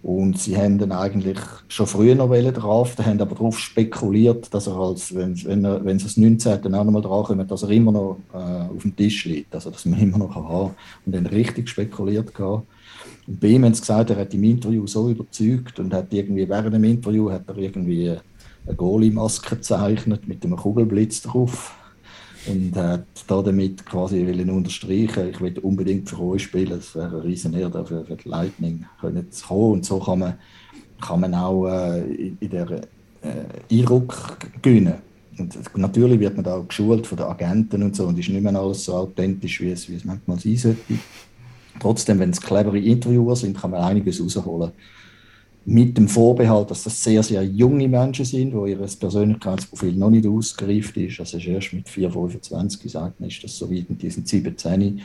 und 0.00 0.38
sie 0.38 0.56
haben 0.56 0.78
dann 0.78 0.92
eigentlich 0.92 1.38
schon 1.66 1.86
früher 1.86 2.14
noch 2.14 2.30
draften, 2.30 3.04
haben 3.04 3.20
aber 3.20 3.34
darauf 3.34 3.58
spekuliert, 3.58 4.54
dass 4.54 4.68
er, 4.68 4.76
als, 4.76 5.12
wenn, 5.12 5.42
wenn, 5.44 5.64
er, 5.64 5.84
wenn 5.84 5.98
sie 5.98 6.04
das 6.04 6.16
19. 6.16 6.72
auch 6.72 6.84
noch 6.84 6.92
mal 6.92 7.02
drankommen, 7.02 7.48
dass 7.48 7.64
er 7.64 7.70
immer 7.70 7.90
noch 7.90 8.18
äh, 8.32 8.36
auf 8.36 8.82
dem 8.82 8.94
Tisch 8.94 9.24
liegt, 9.24 9.52
also 9.54 9.70
dass 9.70 9.84
man 9.86 9.98
immer 10.00 10.18
noch 10.18 10.34
haben 10.34 10.74
Und 11.04 11.14
dann 11.14 11.26
richtig 11.26 11.68
spekuliert 11.68 12.32
gehabt. 12.32 12.66
Und 13.26 13.40
bei 13.40 13.48
ihm 13.48 13.64
haben 13.64 13.74
sie 13.74 13.80
gesagt, 13.80 14.10
er 14.10 14.16
hat 14.16 14.32
im 14.32 14.44
Interview 14.44 14.86
so 14.86 15.10
überzeugt 15.10 15.80
und 15.80 15.92
hat 15.92 16.12
irgendwie 16.12 16.48
während 16.48 16.74
dem 16.74 16.84
Interview 16.84 17.30
hat 17.30 17.48
er 17.48 17.58
irgendwie 17.58 18.16
eine 18.66 18.76
Goalie-Maske 18.76 19.56
gezeichnet 19.56 20.28
mit 20.28 20.44
einem 20.44 20.56
Kugelblitz 20.56 21.22
drauf 21.22 21.77
und 22.48 22.76
hat 22.76 23.06
da 23.26 23.42
damit 23.42 23.84
quasi 23.84 24.26
wollen 24.26 24.50
unterstreichen, 24.50 25.30
ich 25.30 25.40
will 25.40 25.58
unbedingt 25.58 26.08
für 26.08 26.20
euch 26.20 26.44
spielen, 26.44 26.78
es 26.78 26.94
wäre 26.94 27.16
ein 27.16 27.22
riesen 27.22 27.54
Ehre 27.54 27.84
für, 27.84 28.04
für 28.04 28.16
die 28.16 28.28
Lightning 28.28 28.84
können 29.00 29.30
zu 29.30 29.46
kommen 29.46 29.72
und 29.72 29.84
so 29.84 29.98
kann 29.98 30.18
man, 30.18 30.34
kann 31.00 31.20
man 31.20 31.34
auch 31.34 31.66
äh, 31.66 32.00
in 32.40 32.50
der 32.50 32.70
äh, 33.22 33.78
Eindruck 33.78 34.38
gewinnen. 34.62 34.94
Und 35.38 35.56
natürlich 35.76 36.18
wird 36.18 36.34
man 36.34 36.44
da 36.44 36.56
auch 36.56 36.66
geschult 36.66 37.06
von 37.06 37.16
den 37.16 37.26
Agenten 37.26 37.82
und 37.82 37.94
so 37.94 38.06
und 38.06 38.18
ist 38.18 38.28
nicht 38.28 38.42
mehr 38.42 38.56
alles 38.56 38.84
so 38.84 38.94
authentisch, 38.94 39.60
wie 39.60 39.70
es, 39.70 39.88
wie 39.88 39.94
es 39.94 40.04
manchmal 40.04 40.38
sein 40.38 40.56
sollte. 40.56 40.80
Trotzdem, 41.78 42.18
wenn 42.18 42.30
es 42.30 42.40
clevere 42.40 42.78
Interviewer 42.78 43.36
sind, 43.36 43.56
kann 43.56 43.70
man 43.70 43.82
einiges 43.82 44.20
rausholen 44.20 44.72
mit 45.68 45.98
dem 45.98 46.08
Vorbehalt, 46.08 46.70
dass 46.70 46.84
das 46.84 47.04
sehr, 47.04 47.22
sehr 47.22 47.44
junge 47.44 47.88
Menschen 47.88 48.24
sind, 48.24 48.54
wo 48.54 48.64
ihr 48.64 48.78
Persönlichkeitsprofil 48.78 49.92
noch 49.92 50.08
nicht 50.08 50.26
ausgereift 50.26 50.96
ist. 50.96 51.20
Also 51.20 51.36
erst 51.36 51.74
mit 51.74 51.86
4, 51.86 52.10
25 52.10 52.90
sagt 52.90 53.20
man, 53.20 53.28
ist 53.28 53.44
das 53.44 53.58
so 53.58 53.70
weit 53.70 53.84
in 53.90 53.98
diesen 53.98 54.24
17. 54.24 55.02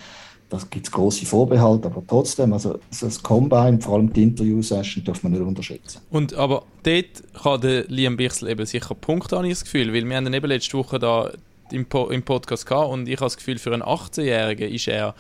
Das 0.50 0.70
gibt 0.70 0.86
es 0.86 0.92
große 0.92 1.26
Vorbehalte, 1.26 1.88
aber 1.88 2.02
trotzdem, 2.08 2.54
also 2.54 2.80
das 2.98 3.22
Combine, 3.22 3.82
vor 3.82 3.96
allem 3.96 4.14
die 4.14 4.24
Interview-Session, 4.24 5.04
darf 5.04 5.22
man 5.24 5.34
nicht 5.34 5.42
unterschätzen. 5.42 6.00
Und 6.10 6.34
aber 6.36 6.64
dort 6.84 7.24
kann 7.44 7.60
der 7.60 7.84
Liam 7.90 8.16
Bichsel 8.16 8.48
eben 8.48 8.66
sicher 8.66 8.96
Punkte, 8.96 9.36
habe 9.36 9.48
ich 9.48 9.54
das 9.54 9.66
Gefühl, 9.66 9.94
weil 9.94 10.08
wir 10.08 10.16
haben 10.16 10.34
eben 10.34 10.48
letzte 10.48 10.78
Woche 10.78 10.98
da 10.98 11.32
im, 11.72 11.86
po 11.88 12.08
im 12.08 12.24
Podcast 12.24 12.66
gehabt 12.66 12.90
und 12.90 13.10
ich 13.10 13.16
habe 13.16 13.26
das 13.26 13.36
Gefühl, 13.36 13.58
für 13.58 13.74
einen 13.74 13.84
18-Jährigen 13.84 14.72
ist 14.72 14.88
er 14.88 15.14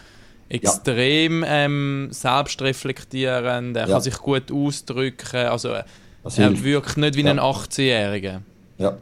extrem 0.49 1.43
ja. 1.43 1.65
ähm, 1.65 2.07
selbstreflektierend, 2.11 3.75
er 3.77 3.87
ja. 3.87 3.93
kann 3.93 4.01
sich 4.01 4.17
gut 4.17 4.51
ausdrücken, 4.51 5.47
also 5.47 5.75
das 6.23 6.37
er 6.37 6.49
hilft. 6.49 6.63
wirkt 6.63 6.97
nicht 6.97 7.15
wie 7.15 7.23
ja. 7.23 7.31
ein 7.31 7.39
18-Jähriger. 7.39 8.41
Ja, 8.77 8.97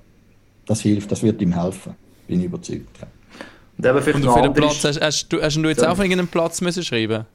das 0.65 0.81
hilft, 0.81 1.11
das 1.11 1.23
wird 1.23 1.41
ihm 1.41 1.53
helfen, 1.53 1.95
bin 2.27 2.39
ich 2.39 2.45
überzeugt. 2.45 2.99
Und, 3.77 3.85
Und 3.85 4.27
auf 4.27 4.35
welchen 4.35 4.53
Platz 4.53 4.83
hast, 4.83 5.01
hast, 5.01 5.29
du, 5.29 5.41
hast 5.41 5.55
du 5.55 5.67
jetzt 5.67 5.83
auch 5.83 5.91
auf 5.91 5.99
irgendeinen 5.99 6.27
Platz 6.27 6.61
müssen 6.61 6.83
schreiben 6.83 7.25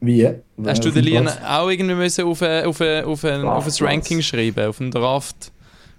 Wie? 0.00 0.28
Hast 0.64 0.84
du 0.84 0.90
den 0.90 1.04
Lian 1.04 1.28
auch 1.28 1.68
irgendwie 1.68 1.94
müssen 1.94 2.24
auf, 2.24 2.40
ein, 2.42 2.64
auf, 2.64 2.80
ein, 2.80 3.04
auf, 3.04 3.24
ein, 3.24 3.44
auf 3.44 3.66
ein 3.66 3.86
Ranking 3.86 4.22
schreiben, 4.22 4.66
auf 4.66 4.80
einen 4.80 4.90
Draft? 4.90 5.52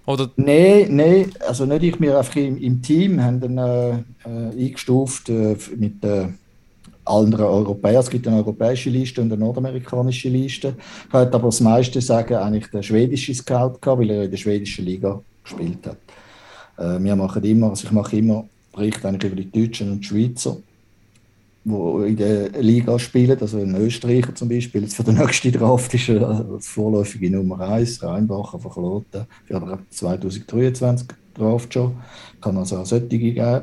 Oder? 0.06 0.30
Nein, 0.36 0.88
nein, 0.90 1.32
also 1.46 1.64
nicht 1.64 1.82
ich, 1.82 2.00
wir 2.00 2.18
einfach 2.18 2.36
im, 2.36 2.58
im 2.58 2.82
Team 2.82 3.22
haben 3.22 3.40
dann 3.40 3.56
äh, 3.56 3.90
äh, 4.28 4.66
eingestuft 4.66 5.30
äh, 5.30 5.56
mit 5.76 6.02
der 6.02 6.24
äh, 6.24 6.28
anderen 7.04 7.46
Europäer. 7.46 8.00
Es 8.00 8.10
gibt 8.10 8.26
eine 8.26 8.38
europäische 8.38 8.90
Liste 8.90 9.20
und 9.20 9.32
eine 9.32 9.40
nordamerikanische 9.40 10.28
Liste. 10.28 10.74
Ich 11.08 11.12
hatte 11.12 11.34
aber 11.34 11.48
das 11.48 11.60
meiste 11.60 12.00
sagen, 12.00 12.34
eigentlich 12.34 12.70
der 12.70 12.82
schwedische 12.82 13.34
Scout 13.34 13.78
gehabt, 13.80 14.00
weil 14.00 14.10
er 14.10 14.24
in 14.24 14.30
der 14.30 14.38
schwedischen 14.38 14.84
Liga 14.84 15.20
gespielt 15.42 15.86
hat. 15.86 15.98
Äh, 16.78 17.02
wir 17.02 17.16
machen 17.16 17.42
immer, 17.44 17.70
also 17.70 17.86
ich 17.86 17.92
mache 17.92 18.16
immer 18.16 18.44
Berichte 18.72 19.08
eigentlich 19.08 19.32
über 19.32 19.42
die 19.42 19.50
Deutschen 19.50 19.92
und 19.92 20.04
Schweizer, 20.04 20.56
die 21.64 22.08
in 22.08 22.16
der 22.16 22.50
Liga 22.60 22.98
spielen, 22.98 23.38
also 23.40 23.58
in 23.58 23.74
Österreicher 23.76 24.34
zum 24.34 24.48
Beispiel. 24.48 24.82
Jetzt 24.82 24.96
für 24.96 25.04
den 25.04 25.16
nächsten 25.16 25.52
Draft 25.52 25.94
ist 25.94 26.08
er 26.08 26.28
als 26.28 26.66
vorläufige 26.66 27.30
Nummer 27.30 27.60
1, 27.60 28.02
Rheinbacher 28.02 28.58
von 28.58 28.72
Kloten, 28.72 29.26
für 29.46 29.78
2023 29.90 31.08
Draft 31.34 31.72
schon. 31.72 31.96
Kann 32.40 32.56
also 32.56 32.78
auch 32.78 32.86
solche 32.86 33.06
geben. 33.06 33.62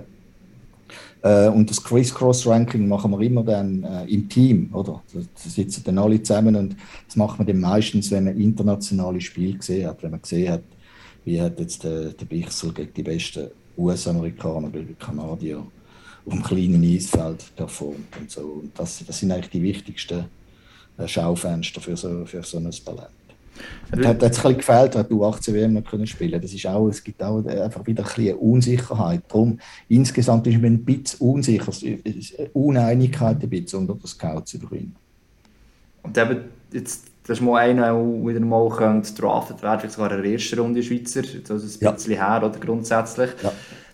Äh, 1.24 1.50
und 1.50 1.70
das 1.70 1.84
Criss-Cross-Ranking 1.84 2.88
machen 2.88 3.12
wir 3.12 3.22
immer 3.22 3.44
dann 3.44 3.84
äh, 3.84 4.06
im 4.06 4.28
Team, 4.28 4.70
oder? 4.74 5.02
Da 5.14 5.20
sitzen 5.36 5.84
dann 5.84 5.98
alle 5.98 6.22
zusammen 6.22 6.56
und 6.56 6.76
das 7.06 7.16
macht 7.16 7.38
man 7.38 7.48
dann 7.48 7.60
meistens, 7.60 8.10
wenn 8.12 8.26
man 8.26 8.40
internationale 8.40 9.22
Spiele 9.22 9.58
gesehen 9.58 9.88
hat, 9.88 10.02
wenn 10.02 10.12
man 10.12 10.22
gesehen 10.22 10.52
hat, 10.52 10.64
wie 11.24 11.40
hat 11.40 11.60
jetzt 11.60 11.84
der, 11.84 12.14
der 12.14 12.26
Bichsel 12.26 12.74
gegen 12.74 12.94
die 12.94 13.04
besten 13.04 13.50
US-Amerikaner, 13.78 14.70
gegen 14.70 14.88
die 14.88 14.94
Kanadier 14.96 15.60
auf 16.26 16.34
dem 16.34 16.44
kleinen 16.44 16.84
Eisfeld 16.84 17.56
performt 17.56 18.18
und 18.20 18.30
so. 18.30 18.42
Und 18.42 18.72
das, 18.78 19.04
das 19.06 19.20
sind 19.20 19.32
eigentlich 19.32 19.50
die 19.50 19.64
wichtigsten 19.64 20.26
äh, 20.98 21.08
Schaufenster 21.08 21.82
für 21.82 21.96
so, 21.96 22.26
für 22.26 22.44
so 22.44 22.58
ein 22.58 22.72
Talent. 22.72 23.10
Es 23.92 24.08
hat, 24.08 24.24
es 24.24 24.46
ein 24.46 24.58
gefehlt, 24.58 24.96
hat 24.96 25.12
du 25.12 25.26
18 25.26 25.54
WM 25.54 25.74
noch 25.74 25.84
können 25.84 26.08
spielen. 26.08 26.42
Das 26.42 26.54
ist 26.54 26.66
auch, 26.66 26.88
es 26.88 27.04
gibt 27.04 27.22
auch 27.22 27.46
einfach 27.46 27.86
wieder 27.86 28.04
ein 28.04 28.16
bisschen 28.16 28.38
Unsicherheit. 28.38 29.24
Darum, 29.28 29.60
insgesamt 29.90 30.48
ist 30.48 30.62
man 30.62 30.74
ein 30.74 30.86
bisschen 30.86 31.20
unsicher, 31.20 31.72
Uneinigkeit 32.54 33.44
ein 33.44 33.50
bisschen 33.50 33.80
unter 33.80 33.96
den 33.96 34.08
Scouts 34.08 34.54
über 34.54 34.76
ihn. 34.76 34.96
Und 36.04 36.18
eben, 36.18 36.38
jetzt, 36.72 37.06
das 37.28 37.38
ist 37.38 37.44
mal 37.44 37.60
einer, 37.60 37.94
der 37.94 38.28
wieder 38.28 38.40
mal 38.40 38.70
draftet 38.70 39.62
werden, 39.62 39.80
vielleicht 39.80 39.96
sogar 39.96 40.12
in 40.14 40.24
der 40.24 40.32
ersten 40.32 40.60
Runde 40.60 40.82
Schweizer, 40.82 41.22
also 41.50 41.54
ein 41.54 41.94
bisschen 41.96 42.14
ja. 42.14 42.40
her, 42.40 42.48
oder 42.48 42.60
grundsätzlich. 42.60 43.30
Ja. 43.44 43.52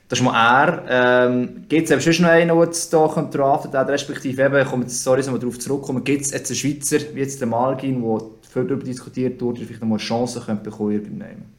Das 0.08 0.20
ist 0.20 0.24
mal 0.24 0.64
er. 0.64 0.84
Ähm, 1.28 1.66
gibt 1.68 1.90
es 1.90 2.16
schon 2.16 2.26
noch 2.26 2.32
einen, 2.32 2.56
der 2.56 2.66
jetzt 2.66 2.90
hier 2.90 3.30
draftet 3.32 3.74
hat, 3.74 3.90
respektive 3.90 4.42
eben, 4.42 4.66
kommt, 4.66 4.90
sorry, 4.90 5.22
dass 5.22 5.32
wir 5.32 5.38
darauf 5.38 5.60
zurückkommen, 5.60 6.04
gibt 6.04 6.22
es 6.22 6.32
jetzt 6.32 6.50
einen 6.50 6.56
Schweizer, 6.56 7.00
wie 7.14 7.20
jetzt 7.20 7.42
der 7.42 7.48
Malgin, 7.48 8.02
der 8.02 8.22
viel 8.58 8.68
darüber 8.68 8.86
diskutiert 8.86 9.42
wurde, 9.42 9.62
vielleicht 9.62 9.82
noch 9.82 9.88
mal 9.88 9.98
Chancen 9.98 10.42
könnte 10.42 10.64
bekommen 10.64 10.92
irgendwann. 10.92 11.58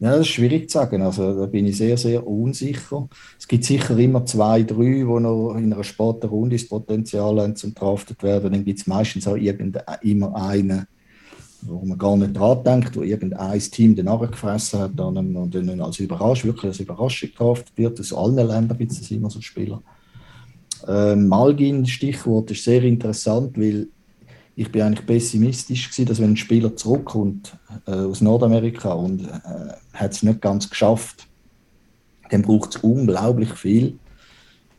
Ja, 0.00 0.10
das 0.10 0.22
ist 0.22 0.28
schwierig 0.28 0.68
zu 0.68 0.78
sagen. 0.78 1.02
Also, 1.02 1.38
da 1.38 1.46
bin 1.46 1.66
ich 1.66 1.78
sehr, 1.78 1.96
sehr 1.96 2.26
unsicher. 2.26 3.08
Es 3.38 3.46
gibt 3.46 3.64
sicher 3.64 3.96
immer 3.96 4.26
zwei, 4.26 4.62
drei, 4.62 4.84
die 4.84 5.04
noch 5.04 5.54
in 5.56 5.72
einer 5.72 5.84
späteren 5.84 6.30
Runde 6.30 6.56
das 6.56 6.68
Potenzial 6.68 7.40
haben, 7.40 7.56
zum 7.56 7.74
draftet 7.74 8.22
werden. 8.22 8.52
Dann 8.52 8.64
gibt 8.64 8.80
es 8.80 8.86
meistens 8.86 9.26
auch 9.26 9.36
immer 9.36 10.34
einen, 10.34 10.86
wo 11.62 11.86
man 11.86 11.96
gar 11.96 12.16
nicht 12.16 12.36
dran 12.36 12.62
denkt, 12.64 12.96
wo 12.96 13.02
irgendein 13.02 13.58
Team 13.60 13.94
danach 13.94 14.20
gefressen 14.30 14.80
hat 14.80 15.00
und 15.00 15.54
dann 15.54 15.80
als 15.80 16.00
Überraschung, 16.00 16.50
wirklich 16.50 16.70
als 16.72 16.80
Überraschung 16.80 17.30
draftet 17.34 17.72
wird. 17.76 17.98
Aus 17.98 18.12
allen 18.12 18.34
Ländern 18.34 18.76
gibt 18.76 18.92
es 18.92 19.10
immer 19.10 19.30
so 19.30 19.40
Spieler. 19.40 19.80
Ähm, 20.86 21.28
Malgin, 21.28 21.86
Stichwort, 21.86 22.50
ist 22.50 22.64
sehr 22.64 22.82
interessant, 22.82 23.56
weil 23.56 23.88
ich 24.56 24.70
bin 24.70 24.82
eigentlich 24.82 25.06
pessimistisch 25.06 25.90
gewesen, 25.90 26.06
dass 26.06 26.20
wenn 26.20 26.30
ein 26.30 26.36
Spieler 26.36 26.76
zurückkommt 26.76 27.56
äh, 27.86 27.92
aus 27.92 28.20
Nordamerika 28.20 28.92
und 28.92 29.24
äh, 29.24 29.72
hat 29.92 30.12
es 30.12 30.22
nicht 30.22 30.40
ganz 30.40 30.70
geschafft, 30.70 31.26
dann 32.30 32.42
braucht 32.42 32.76
es 32.76 32.82
unglaublich 32.82 33.52
viel, 33.54 33.98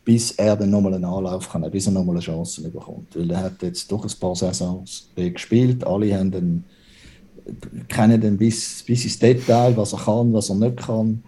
bis 0.04 0.32
er 0.32 0.56
dann 0.56 0.70
nochmal 0.70 0.94
einen 0.94 1.04
Anlauf 1.04 1.50
kann, 1.50 1.68
bis 1.70 1.86
er 1.86 1.92
nochmal 1.92 2.16
eine 2.16 2.24
Chance 2.24 2.62
bekommt. 2.62 3.14
Weil 3.16 3.30
er 3.30 3.42
hat 3.42 3.62
jetzt 3.62 3.90
doch 3.90 4.04
ein 4.04 4.20
paar 4.20 4.34
Saisons 4.34 5.10
gespielt, 5.14 5.84
alle 5.84 6.16
haben 6.16 6.30
den, 6.30 6.64
kennen 7.88 8.20
den 8.20 8.36
bis, 8.36 8.82
bis 8.82 9.04
ins 9.04 9.18
Detail, 9.18 9.76
was 9.76 9.92
er 9.92 9.98
kann, 10.00 10.32
was 10.32 10.48
er 10.48 10.56
nicht 10.56 10.78
kann. 10.78 11.22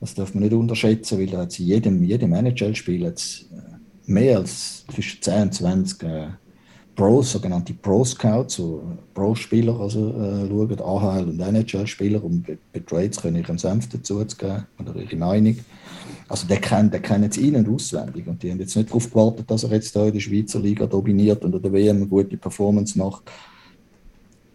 Das 0.00 0.14
darf 0.14 0.34
man 0.34 0.42
nicht 0.42 0.52
unterschätzen, 0.52 1.18
weil 1.18 1.32
er 1.32 1.40
hat 1.40 1.58
in 1.60 1.66
jedem, 1.66 2.02
jedem 2.02 2.32
NHL-Spiel 2.32 3.12
mehr 4.06 4.38
als 4.38 4.84
zwischen 4.92 5.22
10 5.22 5.42
und 5.42 5.54
20 5.54 6.02
äh, 6.02 6.26
Pros, 6.94 7.32
sogenannte 7.32 7.72
Pro-Scouts, 7.72 8.54
so 8.54 8.82
Pro-Spieler 9.14 9.80
also, 9.80 10.10
äh, 10.10 10.46
schauen, 10.48 10.80
AHL 10.80 11.24
und 11.24 11.40
NHL-Spieler, 11.40 12.22
um 12.22 12.42
bei 12.42 12.80
Trades 12.80 13.20
können 13.20 13.36
ihren 13.36 13.56
Senf 13.56 13.88
dazu 13.88 14.22
zu 14.24 14.36
geben 14.36 14.66
oder 14.78 14.96
ihre 14.96 15.16
Meinung. 15.16 15.56
Also 16.28 16.46
der 16.46 16.58
kennt, 16.58 16.92
der 16.92 17.00
kennt 17.00 17.30
es 17.30 17.38
in- 17.38 17.66
auswendig 17.66 18.26
und 18.26 18.42
die 18.42 18.50
haben 18.50 18.60
jetzt 18.60 18.76
nicht 18.76 18.90
darauf 18.90 19.08
gewartet, 19.10 19.50
dass 19.50 19.64
er 19.64 19.70
jetzt 19.72 19.96
da 19.96 20.06
in 20.06 20.12
der 20.12 20.20
Schweizer 20.20 20.60
Liga 20.60 20.86
dominiert 20.86 21.44
und 21.44 21.54
an 21.54 21.62
der 21.62 21.72
WM 21.72 21.96
eine 21.96 22.06
gute 22.06 22.36
Performance 22.36 22.98
macht. 22.98 23.22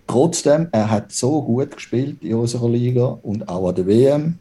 Trotzdem, 0.06 0.70
er 0.72 0.90
hat 0.90 1.12
so 1.12 1.42
gut 1.42 1.72
gespielt 1.72 2.22
in 2.22 2.36
unserer 2.36 2.70
Liga 2.70 3.20
und 3.24 3.50
auch 3.50 3.68
an 3.68 3.76
der 3.76 3.88
WM, 3.88 4.36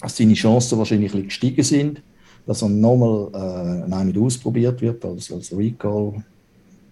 dass 0.00 0.16
seine 0.16 0.34
Chancen 0.34 0.78
wahrscheinlich 0.78 1.12
gestiegen 1.12 1.62
sind, 1.62 2.02
dass 2.46 2.62
er 2.62 2.68
nochmal 2.68 3.84
äh, 3.92 4.18
ausprobiert 4.18 4.80
wird 4.80 5.04
als, 5.04 5.32
als 5.32 5.56
Recall 5.56 6.22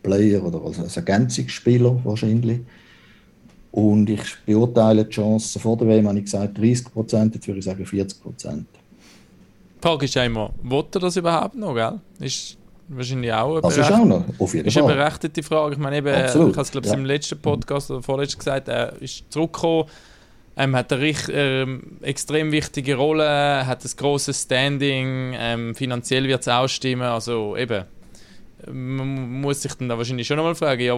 Player 0.03 0.43
oder 0.45 0.61
als 0.65 0.97
Ergänzungsspieler 0.97 2.01
wahrscheinlich. 2.05 2.61
Und 3.73 4.11
ich 4.11 4.23
beurteile 4.45 5.05
die 5.05 5.11
Chancen 5.11 5.61
vor 5.61 5.77
der 5.77 5.89
WM, 5.89 6.09
habe 6.09 6.19
ich 6.19 6.25
gesagt 6.25 6.59
30 6.59 6.93
Prozent, 6.93 7.35
jetzt 7.35 7.47
würde 7.47 7.61
ich 7.61 7.65
sagen 7.65 7.85
40 7.87 8.23
Prozent. 8.23 8.67
Die 9.77 9.87
Frage 9.87 10.05
ist 10.05 10.17
einmal, 10.17 10.51
will 10.63 10.85
er 10.93 11.01
das 11.01 11.17
überhaupt 11.17 11.55
noch, 11.55 11.75
gell? 11.75 12.01
Ist 12.19 12.57
wahrscheinlich 12.89 13.33
auch 13.33 13.53
eine, 13.53 13.61
Das 13.63 13.77
ist 13.79 13.93
auch 13.93 14.05
noch, 14.05 14.25
auf 14.39 14.55
jeden 14.55 14.67
ist 14.67 14.77
eine 14.77 14.89
berechtigte 14.89 15.43
Frage. 15.43 15.75
Ich 15.75 15.79
meine, 15.79 15.99
eben, 15.99 16.13
Absolut, 16.13 16.51
ich 16.51 16.57
habe 16.57 16.63
es 16.63 16.71
glaube 16.73 16.87
ich 16.87 16.93
ja. 16.93 16.99
im 16.99 17.05
letzten 17.05 17.39
Podcast 17.39 17.91
oder 17.91 18.03
vorletzten 18.03 18.39
gesagt, 18.39 18.69
er 18.69 19.01
ist 19.01 19.25
zurückgekommen, 19.31 19.85
ähm, 20.57 20.77
hat 20.77 20.93
eine 20.93 21.15
ähm, 21.33 21.83
extrem 22.03 22.51
wichtige 22.51 22.97
Rolle, 22.97 23.67
hat 23.67 23.85
ein 23.85 23.91
grosses 23.97 24.43
Standing, 24.43 25.35
ähm, 25.39 25.75
finanziell 25.75 26.27
wird 26.27 26.41
es 26.41 26.49
auch 26.49 26.69
stimmen, 26.69 27.03
also 27.03 27.57
eben, 27.57 27.85
man 28.73 29.41
muss 29.41 29.63
sich 29.63 29.75
dann 29.75 29.89
da 29.89 29.97
wahrscheinlich 29.97 30.27
schon 30.27 30.37
nochmal 30.37 30.55
fragen, 30.55 30.83
ja, 30.83 30.95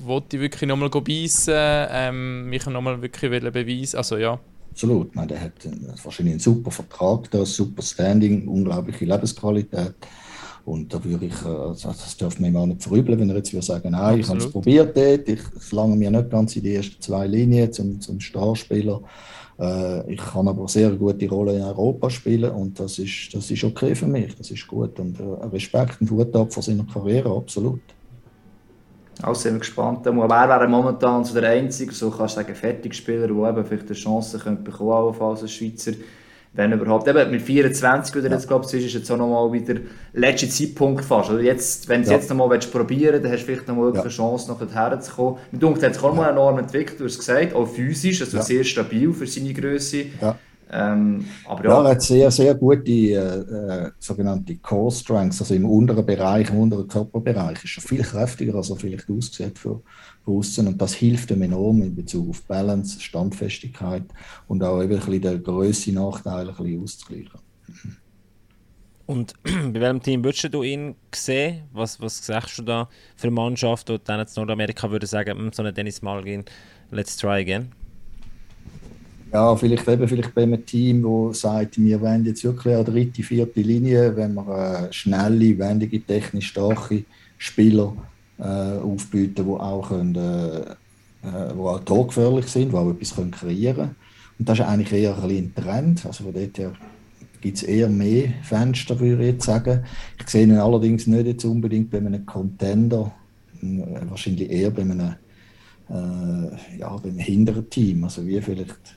wollte 0.00 0.36
ich 0.36 0.42
wirklich 0.42 0.68
nochmal 0.68 0.90
beißen, 0.90 1.54
ähm, 1.54 2.48
mich 2.48 2.66
nochmal 2.66 3.00
wirklich 3.00 3.30
beweisen, 3.30 3.96
also 3.96 4.16
ja. 4.16 4.38
Absolut. 4.70 5.14
Meine, 5.14 5.28
der 5.28 5.40
hat 5.40 5.52
wahrscheinlich 6.04 6.34
einen 6.34 6.40
super 6.40 6.70
Vertrag, 6.70 7.30
da, 7.30 7.46
super 7.46 7.82
Standing, 7.82 8.46
unglaubliche 8.46 9.06
Lebensqualität. 9.06 9.94
Und 10.66 10.92
da 10.92 11.02
würde 11.02 11.26
ich, 11.26 11.42
äh, 11.44 11.48
also 11.48 11.88
das 11.88 12.16
darf 12.16 12.38
man 12.40 12.50
ihm 12.50 12.56
auch 12.56 12.66
nicht 12.66 12.82
verübeln, 12.82 13.20
wenn 13.20 13.30
er 13.30 13.36
jetzt 13.36 13.52
würde 13.52 13.64
sagen, 13.64 13.92
nein, 13.92 14.20
ich 14.20 14.28
habe 14.28 14.38
es 14.38 14.50
probiert 14.50 14.96
dort, 14.96 15.28
ich 15.28 15.40
lange 15.70 15.96
mir 15.96 16.10
nicht 16.10 16.28
ganz 16.28 16.56
in 16.56 16.64
die 16.64 16.74
ersten 16.74 17.00
zwei 17.00 17.26
Linien 17.26 17.72
zum, 17.72 18.00
zum 18.00 18.20
Starspieler. 18.20 19.00
Äh, 19.58 20.12
ich 20.12 20.20
kann 20.20 20.48
aber 20.48 20.68
sehr 20.68 20.90
gute 20.90 21.28
Rolle 21.28 21.56
in 21.56 21.62
Europa 21.62 22.10
spielen 22.10 22.50
und 22.50 22.78
das 22.78 22.98
ist, 22.98 23.30
das 23.32 23.50
ist 23.50 23.64
okay 23.64 23.94
für 23.94 24.06
mich, 24.06 24.36
das 24.36 24.50
ist 24.50 24.66
gut. 24.66 24.98
Und 25.00 25.18
äh, 25.18 25.46
Respekt 25.46 26.00
und 26.00 26.10
Hut 26.10 26.34
ab 26.34 26.52
vor 26.52 26.62
seiner 26.62 26.84
Karriere, 26.84 27.34
absolut. 27.34 27.80
Auch 29.22 29.34
sind 29.34 29.54
wir 29.54 29.60
gespannt. 29.60 30.00
Wer 30.04 30.14
wäre 30.14 30.68
momentan 30.68 31.24
so 31.24 31.40
der 31.40 31.50
einzige, 31.50 31.92
so 31.92 32.10
kannst 32.10 32.36
du 32.36 32.40
sagen, 32.42 32.54
Fertigspieler, 32.54 33.28
der 33.28 33.64
vielleicht 33.64 33.86
eine 33.86 33.94
Chance 33.94 34.38
könnte 34.38 34.62
bekommen, 34.62 34.92
allenfalls 34.92 35.40
als 35.40 35.52
Schweizer, 35.52 35.92
wenn 36.56 36.72
überhaupt. 36.72 37.06
Eben 37.06 37.30
mit 37.30 37.42
24, 37.42 38.14
wie 38.14 38.22
du 38.22 38.28
jetzt 38.34 38.48
glaubst, 38.48 38.72
ist 38.74 38.92
jetzt 38.92 39.10
auch 39.10 39.16
nochmal 39.16 39.52
wieder 39.52 39.74
der 39.74 39.82
letzte 40.14 40.48
Zeitpunkt 40.48 41.04
fast. 41.04 41.30
Oder 41.30 41.42
jetzt, 41.42 41.88
wenn 41.88 42.00
du 42.00 42.04
es 42.04 42.10
Ja. 42.10 42.16
jetzt 42.16 42.30
nochmal 42.30 42.58
probieren 42.58 43.12
willst, 43.12 43.24
dann 43.24 43.32
hast 43.32 43.40
du 43.42 43.46
vielleicht 43.46 43.68
nochmal 43.68 43.94
Ja. 43.94 44.00
eine 44.00 44.10
Chance, 44.10 44.48
noch 44.50 44.58
dorthin 44.58 45.00
zu 45.00 45.12
kommen. 45.14 45.36
Mit 45.52 45.62
Dunkel 45.62 45.82
hat 45.84 45.94
sich 45.94 46.02
auch 46.02 46.14
mal 46.14 46.30
enorm 46.30 46.58
entwickelt, 46.58 46.98
du 47.00 47.04
hast 47.04 47.12
es 47.12 47.18
gesagt, 47.18 47.54
auch 47.54 47.66
physisch, 47.66 48.20
also 48.22 48.38
Ja. 48.38 48.42
sehr 48.42 48.64
stabil 48.64 49.12
für 49.12 49.26
seine 49.26 49.52
Größe. 49.52 50.04
Ja. 50.20 50.38
Ähm, 50.68 51.24
aber 51.46 51.64
Ja, 51.64 51.70
ja, 51.70 51.82
er 51.84 51.90
hat 51.92 52.02
sehr, 52.02 52.28
sehr 52.32 52.54
gute 52.56 52.90
äh, 52.90 53.14
äh, 53.14 53.90
sogenannte 54.00 54.56
Core 54.56 54.90
Strengths, 54.90 55.40
also 55.40 55.54
im 55.54 55.64
unteren 55.64 56.04
Bereich, 56.04 56.50
im 56.50 56.56
unteren 56.58 56.88
Körperbereich 56.88 57.62
ist 57.62 57.76
er 57.78 57.82
viel 57.82 58.02
kräftiger, 58.02 58.56
als 58.56 58.70
er 58.70 58.76
vielleicht 58.76 59.08
aussieht 59.08 59.56
für, 59.56 59.80
außen. 60.26 60.66
Und 60.66 60.80
das 60.80 60.94
hilft 60.94 61.30
ihm 61.30 61.42
enorm 61.42 61.82
in 61.82 61.94
Bezug 61.94 62.30
auf 62.30 62.42
Balance, 62.42 63.00
Standfestigkeit 63.00 64.04
und 64.48 64.62
auch 64.62 64.82
eben 64.82 64.94
ein 64.94 64.98
bisschen 64.98 65.22
den 65.22 65.42
ein 66.48 66.54
bisschen 66.54 66.82
auszugleichen. 66.82 67.40
Und 69.06 69.34
bei 69.44 69.80
welchem 69.80 70.02
Team 70.02 70.24
würdest 70.24 70.52
du 70.52 70.62
ihn 70.62 70.96
sehen? 71.14 71.62
Was, 71.72 72.00
was 72.00 72.24
sagst 72.24 72.58
du 72.58 72.62
da 72.62 72.88
für 73.16 73.28
eine 73.28 73.36
Mannschaft, 73.36 73.88
die 73.88 73.98
dann 74.04 74.20
jetzt 74.20 74.36
Nordamerika 74.36 74.90
würde 74.90 75.06
sagen, 75.06 75.38
"Hm, 75.38 75.52
so 75.52 75.62
eine 75.62 75.72
Dennis 75.72 76.02
Malgin, 76.02 76.44
let's 76.90 77.16
try 77.16 77.40
again? 77.40 77.68
Ja, 79.32 79.54
vielleicht 79.56 79.86
eben 79.88 80.08
vielleicht 80.08 80.34
bei 80.34 80.44
einem 80.44 80.64
Team, 80.64 81.02
das 81.02 81.40
sagt, 81.40 81.78
wir 81.78 82.00
wollen 82.00 82.24
jetzt 82.24 82.44
wirklich 82.44 82.74
eine 82.74 82.84
dritte, 82.84 83.22
vierte 83.22 83.60
Linie, 83.60 84.16
wenn 84.16 84.34
wir 84.34 84.88
äh, 84.88 84.92
schnelle, 84.92 85.58
wendige, 85.58 86.00
technisch 86.00 86.48
starke 86.48 87.04
Spieler 87.36 87.94
äh, 88.38 88.78
aufbieten, 88.78 89.44
die 89.46 89.50
auch, 89.50 89.88
können, 89.88 90.14
äh, 90.14 90.74
wo 91.54 91.68
auch 91.68 91.80
torgefährlich 91.80 92.46
sind, 92.46 92.72
die 92.72 92.76
auch 92.76 92.90
etwas 92.90 93.14
können 93.14 93.30
kreieren 93.30 93.76
können. 93.76 93.96
Und 94.38 94.48
das 94.48 94.58
ist 94.58 94.66
eigentlich 94.66 94.92
eher 94.92 95.16
ein, 95.16 95.30
ein 95.30 95.54
Trend. 95.54 96.06
Also 96.06 96.24
von 96.24 96.34
dort 96.34 96.58
her 96.58 96.72
gibt 97.40 97.56
es 97.56 97.62
eher 97.62 97.88
mehr 97.88 98.32
Fenster, 98.42 98.98
würde 98.98 99.22
ich 99.22 99.34
jetzt 99.34 99.46
sagen. 99.46 99.84
Ich 100.20 100.28
sehe 100.28 100.44
ihn 100.44 100.56
allerdings 100.56 101.06
nicht 101.06 101.26
jetzt 101.26 101.44
unbedingt 101.44 101.90
bei 101.90 101.98
einem 101.98 102.26
Contender, 102.26 103.12
äh, 103.62 104.08
wahrscheinlich 104.08 104.50
eher 104.50 104.70
bei 104.70 104.82
einem, 104.82 105.14
äh, 105.88 106.78
ja, 106.78 106.96
bei 106.96 107.08
einem 107.08 107.18
hinteren 107.18 107.68
Team, 107.70 108.04
also 108.04 108.26
wie 108.26 108.40
vielleicht 108.40 108.96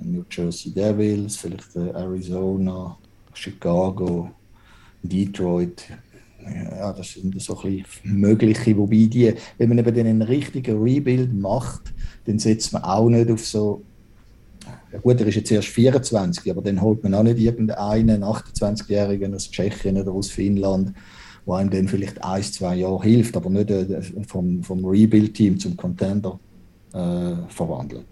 New 0.00 0.24
Jersey 0.30 0.72
Devils, 0.72 1.36
vielleicht 1.36 1.76
äh, 1.76 1.90
Arizona, 1.90 2.96
Chicago, 3.34 4.30
Detroit. 5.02 5.84
Ja, 6.44 6.92
das 6.92 7.12
sind 7.12 7.40
so 7.40 7.56
ein 7.60 7.82
bisschen 7.82 8.20
mögliche, 8.20 8.76
wobei 8.76 9.06
die, 9.06 9.34
wenn 9.58 9.68
man 9.68 9.78
eben 9.78 10.06
einen 10.06 10.22
richtigen 10.22 10.82
Rebuild 10.82 11.34
macht, 11.34 11.92
dann 12.26 12.38
setzt 12.38 12.72
man 12.72 12.82
auch 12.82 13.08
nicht 13.08 13.30
auf 13.30 13.44
so, 13.44 13.82
ja 14.92 14.98
gut, 14.98 15.20
er 15.20 15.26
ist 15.26 15.36
jetzt 15.36 15.50
erst 15.50 15.68
24, 15.68 16.50
aber 16.50 16.62
dann 16.62 16.80
holt 16.80 17.02
man 17.02 17.14
auch 17.14 17.22
nicht 17.22 17.38
irgendeinen 17.38 18.24
28-Jährigen 18.24 19.34
aus 19.34 19.50
Tschechien 19.50 19.96
oder 19.96 20.12
aus 20.12 20.30
Finnland, 20.30 20.94
wo 21.44 21.54
einem 21.54 21.70
dann 21.70 21.88
vielleicht 21.88 22.22
ein, 22.22 22.42
zwei 22.42 22.76
Jahre 22.76 23.02
hilft, 23.02 23.36
aber 23.36 23.50
nicht 23.50 23.70
äh, 23.70 24.02
vom, 24.26 24.62
vom 24.62 24.84
Rebuild-Team 24.84 25.58
zum 25.58 25.76
Contender 25.76 26.38
äh, 26.92 27.34
verwandelt. 27.48 28.11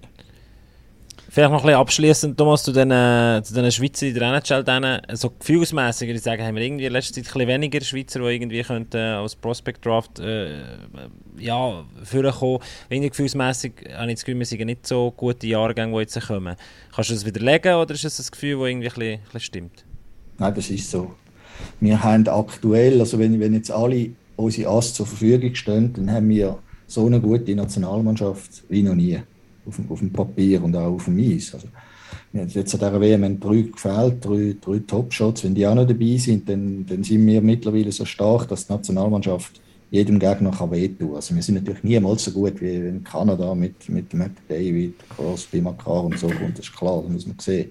Vielleicht 1.33 1.53
noch 1.53 1.61
ein 1.61 1.67
bisschen 1.67 1.79
abschließend, 1.79 2.37
Thomas, 2.37 2.65
zu 2.65 2.73
den, 2.73 2.91
äh, 2.91 3.41
zu 3.45 3.55
den 3.55 3.71
Schweizer 3.71 4.09
in 4.09 4.15
der 4.15 4.33
NHL. 4.33 4.65
Denen, 4.65 5.01
so 5.13 5.31
gefühlsmässig, 5.31 6.09
würde 6.09 6.17
ich 6.17 6.25
sagen, 6.25 6.43
haben 6.43 6.57
wir 6.57 6.63
irgendwie 6.63 6.87
in 6.87 6.93
letzter 6.93 7.15
Zeit 7.15 7.27
ein 7.27 7.33
bisschen 7.33 7.49
weniger 7.49 7.81
Schweizer, 7.83 8.19
die 8.19 8.35
irgendwie 8.35 8.63
könnten, 8.65 8.97
äh, 8.97 9.13
als 9.13 9.37
Prospect 9.37 9.87
Draft 9.87 10.19
äh, 10.19 10.59
ja, 11.39 11.85
vorkommen. 12.03 12.59
Irgendwie 12.89 13.11
gefühlsmässig 13.11 13.75
habe 13.97 14.09
ich 14.09 14.17
das 14.17 14.25
Gefühl, 14.25 14.41
wir 14.41 14.47
sind 14.47 14.67
nicht 14.67 14.85
so 14.85 15.13
gute 15.17 15.47
Jahrgänge, 15.47 15.93
die 15.93 16.01
jetzt 16.01 16.21
kommen. 16.21 16.57
Kannst 16.93 17.11
du 17.11 17.15
das 17.15 17.25
widerlegen 17.25 17.77
oder 17.77 17.95
ist 17.95 18.05
das 18.05 18.19
ein 18.19 18.31
Gefühl, 18.33 18.59
das 18.59 18.69
irgendwie 18.69 18.89
ein 18.89 18.95
bisschen, 18.95 19.13
ein 19.13 19.21
bisschen 19.23 19.41
stimmt? 19.41 19.85
Nein, 20.39 20.55
das 20.57 20.69
ist 20.69 20.91
so. 20.91 21.13
Wir 21.79 22.03
haben 22.03 22.27
aktuell, 22.27 22.99
also 22.99 23.21
wenn, 23.21 23.39
wenn 23.39 23.55
jetzt 23.55 23.71
alle 23.71 24.11
unsere 24.35 24.69
Ass 24.69 24.95
zur 24.95 25.07
Verfügung 25.07 25.55
stehen, 25.55 25.93
dann 25.93 26.11
haben 26.11 26.29
wir 26.29 26.59
so 26.89 27.07
eine 27.07 27.21
gute 27.21 27.55
Nationalmannschaft 27.55 28.65
wie 28.69 28.83
noch 28.83 28.97
nie. 28.97 29.21
Auf 29.71 29.77
dem, 29.77 29.91
auf 29.91 29.99
dem 30.01 30.13
Papier 30.13 30.63
und 30.63 30.77
auch 30.77 30.95
auf 30.95 31.05
dem 31.05 31.19
Eis. 31.19 31.55
Also, 31.55 31.69
jetzt 32.33 32.75
an 32.75 32.81
dieser 32.81 33.01
WM 33.01 33.25
haben 33.25 33.41
drei 33.41 33.63
gefehlt, 33.63 34.25
drei, 34.25 34.57
drei 34.61 34.79
Top-Shots. 34.87 35.45
Wenn 35.45 35.55
die 35.55 35.67
auch 35.67 35.75
noch 35.75 35.87
dabei 35.87 36.17
sind, 36.17 36.49
dann, 36.49 36.85
dann 36.87 37.05
sind 37.05 37.27
wir 37.27 37.41
mittlerweile 37.41 37.93
so 37.93 38.05
stark, 38.05 38.49
dass 38.49 38.67
die 38.67 38.73
Nationalmannschaft 38.73 39.61
jedem 39.91 40.19
Gegner 40.19 40.51
kann 40.51 40.71
wehtun. 40.71 41.15
Also 41.15 41.35
wir 41.35 41.43
sind 41.43 41.57
natürlich 41.57 41.83
niemals 41.83 42.25
so 42.25 42.31
gut 42.31 42.61
wie 42.61 42.75
in 42.75 43.03
Kanada 43.03 43.55
mit, 43.55 43.89
mit 43.89 44.13
McDavid, 44.15 44.95
Crosby, 45.09 45.61
Makar 45.61 46.05
und 46.05 46.19
so. 46.19 46.27
Und 46.27 46.53
das 46.59 46.67
ist 46.67 46.77
klar, 46.77 47.03
das 47.03 47.13
muss 47.13 47.27
man 47.27 47.39
sehen. 47.39 47.71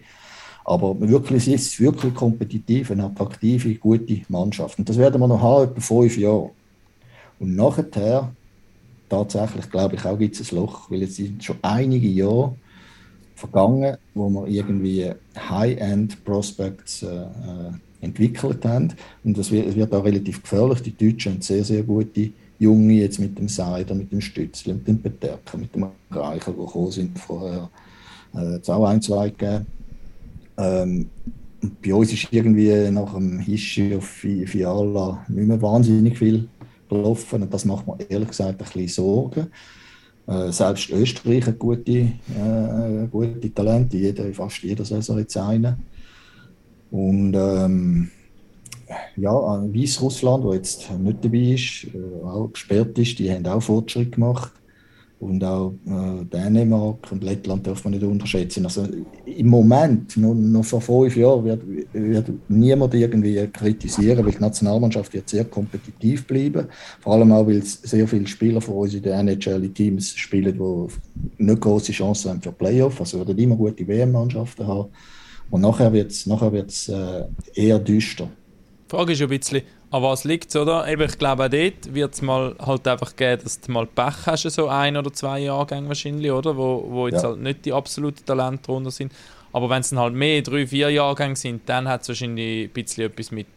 Aber 0.66 1.00
wirklich, 1.00 1.48
es 1.48 1.48
ist 1.48 1.80
wirklich 1.80 2.14
kompetitiv, 2.14 2.92
eine 2.92 3.06
attraktive, 3.06 3.74
gute 3.76 4.22
Mannschaft. 4.28 4.78
Und 4.78 4.88
das 4.88 4.98
werden 4.98 5.20
wir 5.20 5.28
noch 5.28 5.42
haben, 5.42 5.72
etwa 5.72 5.82
fünf 5.82 6.18
Jahre. 6.18 6.52
Und 7.40 7.56
nachher, 7.56 8.32
tatsächlich, 9.10 9.70
glaube 9.70 9.96
ich, 9.96 10.06
auch 10.06 10.18
gibt 10.18 10.40
es 10.40 10.52
ein 10.52 10.58
Loch, 10.58 10.90
weil 10.90 11.02
jetzt 11.02 11.16
sind 11.16 11.44
schon 11.44 11.58
einige 11.62 12.08
Jahre 12.08 12.56
vergangen, 13.36 13.98
wo 14.14 14.30
wir 14.30 14.48
irgendwie 14.48 15.12
High-End-Prospects 15.38 17.04
äh, 17.04 17.08
äh, 17.08 17.26
entwickelt 18.02 18.64
haben. 18.66 18.94
Und 19.24 19.38
das 19.38 19.52
wird, 19.52 19.68
es 19.68 19.76
wird 19.76 19.94
auch 19.94 20.04
relativ 20.04 20.42
gefährlich. 20.42 20.82
Die 20.82 20.96
Deutschen 20.96 21.34
haben 21.34 21.42
sehr, 21.42 21.64
sehr 21.64 21.84
gute 21.84 22.32
Junge 22.60 22.94
jetzt 22.94 23.20
mit 23.20 23.38
dem 23.38 23.48
Seider, 23.48 23.96
mit 23.96 24.12
dem 24.12 24.22
Stützle, 24.22 24.74
mit 24.74 24.88
dem 24.88 25.02
Peterka, 25.02 25.58
mit 25.58 25.74
dem 25.74 25.88
Reichel, 26.12 26.54
die 26.54 26.60
gekommen 26.60 26.92
sind 26.92 27.18
vorher. 27.18 27.70
Äh, 28.34 28.60
auch 28.72 28.86
ein, 28.86 29.02
zwei 29.02 29.30
gegeben. 29.30 29.66
Ähm, 30.58 31.10
bei 31.84 31.94
uns 31.94 32.14
ist 32.14 32.28
irgendwie 32.32 32.92
nach 32.92 33.14
dem 33.14 33.40
Hischi 33.40 33.96
auf 33.96 34.06
Fi- 34.06 34.46
Fiala 34.46 35.26
nicht 35.28 35.48
mehr 35.48 35.62
wahnsinnig 35.62 36.18
viel 36.18 36.48
gelaufen. 36.90 37.44
Und 37.44 37.54
das 37.54 37.66
macht 37.66 37.88
mir 37.88 37.98
ehrlich 38.10 38.30
gesagt 38.30 38.50
ein 38.50 38.58
bisschen 38.58 38.88
Sorgen. 38.88 39.48
Äh, 40.28 40.52
selbst 40.52 40.90
Österreich 40.90 41.46
hat 41.46 41.58
gute, 41.58 41.92
äh, 41.92 43.08
gute 43.10 43.54
Talente, 43.54 43.98
jeder, 43.98 44.32
fast 44.34 44.62
jeder 44.62 44.86
Saison 44.86 45.18
jetzt 45.18 45.38
einen. 45.38 45.78
Und 46.92 47.34
ähm, 47.36 48.12
ja, 49.16 49.32
Weißrussland, 49.32 50.44
wo 50.44 50.54
jetzt 50.54 50.90
nicht 51.00 51.24
dabei 51.24 51.38
ist, 51.38 51.88
äh, 51.94 52.24
auch 52.24 52.50
gesperrt 52.52 52.98
ist, 52.98 53.20
die 53.20 53.32
haben 53.32 53.46
auch 53.46 53.62
Fortschritt 53.62 54.12
gemacht. 54.12 54.52
Und 55.20 55.44
auch 55.44 55.74
äh, 55.86 56.24
Dänemark 56.26 57.12
und 57.12 57.26
Lettland 57.26 57.68
darf 57.68 57.84
man 57.84 57.92
nicht 57.92 58.04
unterschätzen. 58.04 58.64
Also 58.64 58.88
im 59.26 59.48
Moment, 59.48 60.16
noch, 60.16 60.34
noch 60.34 60.64
vor 60.64 60.80
fünf 60.80 61.18
Jahren, 61.18 61.44
wird, 61.44 61.62
wird 61.92 62.32
niemand 62.48 62.94
irgendwie 62.94 63.46
kritisieren, 63.48 64.26
weil 64.26 64.32
die 64.32 64.40
Nationalmannschaft 64.40 65.14
wird 65.14 65.28
sehr 65.28 65.44
kompetitiv 65.44 66.26
bleiben. 66.26 66.68
Vor 67.02 67.14
allem 67.14 67.34
auch, 67.34 67.46
weil 67.46 67.62
sehr 67.64 68.08
viele 68.08 68.28
Spieler 68.28 68.62
von 68.62 68.76
uns 68.76 68.94
in 68.94 69.02
den 69.02 69.28
NHL-Teams 69.28 70.16
spielen, 70.16 70.58
die 70.58 71.44
nicht 71.44 71.62
große 71.62 71.92
Chancen 71.92 72.32
haben 72.32 72.42
für 72.42 72.54
Playoff. 72.54 73.02
Also 73.02 73.20
werden 73.20 73.38
immer 73.38 73.58
gute 73.58 73.86
WM-Mannschaften 73.86 74.66
haben. 74.66 74.90
Und 75.50 75.62
nachher 75.62 75.92
wird 75.92 76.12
es 76.12 76.28
nachher 76.28 76.54
wird's, 76.54 76.88
äh, 76.88 77.26
eher 77.56 77.80
düster. 77.80 78.30
Die 78.90 78.96
Frage 78.96 79.14
ist 79.14 79.22
ein 79.22 79.28
bisschen, 79.28 79.64
an 79.92 80.04
was 80.04 80.24
liegt 80.24 80.50
es, 80.50 80.56
oder? 80.56 80.88
Eben, 80.88 81.02
ich 81.04 81.18
glaube, 81.18 81.46
auch 81.46 81.50
dort 81.50 81.94
wird 81.94 82.14
es 82.14 82.22
mal 82.22 82.56
halt 82.60 82.88
einfach 82.88 83.16
geben, 83.16 83.42
dass 83.44 83.60
du 83.60 83.72
mal 83.72 83.88
Pech 83.88 84.26
hast, 84.26 84.44
so 84.44 84.68
ein 84.68 84.96
oder 84.96 85.12
zwei 85.12 85.40
Jahrgänge 85.40 85.88
wahrscheinlich, 85.88 86.32
oder? 86.32 86.56
Wo, 86.56 86.86
wo 86.88 87.08
jetzt 87.08 87.24
ja. 87.24 87.30
halt 87.30 87.42
nicht 87.42 87.66
die 87.66 87.74
absoluten 87.74 88.24
Talente 88.26 88.64
drunter 88.64 88.92
sind. 88.92 89.12
Aber 89.52 89.70
wenn 89.70 89.82
es 89.82 89.90
dann 89.90 90.00
halt 90.00 90.14
mehr, 90.14 90.44
drei, 90.44 90.68
vier 90.68 90.92
Jahrgänge 90.92 91.36
sind, 91.36 91.68
dann 91.68 91.88
hat 91.88 92.04
es 92.04 92.10
wahrscheinlich 92.10 92.70
ein 92.70 92.70
bisschen 92.70 93.06
etwas 93.06 93.32
mit, 93.32 93.48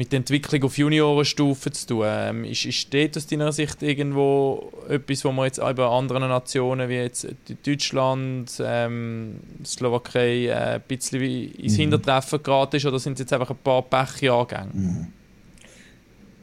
mit 0.00 0.12
der 0.12 0.20
Entwicklung 0.20 0.62
auf 0.62 0.78
Juniorenstufe 0.78 1.70
zu 1.72 1.86
tun. 1.86 2.06
Ähm, 2.06 2.44
ist, 2.44 2.64
ist 2.64 2.94
das 2.94 3.18
aus 3.18 3.26
deiner 3.26 3.52
Sicht 3.52 3.82
irgendwo 3.82 4.72
etwas, 4.88 5.26
wo 5.26 5.30
man 5.30 5.44
jetzt 5.44 5.60
bei 5.60 5.84
anderen 5.84 6.26
Nationen 6.26 6.88
wie 6.88 6.94
jetzt 6.94 7.28
Deutschland, 7.66 8.50
ähm, 8.64 9.34
Slowakei 9.62 10.46
äh, 10.46 10.54
ein 10.54 10.82
bisschen 10.88 11.20
ins 11.20 11.74
mhm. 11.74 11.82
Hintertreffen 11.82 12.42
geraten 12.42 12.76
ist 12.76 12.86
oder 12.86 12.98
sind 12.98 13.12
es 13.12 13.20
jetzt 13.20 13.32
einfach 13.34 13.50
ein 13.50 13.58
paar 13.62 13.82
Pechjahrgänge? 13.82 14.70
Mhm. 14.72 15.06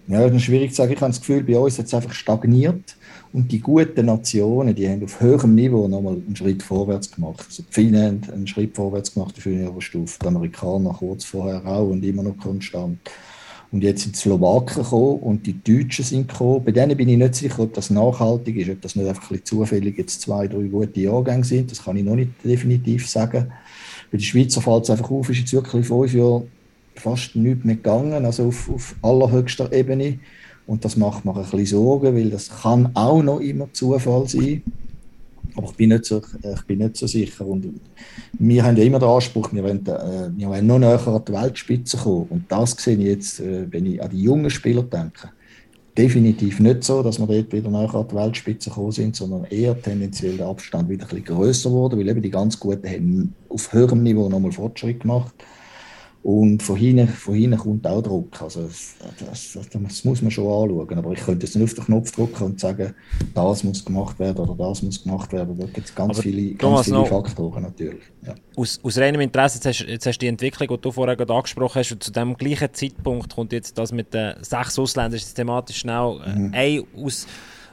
Ja, 0.06 0.28
das 0.28 0.36
ist 0.36 0.44
schwierig 0.44 0.70
zu 0.70 0.76
sagen. 0.76 0.94
Ich 0.94 1.02
habe 1.02 1.10
das 1.10 1.20
Gefühl, 1.20 1.42
bei 1.42 1.58
uns 1.58 1.80
hat 1.80 1.88
es 1.88 1.94
einfach 1.96 2.14
stagniert 2.14 2.96
und 3.34 3.52
die 3.52 3.60
guten 3.60 4.06
Nationen, 4.06 4.76
die 4.76 4.88
haben 4.88 5.04
auf 5.04 5.20
höherem 5.20 5.56
Niveau 5.56 5.88
nochmal 5.88 6.14
einen 6.14 6.36
Schritt 6.36 6.62
vorwärts 6.62 7.10
gemacht. 7.10 7.44
Also 7.48 7.64
die 7.64 7.74
Finnen 7.74 8.22
haben 8.22 8.34
einen 8.34 8.48
Schritt 8.48 8.76
vorwärts 8.76 9.16
gemacht 9.16 9.34
auf 9.36 9.46
Juniorenstufe, 9.48 10.20
die 10.22 10.28
Amerikaner 10.28 10.92
kurz 10.92 11.26
vorher 11.26 11.66
auch 11.66 11.90
und 11.90 12.06
immer 12.06 12.22
noch 12.22 12.38
konstant. 12.38 13.00
Und 13.72 13.84
jetzt 13.84 14.04
sind 14.04 14.16
die 14.16 14.20
Slowaken 14.20 14.84
gekommen 14.84 15.20
und 15.20 15.46
die 15.46 15.62
Deutschen 15.62 16.06
sind 16.06 16.30
gekommen. 16.30 16.64
Bei 16.64 16.72
denen 16.72 16.96
bin 16.96 17.10
ich 17.10 17.18
nicht 17.18 17.36
sicher, 17.36 17.60
ob 17.60 17.74
das 17.74 17.90
nachhaltig 17.90 18.56
ist, 18.56 18.70
ob 18.70 18.82
das 18.82 18.96
nicht 18.96 19.08
einfach 19.08 19.30
ein 19.30 19.44
zufällig 19.44 19.98
jetzt 19.98 20.22
zwei, 20.22 20.48
drei 20.48 20.64
gute 20.64 21.02
Jahrgänge 21.02 21.44
sind. 21.44 21.72
Das 21.72 21.84
kann 21.84 21.98
ich 21.98 22.04
noch 22.04 22.16
nicht 22.16 22.32
definitiv 22.44 23.10
sagen. 23.10 23.52
Bei 24.10 24.18
den 24.18 24.24
Schweizer 24.24 24.62
fällt 24.62 24.86
es 24.86 24.90
einfach 24.90 25.12
auf, 25.12 25.30
ist 25.30 25.40
jetzt 25.40 25.54
wirklich 25.54 25.86
fünf 25.86 26.14
Jahre 26.14 26.48
fast 26.96 27.36
nichts 27.36 27.66
mehr 27.66 27.76
gegangen, 27.76 28.26
also 28.26 28.48
auf, 28.48 28.70
auf 28.70 28.96
allerhöchster 29.02 29.72
Ebene. 29.74 30.20
Und 30.66 30.84
das 30.84 30.98
macht 30.98 31.26
mir 31.26 31.36
ein 31.36 31.42
bisschen 31.42 31.66
Sorgen, 31.66 32.16
weil 32.16 32.30
das 32.30 32.50
kann 32.62 32.92
auch 32.94 33.22
noch 33.22 33.40
immer 33.40 33.72
Zufall 33.74 34.28
sein. 34.28 34.64
Aber 35.58 35.68
ich 35.70 35.76
bin 35.76 35.90
nicht 35.90 36.06
so, 36.06 36.22
ich 36.22 36.62
bin 36.64 36.78
nicht 36.78 36.96
so 36.96 37.08
sicher. 37.08 37.46
Und 37.46 37.68
wir 38.34 38.64
haben 38.64 38.78
ja 38.78 38.84
immer 38.84 39.00
den 39.00 39.10
Anspruch, 39.10 39.52
wir 39.52 39.64
wollen, 39.64 39.86
äh, 39.88 40.30
wir 40.38 40.50
wollen 40.50 40.68
noch 40.68 40.78
näher 40.78 41.08
an 41.08 41.26
die 41.28 41.34
Weltspitze 41.34 41.98
kommen. 41.98 42.28
Und 42.30 42.46
das 42.48 42.72
sehe 42.72 42.96
ich 42.96 43.06
jetzt, 43.06 43.40
äh, 43.40 43.66
wenn 43.72 43.88
ich 43.88 44.02
an 44.02 44.12
die 44.12 44.22
jungen 44.22 44.52
Spieler 44.52 44.84
denke, 44.84 45.30
definitiv 45.98 46.60
nicht 46.60 46.84
so, 46.84 47.02
dass 47.02 47.18
wir 47.18 47.26
dort 47.26 47.52
wieder 47.52 47.72
näher 47.72 47.94
an 47.96 48.08
die 48.08 48.16
Weltspitze 48.16 48.70
gekommen 48.70 48.92
sind, 48.92 49.16
sondern 49.16 49.46
eher 49.46 49.82
tendenziell 49.82 50.38
der 50.38 50.46
Abstand 50.46 50.90
wieder 50.90 51.06
ein 51.06 51.10
bisschen 51.10 51.26
grösser 51.26 51.72
wurde, 51.72 51.98
weil 51.98 52.08
eben 52.08 52.22
die 52.22 52.30
ganz 52.30 52.60
Guten 52.60 52.88
haben 52.88 53.34
auf 53.50 53.74
höherem 53.74 54.04
Niveau 54.04 54.30
nochmal 54.30 54.52
Fortschritt 54.52 55.00
gemacht 55.00 55.34
haben. 55.40 55.57
Und 56.28 56.62
von 56.62 56.76
hinten, 56.76 57.08
von 57.08 57.36
hinten 57.36 57.58
kommt 57.58 57.88
auch 57.88 58.02
Druck. 58.02 58.42
Also 58.42 58.64
das, 58.64 58.98
das, 59.18 59.70
das, 59.72 60.04
muss 60.04 60.22
man 60.22 60.30
schon 60.30 60.44
anschauen. 60.44 60.98
Aber 60.98 61.14
ich 61.14 61.22
könnte 61.22 61.46
jetzt 61.46 61.56
nicht 61.56 61.64
auf 61.64 61.74
den 61.74 61.86
Knopf 61.86 62.12
drücken 62.12 62.44
und 62.44 62.60
sagen, 62.60 62.94
das 63.34 63.64
muss 63.64 63.86
gemacht 63.86 64.20
werden 64.20 64.40
oder 64.40 64.54
das 64.54 64.84
muss 64.84 65.02
gemacht 65.02 65.32
werden. 65.32 65.58
Da 65.58 65.66
gibt 65.68 65.88
es 65.88 65.96
ganz 65.96 66.16
Aber 66.16 66.22
viele, 66.22 66.54
ganz 66.56 66.84
viele 66.84 67.06
Faktoren 67.06 67.64
natürlich. 67.64 68.04
Ja. 68.26 68.36
Aus, 68.58 68.78
aus 68.84 68.98
reinem 68.98 69.22
Interesse, 69.22 69.60
jetzt 69.60 69.68
hast, 69.68 69.88
jetzt 69.88 70.06
hast 70.06 70.18
du 70.18 70.20
die 70.20 70.28
Entwicklung, 70.28 70.68
die 70.68 70.82
du 70.82 70.92
vorher 70.92 71.16
gerade 71.16 71.34
angesprochen 71.34 71.80
hast, 71.80 71.94
und 71.94 72.04
zu 72.04 72.12
dem 72.12 72.36
gleichen 72.36 72.74
Zeitpunkt 72.74 73.34
kommt 73.34 73.54
jetzt 73.54 73.78
das 73.78 73.94
mit 73.94 74.14
den 74.14 74.34
sechs 74.42 74.78
Ausländern 74.78 75.22
thematisch 75.34 75.78
schnell 75.78 76.20
äh, 76.26 76.38
mhm. 76.38 76.52
ein 76.54 76.84
aus, 77.02 77.26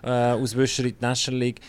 äh, 0.04 0.08
Auswischer 0.08 0.84
in 0.84 0.90
die 0.90 0.94
National 1.00 1.40
League. 1.40 1.60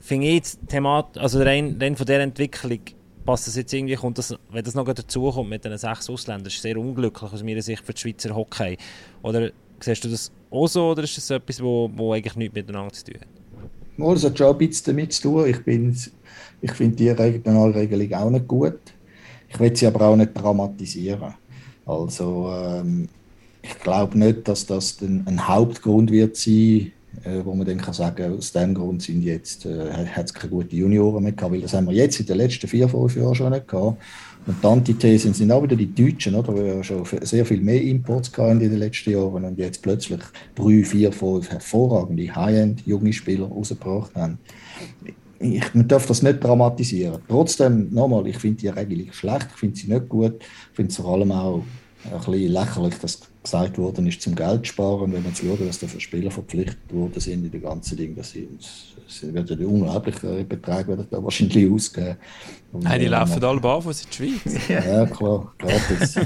Finde 0.00 0.26
ich 0.26 0.34
jetzt 0.34 0.58
Themat, 0.66 1.16
also 1.16 1.40
rein, 1.40 1.76
rein 1.80 1.94
von 1.94 2.06
dieser 2.06 2.18
Entwicklung 2.18 2.80
passt 3.28 3.46
das 3.46 3.56
jetzt 3.56 3.74
irgendwie, 3.74 3.94
kommt 3.94 4.16
das, 4.16 4.34
wenn 4.50 4.64
das 4.64 4.74
noch 4.74 4.90
dazu 4.90 5.30
kommt 5.30 5.50
mit 5.50 5.62
den 5.62 5.76
sechs 5.76 6.08
Ausländern, 6.08 6.46
ist 6.46 6.62
sehr 6.62 6.78
unglücklich 6.78 7.30
aus 7.30 7.42
meiner 7.42 7.60
Sicht 7.60 7.84
für 7.84 7.92
die 7.92 8.00
Schweizer 8.00 8.34
Hockey. 8.34 8.78
Oder 9.22 9.50
siehst 9.80 10.02
du 10.02 10.08
das 10.08 10.32
auch 10.50 10.66
so 10.66 10.92
oder 10.92 11.02
ist 11.02 11.14
das 11.18 11.28
etwas, 11.28 11.62
wo, 11.62 11.90
wo 11.94 12.14
eigentlich 12.14 12.36
nichts 12.36 12.54
miteinander 12.54 12.90
zu 12.94 13.04
tun 13.04 13.20
hat? 13.20 13.28
Oh, 13.98 14.14
das 14.14 14.24
hat 14.24 14.38
schon 14.38 14.46
ein 14.46 14.56
bisschen 14.56 14.96
damit 14.96 15.12
zu 15.12 15.22
tun. 15.24 15.46
Ich, 15.46 15.58
ich 16.62 16.72
finde 16.72 16.96
die 16.96 17.10
Regionalregelung 17.10 18.14
auch 18.14 18.30
nicht 18.30 18.48
gut. 18.48 18.80
Ich 19.50 19.60
will 19.60 19.76
sie 19.76 19.86
aber 19.86 20.06
auch 20.06 20.16
nicht 20.16 20.32
dramatisieren. 20.32 21.34
Also 21.84 22.50
ähm, 22.50 23.10
ich 23.60 23.78
glaube 23.78 24.18
nicht, 24.18 24.48
dass 24.48 24.64
das 24.64 25.02
ein, 25.02 25.26
ein 25.26 25.46
Hauptgrund 25.46 26.10
wird 26.10 26.34
sein, 26.34 26.92
äh, 27.24 27.44
wo 27.44 27.54
man 27.54 27.66
dann 27.66 27.78
kann 27.78 27.94
sagen, 27.94 28.36
aus 28.36 28.52
dem 28.52 28.74
Grund 28.74 29.02
sind 29.02 29.22
jetzt, 29.22 29.66
äh, 29.66 29.92
hat 30.06 30.26
es 30.26 30.34
keine 30.34 30.50
guten 30.50 30.76
Junioren 30.76 31.22
mehr 31.22 31.32
gehabt, 31.32 31.52
weil 31.52 31.60
das 31.60 31.74
haben 31.74 31.86
wir 31.86 31.94
jetzt 31.94 32.20
in 32.20 32.26
den 32.26 32.36
letzten 32.36 32.68
vier, 32.68 32.88
fünf 32.88 33.16
Jahren 33.16 33.34
schon 33.34 33.52
nicht 33.52 33.68
gehabt. 33.68 34.02
Und 34.46 34.62
die 34.62 34.66
Antithesen 34.66 35.34
sind 35.34 35.52
auch 35.52 35.62
wieder 35.62 35.76
die 35.76 35.94
Deutschen, 35.94 36.34
oder, 36.34 36.54
die 36.54 36.60
ja 36.60 36.82
schon 36.82 37.04
sehr 37.22 37.44
viel 37.44 37.60
mehr 37.60 37.82
Imports 37.82 38.30
hatten 38.36 38.60
in 38.60 38.70
den 38.70 38.78
letzten 38.78 39.10
Jahren 39.10 39.44
und 39.44 39.58
jetzt 39.58 39.82
plötzlich 39.82 40.20
drei, 40.54 40.82
vier, 40.84 41.12
fünf 41.12 41.50
hervorragende 41.50 42.34
High-End 42.34 42.86
junge 42.86 43.12
Spieler 43.12 43.46
rausgebracht 43.46 44.14
haben. 44.14 44.38
Ich, 45.40 45.74
man 45.74 45.86
darf 45.86 46.06
das 46.06 46.22
nicht 46.22 46.42
dramatisieren. 46.42 47.20
Trotzdem, 47.28 47.92
nochmal, 47.92 48.26
ich 48.26 48.38
finde 48.38 48.58
die 48.58 48.68
Regelung 48.68 49.12
schlecht, 49.12 49.48
ich 49.52 49.58
finde 49.58 49.76
sie 49.76 49.92
nicht 49.92 50.08
gut, 50.08 50.36
ich 50.40 50.76
finde 50.76 50.90
es 50.90 50.96
vor 50.96 51.14
allem 51.14 51.30
auch 51.30 51.62
ein 52.04 52.18
bisschen 52.18 52.52
lächerlich, 52.52 52.94
dass 52.98 53.20
gesagt 53.42 53.78
worden 53.78 54.06
ist, 54.06 54.20
zum 54.22 54.34
Geld 54.34 54.66
sparen. 54.66 55.12
Wenn 55.12 55.22
man 55.22 55.34
schaut, 55.34 55.66
was 55.66 55.78
da 55.78 55.86
für 55.86 56.00
Spieler 56.00 56.30
verpflichtet 56.30 56.92
worden 56.92 57.20
sind 57.20 57.44
in 57.44 57.50
den 57.50 57.62
ganzen 57.62 57.96
Dingen, 57.96 58.16
das, 58.16 58.32
sind, 58.32 58.60
das 59.06 59.34
werden 59.34 59.64
unglaubliche 59.64 60.44
Beträge 60.44 60.88
werden 60.88 61.06
da 61.10 61.22
wahrscheinlich 61.22 61.70
ausgeben. 61.70 62.16
Und 62.70 62.84
Nein, 62.84 63.00
die 63.00 63.06
äh, 63.06 63.10
laufen 63.10 63.42
alle 63.42 63.60
barfuß 63.60 64.02
in 64.02 64.08
die 64.10 64.16
Schweiz. 64.16 64.68
ja, 64.68 65.06
klar, 65.06 65.54
gratis. 65.58 66.16
ja. 66.16 66.22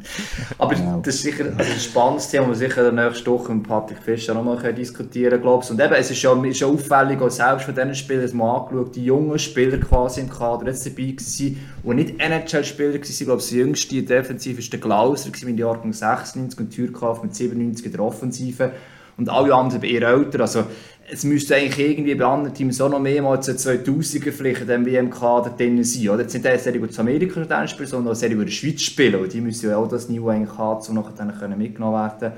Aber 0.58 0.74
genau. 0.74 1.00
das 1.00 1.16
ist 1.16 1.22
sicher 1.22 1.44
also 1.54 1.70
ein 1.70 1.78
spannendes 1.78 2.30
Thema, 2.30 2.48
das 2.48 2.60
wir 2.60 2.68
sicher 2.68 2.92
nächste 2.92 3.30
Woche 3.30 3.52
mit 3.52 3.68
Patrick 3.68 3.98
Fischer 3.98 4.32
noch 4.32 4.42
mal 4.42 4.72
diskutieren 4.72 5.42
können. 5.42 5.62
Und 5.68 5.80
eben, 5.80 5.92
es 5.92 6.10
ist 6.10 6.18
schon, 6.18 6.54
schon 6.54 6.74
auffällig, 6.74 7.20
auch 7.20 7.30
selbst 7.30 7.66
von 7.66 7.74
diesen 7.74 7.94
Spielern, 7.94 8.34
mal 8.34 8.56
angeschaut, 8.56 8.96
die 8.96 9.04
jungen 9.04 9.38
Spieler 9.38 9.76
quasi 9.76 10.20
im 10.22 10.30
Kader 10.30 10.66
jetzt 10.66 10.86
dabei 10.86 11.14
waren 11.14 11.56
und 11.82 11.96
nicht 11.96 12.20
NHL-Spieler 12.20 12.94
waren. 12.94 13.02
Ich 13.02 13.18
glaube, 13.18 13.36
das 13.36 13.50
jüngste 13.50 14.02
defensiv 14.02 14.56
war 14.56 14.70
der 14.70 14.80
Glauser, 14.80 15.30
im 15.42 15.58
Jahrgang 15.58 15.92
96 16.36 16.60
und 16.60 16.70
Türkauf 16.70 17.22
mit 17.22 17.34
97 17.34 17.86
in 17.86 17.92
der 17.92 18.00
Offensive. 18.00 18.72
Und 19.16 19.30
alle 19.30 19.54
anderen 19.54 19.82
eher 19.82 20.08
älter. 20.08 20.40
Also, 20.40 20.64
es 21.10 21.24
müsste 21.24 21.56
eigentlich 21.56 21.78
irgendwie 21.78 22.14
bei 22.14 22.24
anderen 22.24 22.54
Teams 22.54 22.80
auch 22.80 22.90
noch 22.90 23.00
mehrmals 23.00 23.48
2000er 23.48 24.32
vielleicht 24.32 24.62
in 24.62 24.66
diesem 24.66 24.86
WM-Kader 24.86 25.54
drin 25.56 25.82
sein. 25.84 26.08
Oder? 26.10 26.22
Jetzt 26.22 26.34
nicht 26.34 26.60
sehr 26.60 26.78
gut 26.78 26.92
zu 26.92 27.00
Amerika 27.00 27.66
spielen, 27.66 27.88
sondern 27.88 28.12
auch 28.12 28.16
sehr 28.16 28.28
gut 28.30 28.40
in 28.40 28.46
der 28.46 28.52
Schweiz 28.52 28.82
spielen. 28.82 29.22
Und 29.22 29.32
die 29.32 29.40
müssen 29.40 29.70
ja 29.70 29.76
auch 29.76 29.88
das 29.88 30.08
Niveau 30.08 30.28
eigentlich 30.28 30.58
haben, 30.58 30.84
um 30.88 30.94
nachher 30.96 31.12
dann 31.16 31.58
mitgenommen 31.58 31.94
werden 31.94 32.18
können. 32.18 32.32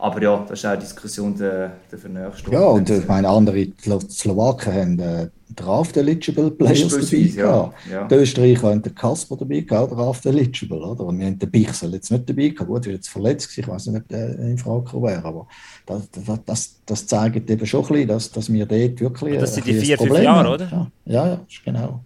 Aber 0.00 0.22
ja, 0.22 0.44
das 0.48 0.58
ist 0.58 0.64
auch 0.64 0.70
eine 0.70 0.80
Diskussion 0.80 1.36
der, 1.36 1.72
der 1.90 1.98
für 1.98 2.08
nächste 2.08 2.50
Ja, 2.50 2.60
und 2.60 2.88
ich 2.88 3.06
meine, 3.06 3.28
andere 3.28 3.66
Slowaken 4.08 4.72
haben 4.72 4.98
äh, 4.98 5.28
Draft-Eligible 5.54 6.52
Players 6.52 6.88
dabei 6.88 7.16
ja. 7.16 7.72
ja. 7.90 8.08
Die 8.08 8.14
Österreicher 8.14 8.70
haben 8.70 8.82
den 8.82 8.94
Kasper 8.94 9.36
dabei 9.36 9.60
gehabt, 9.60 9.92
Draft-Eligible, 9.92 10.78
oder? 10.78 11.04
Und 11.04 11.18
wir 11.18 11.26
haben 11.26 11.38
den 11.38 11.50
Bichsel 11.50 11.92
jetzt 11.92 12.10
nicht 12.10 12.28
dabei 12.28 12.48
gehabt. 12.48 12.68
Gut, 12.70 12.86
er 12.86 12.92
ist 12.92 12.96
jetzt 12.98 13.08
verletzt 13.10 13.58
ich 13.58 13.68
weiß 13.68 13.88
nicht, 13.88 14.00
ob 14.00 14.08
der 14.08 14.38
in 14.38 14.56
Frage 14.56 14.84
gekommen 14.84 15.04
wäre, 15.04 15.24
aber 15.24 15.46
das, 15.84 16.10
das, 16.10 16.44
das, 16.46 16.80
das, 16.86 17.06
zeigt 17.06 17.50
eben 17.50 17.66
schon 17.66 17.82
ein 17.82 17.88
bisschen, 17.88 18.08
dass, 18.08 18.30
dass 18.30 18.50
wir 18.50 18.64
dort 18.64 19.00
wirklich 19.00 19.38
Das 19.38 19.54
sind 19.54 19.66
die 19.66 19.74
vier, 19.74 19.98
fünf 19.98 20.18
Jahre, 20.18 20.54
oder? 20.54 20.64
Ja, 20.64 20.90
ja, 21.04 21.26
ja 21.26 21.40
genau. 21.64 22.04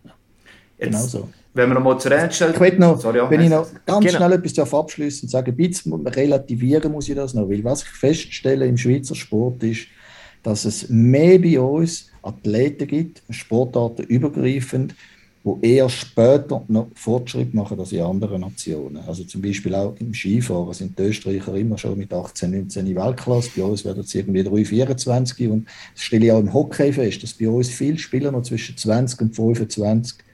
Genau 0.78 1.02
so. 1.02 1.28
Wenn 1.54 1.70
wir 1.70 1.74
noch 1.74 1.84
mal 1.84 1.98
zur 1.98 2.10
Rennstelle... 2.10 2.52
Ich 2.52 2.60
will 2.60 2.78
noch, 2.78 3.00
Sorry, 3.00 3.20
wenn 3.30 3.40
ich 3.40 3.48
noch 3.48 3.68
ganz 3.86 4.04
genau. 4.04 4.18
schnell 4.18 4.32
etwas 4.32 4.74
abschließen 4.74 5.26
und 5.26 5.30
sagen, 5.30 5.52
ein 5.52 5.56
bisschen 5.56 6.06
relativieren 6.06 6.90
muss 6.90 7.08
ich 7.08 7.14
das 7.14 7.32
noch, 7.32 7.48
weil 7.48 7.62
was 7.62 7.84
ich 7.84 7.88
feststelle 7.88 8.66
im 8.66 8.76
Schweizer 8.76 9.14
Sport 9.14 9.62
ist, 9.62 9.86
dass 10.42 10.64
es 10.64 10.88
mehr 10.88 11.38
bei 11.38 11.60
uns 11.60 12.10
Athleten 12.22 12.88
gibt, 12.88 13.22
Sportarten 13.30 14.02
übergreifend, 14.02 14.96
wo 15.44 15.58
eher 15.62 15.88
später 15.90 16.64
noch 16.68 16.88
Fortschritt 16.94 17.54
machen 17.54 17.78
als 17.78 17.92
in 17.92 18.00
anderen 18.00 18.40
Nationen. 18.40 19.04
Also 19.06 19.24
zum 19.24 19.42
Beispiel 19.42 19.74
auch 19.74 19.94
im 20.00 20.12
Skifahren 20.12 20.72
sind 20.72 20.98
die 20.98 21.02
Österreicher 21.02 21.54
immer 21.54 21.78
schon 21.78 21.98
mit 21.98 22.12
18, 22.12 22.50
19 22.50 22.86
in 22.86 22.96
Weltklasse. 22.96 23.50
Bei 23.54 23.62
uns 23.62 23.84
werden 23.84 24.02
es 24.02 24.14
irgendwie 24.14 24.42
3, 24.42 24.64
24. 24.64 25.48
Und 25.48 25.68
das 25.94 26.02
stelle 26.02 26.26
ich 26.26 26.32
auch 26.32 26.40
im 26.40 26.52
Hockey 26.52 26.92
fest, 26.92 27.22
dass 27.22 27.34
bei 27.34 27.48
uns 27.48 27.68
viele 27.68 27.98
Spieler 27.98 28.32
noch 28.32 28.42
zwischen 28.42 28.76
20 28.76 29.20
und 29.20 29.36
25 29.36 30.24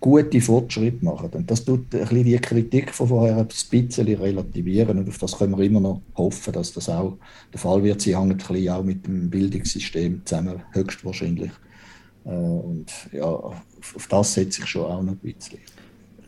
gute 0.00 0.40
Fortschritte 0.40 1.04
machen. 1.04 1.30
Und 1.32 1.50
das 1.50 1.64
tut 1.64 1.94
ein 1.94 2.00
bisschen 2.00 2.24
die 2.24 2.38
Kritik 2.38 2.94
von 2.94 3.08
vorher 3.08 3.36
ein 3.36 3.46
bisschen 3.46 4.16
relativieren. 4.16 4.98
Und 4.98 5.08
auf 5.08 5.18
das 5.18 5.36
können 5.38 5.56
wir 5.56 5.64
immer 5.64 5.80
noch 5.80 6.00
hoffen, 6.16 6.52
dass 6.52 6.72
das 6.72 6.88
auch 6.88 7.18
der 7.52 7.60
Fall 7.60 7.82
wird. 7.84 8.00
Sie 8.00 8.16
hängen 8.16 8.32
ein 8.32 8.36
bisschen 8.38 8.68
auch 8.70 8.82
mit 8.82 9.06
dem 9.06 9.28
Bildungssystem 9.28 10.22
zusammen, 10.24 10.62
höchstwahrscheinlich. 10.72 11.50
Äh, 12.24 12.30
und 12.30 12.86
ja, 13.12 13.26
auf 13.26 14.08
das 14.08 14.34
setze 14.34 14.62
ich 14.62 14.68
schon 14.68 14.84
auch 14.84 15.02
noch 15.02 15.12
ein 15.12 15.18
bisschen. 15.18 15.58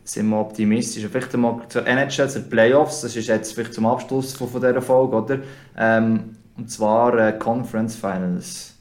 Sind 0.05 0.29
wir 0.29 0.39
optimistisch? 0.39 1.07
Vielleicht 1.09 1.33
mal 1.37 1.61
zur 1.69 1.87
NHL, 1.87 2.29
zur 2.29 2.41
Playoffs, 2.43 3.01
das 3.01 3.15
ist 3.15 3.27
jetzt 3.27 3.53
vielleicht 3.53 3.73
zum 3.73 3.85
Abschluss 3.85 4.33
von, 4.33 4.49
dieser 4.49 4.81
Folge, 4.81 5.15
oder? 5.15 5.39
Ähm, 5.77 6.35
und 6.57 6.69
zwar 6.69 7.17
äh, 7.17 7.37
Conference 7.39 7.95
Finals. 7.95 8.72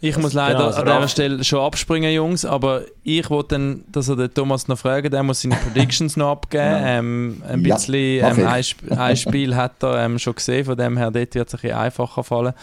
Ich 0.00 0.16
muss 0.16 0.32
leider 0.32 0.54
genau, 0.58 0.66
also 0.66 0.80
an 0.80 0.86
dieser 0.86 1.08
Stelle 1.08 1.44
schon 1.44 1.60
abspringen, 1.60 2.12
Jungs, 2.12 2.44
aber 2.44 2.82
ich 3.02 3.28
wollte 3.30 3.56
dann, 3.56 3.84
dass 3.90 4.08
er 4.08 4.14
den 4.16 4.32
Thomas 4.32 4.68
noch 4.68 4.78
fragen, 4.78 5.10
der 5.10 5.22
muss 5.24 5.40
seine 5.42 5.56
Predictions 5.56 6.16
noch 6.16 6.30
abgeben. 6.30 6.76
Ähm, 6.84 7.42
ein 7.48 7.64
Ja, 7.64 7.74
bisschen, 7.74 7.94
ähm, 7.94 8.46
ein, 8.46 8.60
Sp 8.62 8.86
ein 8.96 9.16
Spiel 9.16 9.56
hat 9.56 9.82
er 9.82 10.04
ähm, 10.04 10.18
schon 10.20 10.36
gesehen, 10.36 10.64
von 10.64 10.76
dem 10.76 10.96
her 10.96 11.10
dort 11.10 11.34
wird 11.34 11.48
es 11.48 11.54
ein 11.54 11.60
bisschen 11.60 11.76
einfacher 11.76 12.22
fallen. 12.22 12.54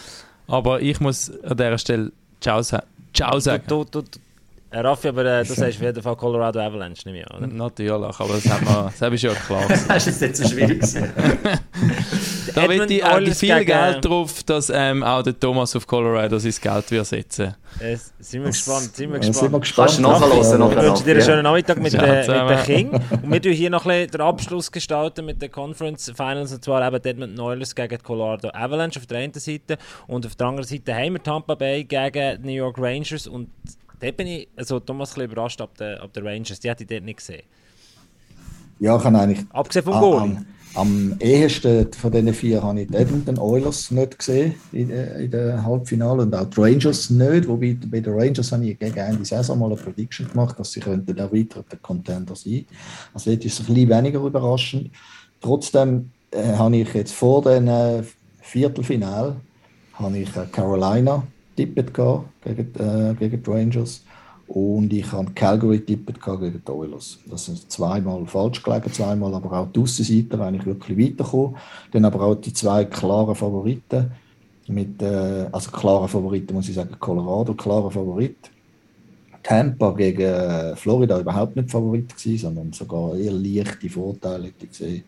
Aber 0.48 0.80
ich 0.80 0.98
muss 1.00 1.30
an 1.44 1.56
dieser 1.56 1.78
Stelle 1.78 2.12
Ciao, 2.40 2.62
sa 2.62 2.82
Ciao 3.12 3.38
sagen. 3.38 3.64
Du, 3.66 3.84
du, 3.84 4.02
du, 4.02 4.08
Raffi, 4.72 5.08
aber 5.08 5.24
äh, 5.24 5.44
du 5.44 5.54
sagst 5.54 5.78
auf 5.78 5.82
jeden 5.82 6.02
Fall 6.02 6.16
Colorado 6.16 6.58
Avalanche, 6.60 7.02
nehme 7.06 7.20
ich 7.20 7.30
an, 7.30 7.38
oder? 7.38 7.46
Natürlich, 7.46 7.92
aber 7.92 8.34
das, 8.34 8.48
hat 8.50 8.62
man, 8.64 8.86
das 8.86 9.00
habe 9.00 9.14
ich 9.14 9.20
schon 9.20 9.34
klar 9.34 9.66
gesagt. 9.66 9.88
Das 9.88 10.06
ist 10.06 10.20
jetzt 10.20 10.40
nicht 10.40 10.48
so 10.50 10.54
schwierig. 10.54 10.82
Da 12.54 12.66
wette 12.68 12.94
ich 12.94 13.04
auch 13.04 13.14
Oilers 13.16 13.38
viel 13.38 13.54
gegen- 13.54 13.66
Geld 13.66 14.04
drauf, 14.04 14.42
dass 14.44 14.70
ähm, 14.74 15.02
auch 15.02 15.22
der 15.22 15.38
Thomas 15.38 15.76
auf 15.76 15.86
Colorado 15.86 16.38
sein 16.38 16.54
Geld 16.60 16.90
wird 16.90 17.06
setzen 17.06 17.54
Äh, 17.80 17.96
sind 18.18 18.42
wir 18.42 18.50
gespannt, 18.50 18.94
sind 18.96 19.12
wir 19.12 19.20
Ja, 19.20 19.30
sind 19.32 19.52
wir 19.52 19.60
gespannt. 19.60 19.88
Kannst 19.88 19.98
du 19.98 20.02
nachhören, 20.58 20.72
Ja. 20.72 20.94
Ich 20.94 21.04
wünsche 21.04 21.04
dir 21.04 21.10
einen 21.10 21.20
Ja. 21.20 21.26
schönen 21.26 21.42
Nachmittag 21.42 21.78
mit, 21.82 21.92
Ja, 21.92 22.00
der, 22.00 22.44
mit 22.44 22.50
der 22.50 22.62
King. 22.64 22.90
Und 22.92 23.30
wir 23.32 23.42
tun 23.42 23.52
hier 23.52 23.68
noch 23.70 23.84
ein 23.84 23.88
bisschen 24.06 24.10
den 24.12 24.20
Abschluss 24.22 24.72
gestalten 24.72 25.26
mit 25.26 25.42
den 25.42 25.50
Conference 25.52 26.10
Finals. 26.16 26.52
Und 26.52 26.64
zwar 26.64 26.86
eben 26.86 26.96
Edmonton 27.04 27.40
Oilers 27.40 27.74
gegen 27.74 27.88
die 27.98 28.02
Colorado 28.02 28.48
Avalanche 28.54 29.00
auf 29.00 29.06
der 29.06 29.18
einen 29.18 29.34
Seite. 29.34 29.76
Und 30.06 30.24
auf 30.24 30.34
der 30.34 30.46
anderen 30.46 30.66
Seite 30.66 30.94
haben 30.94 31.12
wir 31.12 31.22
Tampa 31.22 31.54
Bay 31.56 31.84
gegen 31.84 32.42
die 32.42 32.46
New 32.46 32.54
York 32.54 32.78
Rangers. 32.78 33.26
Und 33.26 33.50
dort 34.00 34.16
bin 34.16 34.26
ich, 34.26 34.48
also 34.56 34.80
Thomas, 34.80 35.10
ein 35.10 35.14
bisschen 35.14 35.30
überrascht 35.30 35.60
ab 35.60 35.76
den, 35.78 35.98
ab 35.98 36.12
den 36.12 36.26
Rangers. 36.26 36.60
Die 36.60 36.68
hätte 36.68 36.84
ich 36.84 36.88
dort 36.88 37.04
nicht 37.04 37.18
gesehen. 37.18 37.42
Ja, 38.78 38.96
ich 38.96 39.04
habe 39.04 39.18
eigentlich 39.18 39.46
Abgesehen 39.50 39.84
vom 39.84 40.00
Goal. 40.00 40.20
am, 40.20 40.46
am 40.74 41.16
ehesten 41.18 41.90
von 41.92 42.12
diesen 42.12 42.34
vier 42.34 42.62
habe 42.62 42.82
ich 42.82 42.88
die 42.88 42.94
Edmonton 42.94 43.38
Oilers 43.38 43.90
nicht 43.90 44.18
gesehen 44.18 44.54
in, 44.72 44.90
in 44.90 45.30
der 45.30 45.64
Halbfinale 45.64 46.22
und 46.22 46.34
auch 46.34 46.44
die 46.44 46.60
Rangers 46.60 47.08
nicht. 47.08 47.48
Wobei 47.48 47.76
bei 47.86 48.00
den 48.00 48.12
Rangers 48.12 48.52
habe 48.52 48.66
ich 48.66 48.78
gegen 48.78 48.96
Ende 48.98 49.24
Saison 49.24 49.58
mal 49.58 49.66
eine 49.66 49.76
Prediction 49.76 50.28
gemacht, 50.28 50.58
dass 50.58 50.72
sie 50.72 50.80
könnten 50.80 51.16
erweiterte 51.16 51.78
Contender 51.78 52.36
sein. 52.36 52.66
Also 53.14 53.30
jetzt 53.30 53.46
ist 53.46 53.60
ein 53.60 53.66
bisschen 53.66 53.88
weniger 53.88 54.20
überraschend. 54.20 54.90
Trotzdem 55.40 56.10
äh, 56.30 56.52
habe 56.52 56.76
ich 56.76 56.92
jetzt 56.92 57.12
vor 57.12 57.42
dem 57.42 57.68
äh, 57.68 58.02
Viertelfinal 58.42 59.36
habe 59.94 60.18
ich 60.18 60.36
äh, 60.36 60.46
Carolina 60.52 61.26
tippet 61.56 61.92
gegen, 61.94 62.74
äh, 62.78 63.14
gegen 63.18 63.42
die 63.42 63.50
Rangers 63.50 64.04
und 64.48 64.92
ich 64.92 65.10
habe 65.10 65.32
Calgary 65.32 65.80
tippet 65.80 66.22
gegen 66.22 66.62
die 66.64 66.70
Oilers. 66.70 67.18
Das 67.28 67.48
ist 67.48 67.70
zweimal 67.70 68.24
falsch 68.26 68.62
gelegen, 68.62 68.92
zweimal 68.92 69.34
aber 69.34 69.52
auch 69.58 69.72
die 69.72 69.80
Aussenseiter 69.80 70.40
eigentlich 70.40 70.66
wirklich 70.66 70.98
weitergekommen. 70.98 71.56
Dann 71.90 72.04
aber 72.04 72.22
auch 72.22 72.34
die 72.36 72.52
zwei 72.52 72.84
klaren 72.84 73.34
Favoriten 73.34 74.12
mit, 74.68 75.02
äh, 75.02 75.46
also 75.50 75.70
klare 75.70 76.08
Favoriten 76.08 76.54
muss 76.54 76.68
ich 76.68 76.74
sagen, 76.74 76.96
Colorado, 76.98 77.54
klarer 77.54 77.90
Favorit. 77.90 78.36
Tampa 79.42 79.92
gegen 79.92 80.22
äh, 80.22 80.74
Florida 80.76 81.20
überhaupt 81.20 81.54
nicht 81.54 81.70
Favorit 81.70 82.16
gewesen, 82.16 82.38
sondern 82.38 82.72
sogar 82.72 83.16
eher 83.16 83.32
leichte 83.32 83.88
Vorteile 83.88 84.50
gesehen. 84.52 85.04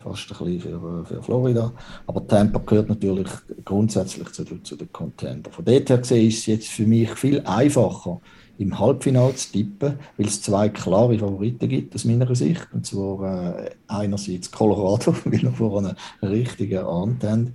Fast 0.00 0.30
ein 0.30 0.46
bisschen 0.46 0.80
für, 0.80 1.04
für 1.04 1.22
Florida. 1.22 1.72
Aber 2.06 2.26
Tampa 2.26 2.60
gehört 2.60 2.88
natürlich 2.88 3.28
grundsätzlich 3.64 4.30
zu, 4.30 4.44
zu 4.44 4.76
den 4.76 4.92
Contender. 4.92 5.50
Von 5.50 5.64
dort 5.64 5.90
her 5.90 5.98
gesehen 5.98 6.28
ist 6.28 6.38
es 6.38 6.46
jetzt 6.46 6.68
für 6.68 6.86
mich 6.86 7.10
viel 7.10 7.40
einfacher, 7.40 8.20
im 8.58 8.78
Halbfinale 8.78 9.34
zu 9.34 9.52
tippen, 9.52 9.98
weil 10.16 10.26
es 10.26 10.42
zwei 10.42 10.68
klare 10.68 11.18
Favoriten 11.18 11.68
gibt 11.68 11.94
aus 11.94 12.04
meiner 12.04 12.34
Sicht. 12.34 12.66
Und 12.72 12.86
zwar 12.86 13.64
äh, 13.64 13.70
einerseits 13.86 14.50
Colorado, 14.50 15.14
weil 15.24 15.42
wir 15.42 15.52
vorhin 15.52 15.94
einen 16.20 16.32
richtigen 16.32 16.84
Ahnt 16.84 17.24
haben. 17.24 17.54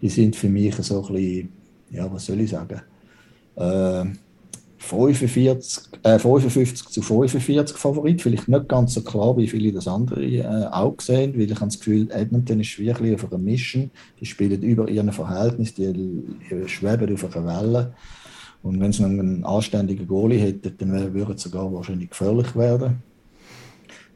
Die 0.00 0.08
sind 0.08 0.36
für 0.36 0.48
mich 0.48 0.74
so 0.76 1.04
ein 1.04 1.12
bisschen, 1.12 1.52
ja, 1.90 2.12
was 2.12 2.26
soll 2.26 2.40
ich 2.40 2.50
sagen, 2.50 2.80
äh, 3.56 4.04
45, 4.84 5.84
äh, 6.02 6.18
55 6.18 6.88
zu 6.88 7.02
45 7.02 7.76
Favorit. 7.76 8.22
Vielleicht 8.22 8.48
nicht 8.48 8.68
ganz 8.68 8.94
so 8.94 9.02
klar, 9.02 9.36
wie 9.36 9.48
viele 9.48 9.72
das 9.72 9.88
andere 9.88 10.24
äh, 10.24 10.66
auch 10.70 11.00
sehen, 11.00 11.34
weil 11.34 11.50
ich 11.50 11.54
habe 11.54 11.66
das 11.66 11.78
Gefühl, 11.78 12.10
Edmonton 12.10 12.60
ist 12.60 12.78
wirklich 12.78 13.14
auf 13.14 13.32
einer 13.32 13.42
Mission. 13.42 13.90
Die 14.20 14.26
spielen 14.26 14.62
über 14.62 14.88
ihren 14.88 15.12
Verhältnis, 15.12 15.74
die 15.74 16.22
schweben 16.66 17.14
auf 17.14 17.36
einer 17.36 17.46
Welle. 17.46 17.94
Und 18.62 18.80
wenn 18.80 18.92
sie 18.92 19.04
einen 19.04 19.44
anständigen 19.44 20.06
Goalie 20.06 20.38
hätten, 20.38 20.74
dann 20.78 21.14
würden 21.14 21.36
sie 21.36 21.48
sogar 21.48 21.72
wahrscheinlich 21.72 22.10
gefährlich 22.10 22.56
werden. 22.56 23.02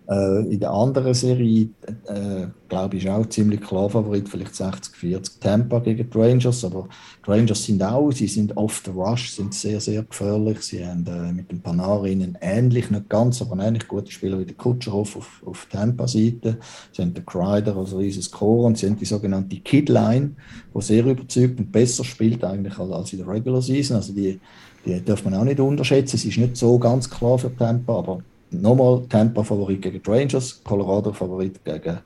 Äh, 0.08 0.54
in 0.54 0.60
der 0.60 0.70
anderen 0.70 1.12
Serie, 1.12 1.68
äh, 2.06 2.46
glaube 2.70 2.96
ich, 2.96 3.04
ist 3.04 3.10
auch 3.10 3.26
ziemlich 3.26 3.60
klar 3.60 3.90
Favorit, 3.90 4.26
vielleicht 4.26 4.54
60-40 4.54 5.38
Tampa 5.38 5.80
gegen 5.80 6.08
die 6.08 6.18
Rangers. 6.18 6.64
Aber 6.64 6.88
die 7.26 7.30
Rangers 7.30 7.64
sind 7.64 7.82
auch, 7.82 8.10
sie 8.10 8.26
sind 8.26 8.56
off 8.56 8.80
the 8.86 8.90
rush, 8.90 9.32
sind 9.32 9.52
sehr, 9.52 9.80
sehr 9.80 10.02
gefährlich. 10.04 10.62
Sie 10.62 10.84
haben 10.84 11.06
äh, 11.06 11.32
mit 11.32 11.50
dem 11.50 11.60
Panarin 11.60 12.38
ähnlich, 12.40 12.90
nicht 12.90 13.10
ganz, 13.10 13.42
aber 13.42 13.52
einen 13.52 13.60
ähnlich 13.68 13.86
guten 13.86 14.10
Spieler 14.10 14.38
wie 14.38 14.46
der 14.46 14.56
Kutscherow 14.56 15.14
auf, 15.14 15.42
auf 15.44 15.66
Tampa-Seite. 15.70 16.56
Sie 16.92 17.02
haben 17.02 17.12
den 17.12 17.26
Kreider 17.26 17.76
als 17.76 17.94
riesen 17.94 18.22
Scorer 18.22 18.68
und 18.68 18.78
sie 18.78 18.86
haben 18.86 18.96
die 18.96 19.04
sogenannte 19.04 19.56
Kid-Line, 19.56 20.30
die 20.74 20.82
sehr 20.82 21.04
überzeugt 21.04 21.58
und 21.58 21.70
besser 21.70 22.04
spielt 22.04 22.42
eigentlich 22.44 22.78
als, 22.78 22.90
als 22.90 23.12
in 23.12 23.18
der 23.18 23.28
Regular 23.28 23.60
Season. 23.60 23.96
Also 23.96 24.14
die, 24.14 24.40
die 24.86 25.04
darf 25.04 25.22
man 25.24 25.34
auch 25.34 25.44
nicht 25.44 25.60
unterschätzen. 25.60 26.16
Es 26.16 26.24
ist 26.24 26.38
nicht 26.38 26.56
so 26.56 26.78
ganz 26.78 27.10
klar 27.10 27.38
für 27.38 27.54
Tampa, 27.54 27.98
aber 27.98 28.22
nochmal 28.50 29.02
Tampa 29.08 29.42
Favorit 29.42 29.82
gegen 29.82 30.02
die 30.02 30.10
Rangers, 30.10 30.62
Colorado 30.64 31.12
Favorit 31.12 31.64
gegen 31.64 31.98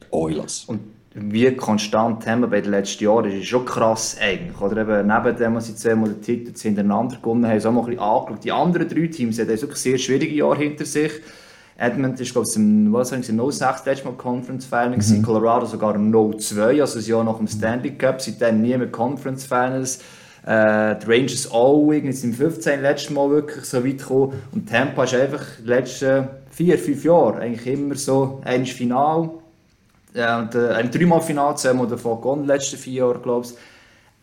die 0.00 0.06
Oilers. 0.12 0.64
Und 0.66 0.80
wie 1.14 1.50
konstant 1.56 2.24
haben 2.26 2.42
wir 2.42 2.46
bei 2.46 2.60
den 2.60 2.70
letzten 2.70 3.02
Jahren, 3.04 3.24
das 3.24 3.34
ist 3.34 3.46
schon 3.46 3.64
krass 3.64 4.16
eigentlich. 4.20 4.60
Oder 4.60 4.82
eben 4.82 5.08
neben 5.08 5.36
dem, 5.36 5.54
was 5.56 5.66
sie 5.66 5.74
zweimal 5.74 6.10
den 6.10 6.22
Titel 6.22 6.56
hintereinander 6.56 7.16
gewonnen 7.16 7.46
haben, 7.46 7.58
so 7.58 7.72
mal 7.72 7.80
ein 7.80 7.86
bisschen 7.86 8.00
angeschaut. 8.00 8.44
Die 8.44 8.52
anderen 8.52 8.88
drei 8.88 9.06
Teams 9.08 9.38
haben 9.38 9.48
wirklich 9.48 9.76
sehr 9.76 9.98
schwierige 9.98 10.34
Jahre 10.34 10.58
hinter 10.58 10.84
sich. 10.84 11.12
Edmonton 11.76 12.22
ist, 12.22 12.32
glaube 12.32 12.46
ich, 12.48 12.56
im, 12.56 12.92
was 12.92 13.08
sagen 13.08 13.22
sie, 13.22 13.32
06 13.32 13.86
letztes 13.86 14.04
Mal 14.04 14.12
Conference 14.12 14.66
Finals, 14.66 15.10
mhm. 15.10 15.22
Colorado 15.22 15.64
sogar 15.64 15.94
02, 15.94 16.80
also 16.80 16.98
das 16.98 17.08
Jahr 17.08 17.24
nach 17.24 17.38
dem 17.38 17.48
Stanley 17.48 17.92
Cup, 17.92 18.20
seitdem 18.20 18.60
nie 18.60 18.76
mehr 18.76 18.90
Conference 18.90 19.46
Finals. 19.46 20.00
Äh, 20.46 20.96
die 20.96 21.06
Rangers 21.06 21.50
auch 21.50 21.90
irgendwie 21.90 22.12
sind 22.12 22.30
im 22.30 22.36
15 22.36 22.80
letztes 22.80 23.10
Mal 23.10 23.30
wirklich 23.30 23.64
so 23.64 23.84
weit 23.84 23.98
gekommen. 23.98 24.32
Und 24.52 24.68
Tampa 24.68 25.04
ist 25.04 25.14
einfach 25.14 25.44
die 25.62 25.68
letzten 25.68 26.28
vier, 26.50 26.78
fünf 26.78 27.04
Jahre 27.04 27.40
eigentlich 27.40 27.66
immer 27.66 27.94
so 27.94 28.40
ein 28.44 28.64
Final. 28.66 29.30
Ja, 30.14 30.40
und, 30.40 30.54
äh, 30.54 30.88
dreimal 30.88 31.20
Final 31.20 31.56
zusammen 31.56 31.80
oder 31.80 31.96
in 31.96 32.38
den 32.40 32.46
letzten 32.46 32.76
vier 32.76 33.06
Jahren, 33.06 33.22
glaube 33.22 33.46
ich. 33.46 33.52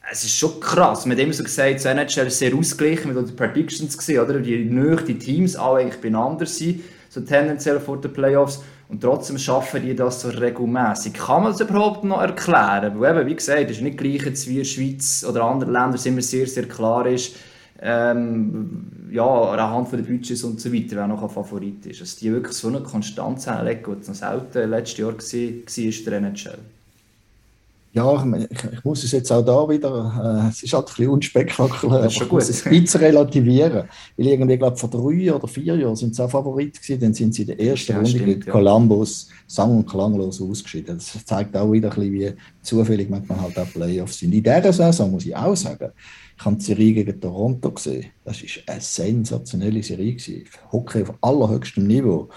Es 0.10 0.24
ist 0.24 0.36
schon 0.36 0.60
krass. 0.60 1.06
Man 1.06 1.18
hat 1.18 1.24
immer 1.24 1.34
so 1.34 1.44
gesagt, 1.44 1.82
so 1.82 1.90
NHL 1.90 2.28
ist 2.28 2.40
sehr 2.40 2.56
ausgeglichen, 2.56 3.14
mit 3.14 3.30
den 3.30 3.36
Predictions 3.36 3.98
gesehen, 3.98 4.22
oder? 4.22 4.40
Die 4.40 4.66
Nöch, 4.66 5.02
die 5.02 5.20
Teams 5.20 5.56
alle 5.56 5.80
eigentlich 5.80 6.02
beieinander 6.02 6.46
sind, 6.46 6.82
so 7.10 7.22
tendenziell 7.22 7.80
vor 7.80 8.00
den 8.00 8.14
Playoffs. 8.14 8.62
Und 8.90 9.02
trotzdem 9.02 9.38
schaffen 9.38 9.82
die 9.82 9.96
das 9.96 10.22
so 10.22 10.30
regelmäßig. 10.30 11.14
Kann 11.14 11.44
man 11.44 11.52
das 11.52 11.60
überhaupt 11.60 12.06
noch 12.06 12.22
erklären? 12.22 13.00
Weil 13.00 13.18
eben, 13.18 13.28
wie 13.28 13.36
gesagt, 13.36 13.66
es 13.66 13.78
ist 13.78 13.82
nicht 13.82 13.98
gleich 13.98 14.26
jetzt 14.26 14.48
wie 14.48 14.52
in 14.52 14.58
der 14.60 14.64
Schweiz 14.66 15.26
oder 15.28 15.44
anderen 15.44 15.74
Ländern, 15.74 15.96
es 15.96 16.06
immer 16.06 16.22
sehr, 16.22 16.48
sehr 16.48 16.68
klar 16.68 17.06
ist, 17.06 17.36
ähm, 17.82 19.10
ja, 19.12 19.26
anhand 19.26 19.92
den 19.92 20.06
Budgets 20.06 20.44
und 20.44 20.60
so 20.62 20.74
weiter, 20.74 20.96
wer 20.96 21.08
noch 21.08 21.22
ein 21.22 21.30
Favorit 21.30 21.86
ist. 21.86 22.02
Dass 22.02 22.16
die 22.16 22.32
wirklich 22.32 22.56
so 22.56 22.70
eine 22.70 22.82
Konstanz 22.82 23.46
hinlegen, 23.46 23.98
die 24.02 24.08
noch 24.08 24.16
selten 24.16 24.70
letztes 24.70 24.98
Jahr 24.98 25.14
war, 25.14 25.18
war 25.18 26.12
der 26.12 26.18
NHL. 26.18 26.60
Ja, 27.98 28.38
ich, 28.38 28.64
ich, 28.74 28.84
muss 28.84 29.04
es 29.04 29.12
jetzt 29.12 29.32
auch 29.32 29.44
da 29.44 29.68
wieder, 29.68 30.44
äh, 30.46 30.50
es 30.50 30.62
ist 30.62 30.72
halt 30.74 30.88
ein 30.88 30.94
bisschen 30.96 31.10
unspektakulär, 31.10 32.00
aber 32.00 32.08
ich 32.08 32.32
muss 32.32 32.48
es 32.48 32.64
ein 32.66 32.82
bisschen 32.82 33.02
relativieren. 33.02 33.90
Weil 34.16 34.28
irgendwie, 34.28 34.58
glaube 34.58 34.78
vor 34.78 34.90
drei 34.90 35.34
oder 35.34 35.48
vier 35.48 35.76
Jahren 35.76 35.96
sind 35.96 36.16
sie 36.16 36.24
auch 36.24 36.30
Favorit 36.30 36.80
gewesen, 36.80 37.02
dann 37.02 37.14
sind 37.16 37.34
sie 37.34 37.42
in 37.42 37.48
der 37.48 37.60
ersten 37.60 37.94
Ja, 37.94 37.98
Runde 37.98 38.10
stimmt, 38.12 38.26
gegen 38.26 38.42
ja. 38.44 38.52
Columbus 38.52 39.30
sang- 39.48 39.78
und 39.78 39.90
klanglos 39.90 40.40
ausgeschieden. 40.40 40.98
Das 40.98 41.26
zeigt 41.26 41.58
auch 41.58 41.72
wieder 41.72 41.90
ein 41.90 41.96
bisschen, 41.96 42.14
wie 42.14 42.34
zufällig 42.62 43.10
manchmal 43.10 43.42
halt 43.42 43.58
auch 43.58 43.72
Playoffs 43.72 44.20
sind. 44.20 44.34
In 44.34 44.44
dieser 44.44 44.72
Saison 44.72 45.10
muss 45.10 45.26
ich 45.26 45.36
auch 45.36 45.56
sagen, 45.56 45.92
ich 46.38 46.46
habe 46.46 46.56
die 46.56 46.66
Serie 46.66 46.94
gegen 46.94 47.20
Toronto 47.20 47.72
gesehen. 47.72 48.06
Das 48.24 48.44
war 48.44 48.74
eine 48.74 48.82
sensationelle 48.82 49.82
Serie. 49.82 50.14
Gewesen. 50.14 50.44
Hockey 50.72 51.02
auf 51.02 51.16
allerhöchstem 51.22 51.88
Niveau. 51.88 52.30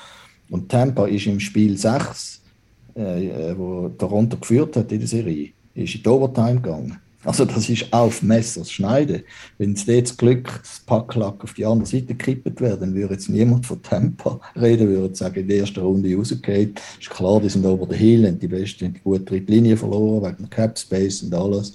Und 0.49 0.71
Tampa 0.71 1.07
ist 1.07 1.27
im 1.27 1.39
Spiel 1.39 1.77
6 1.77 2.39
äh, 3.01 3.51
äh, 3.51 3.59
wo 3.59 3.88
Toronto 3.88 4.36
geführt 4.36 4.76
hat 4.76 4.92
in 4.92 4.98
der 4.98 5.09
Serie, 5.09 5.51
ist 5.74 5.94
in 5.94 6.03
die 6.03 6.09
Overtime 6.09 6.61
gegangen. 6.61 6.98
Also 7.22 7.44
das 7.44 7.68
ist 7.68 7.92
auf 7.92 8.22
Messers 8.22 8.72
Schneide. 8.72 9.24
Wenn 9.59 9.74
es 9.74 9.84
jetzt 9.84 10.16
Glück 10.16 10.61
das 10.62 10.80
Packlack 10.86 11.44
auf 11.44 11.53
die 11.53 11.66
andere 11.66 11.86
Seite 11.86 12.14
gekippt 12.14 12.61
wäre, 12.62 12.78
dann 12.78 12.94
würde 12.94 13.14
jetzt 13.14 13.28
niemand 13.28 13.66
von 13.66 13.82
Tempo 13.82 14.40
reden, 14.57 14.88
würde 14.88 15.14
sagen, 15.14 15.40
in 15.40 15.48
der 15.48 15.59
ersten 15.59 15.80
Runde 15.80 16.14
rausgeht. 16.14 16.80
Ist 16.98 17.11
klar, 17.11 17.40
die 17.40 17.51
sind 17.51 17.66
over 17.66 17.86
the 17.90 17.96
hill 17.96 18.24
und 18.24 18.42
die 18.42 18.48
Besten 18.48 18.86
haben 18.86 18.94
die 18.94 19.01
gute 19.01 19.24
dritte 19.24 19.53
Linie 19.53 19.76
verloren, 19.76 20.22
wegen 20.24 20.48
Cap 20.48 20.78
Space 20.78 21.22
und 21.22 21.34
alles. 21.34 21.74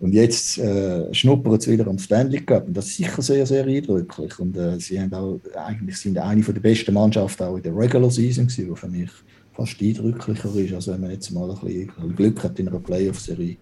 Und 0.00 0.12
jetzt 0.12 0.58
äh, 0.58 1.14
schnuppern 1.14 1.60
sie 1.60 1.72
wieder 1.72 1.86
am 1.86 1.98
Stanley 1.98 2.40
Cup. 2.40 2.66
Und 2.66 2.76
das 2.76 2.88
ist 2.88 2.96
sicher 2.96 3.22
sehr, 3.22 3.46
sehr 3.46 3.64
eindrücklich. 3.64 4.38
Und 4.38 4.56
äh, 4.56 4.78
sie 4.80 5.00
haben 5.00 5.14
auch, 5.14 5.40
eigentlich 5.54 5.96
sind 5.96 6.18
eine 6.18 6.42
der 6.42 6.60
besten 6.60 6.92
Mannschaften 6.92 7.44
auch 7.44 7.56
in 7.56 7.62
der 7.62 7.74
Regular 7.74 8.10
Season 8.10 8.48
gewesen, 8.48 8.68
die 8.68 8.76
für 8.76 8.88
mich 8.88 9.10
fast 9.54 9.80
eindrücklicher 9.80 10.54
ist, 10.56 10.74
als 10.74 10.88
wenn 10.88 11.00
man 11.00 11.10
jetzt 11.10 11.30
mal 11.30 11.50
ein 11.50 11.58
bisschen 11.58 12.16
Glück 12.16 12.42
hat 12.42 12.58
in 12.58 12.68
einer 12.68 12.80
Playoff-Serie. 12.80 13.56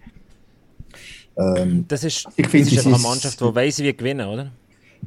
Ähm, 1.37 1.85
das 1.87 2.03
ist, 2.03 2.27
ich 2.35 2.47
das 2.47 2.71
ist 2.71 2.85
eine 2.85 2.97
Mannschaft, 2.97 3.39
die 3.39 3.55
weiss, 3.55 3.79
wie 3.79 3.95
gewinnen, 3.95 4.27
oder? 4.27 4.51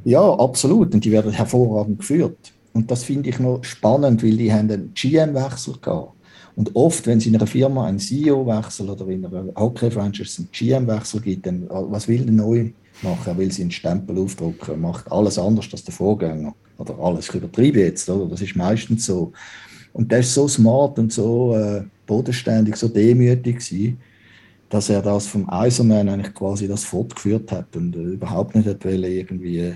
Ja, 0.03 0.21
absolut. 0.21 0.93
Und 0.93 1.05
die 1.05 1.11
werden 1.11 1.31
hervorragend 1.31 1.99
geführt. 1.99 2.53
Und 2.73 2.91
das 2.91 3.03
finde 3.03 3.29
ich 3.29 3.39
noch 3.39 3.63
spannend, 3.63 4.21
weil 4.23 4.35
die 4.35 4.51
haben 4.51 4.69
einen 4.69 4.93
GM-Wechsel 4.93 5.75
gehabt. 5.81 6.11
Und 6.55 6.75
oft, 6.75 7.05
wenn 7.07 7.17
es 7.17 7.25
in 7.25 7.35
einer 7.35 7.47
Firma 7.47 7.85
einen 7.85 7.99
CEO-Wechsel 7.99 8.89
oder 8.89 9.07
in 9.07 9.25
einer 9.25 9.45
Hockey-Franchise 9.55 10.41
einen 10.41 10.49
GM-Wechsel 10.51 11.21
gibt, 11.21 11.45
dann 11.45 11.67
was 11.69 12.07
will 12.07 12.23
der 12.23 12.33
neu 12.33 12.71
machen? 13.01 13.27
Er 13.27 13.37
will 13.37 13.51
seinen 13.51 13.71
Stempel 13.71 14.17
aufdrucken, 14.17 14.79
macht 14.79 15.11
alles 15.11 15.37
anders 15.37 15.67
als 15.71 15.83
der 15.83 15.93
Vorgänger. 15.93 16.55
Oder 16.77 16.97
alles, 16.99 17.29
ich 17.29 17.35
übertreibe 17.35 17.79
jetzt, 17.79 18.09
oder? 18.09 18.29
das 18.29 18.41
ist 18.41 18.55
meistens 18.55 19.05
so. 19.05 19.31
Und 19.95 20.11
der 20.11 20.19
ist 20.19 20.33
so 20.33 20.45
smart 20.45 20.99
und 20.99 21.13
so 21.13 21.55
äh, 21.55 21.83
bodenständig, 22.05 22.75
so 22.75 22.89
demütig 22.89 23.59
gewesen, 23.59 23.97
dass 24.67 24.89
er 24.89 25.01
das 25.01 25.25
vom 25.25 25.49
Eiserman 25.49 26.09
eigentlich 26.09 26.33
quasi 26.33 26.67
das 26.67 26.83
fortgeführt 26.83 27.49
hat 27.53 27.73
und 27.77 27.95
äh, 27.95 27.99
überhaupt 27.99 28.55
nicht 28.55 28.67
hat 28.67 28.83
irgendwie 28.83 29.59
äh, 29.59 29.75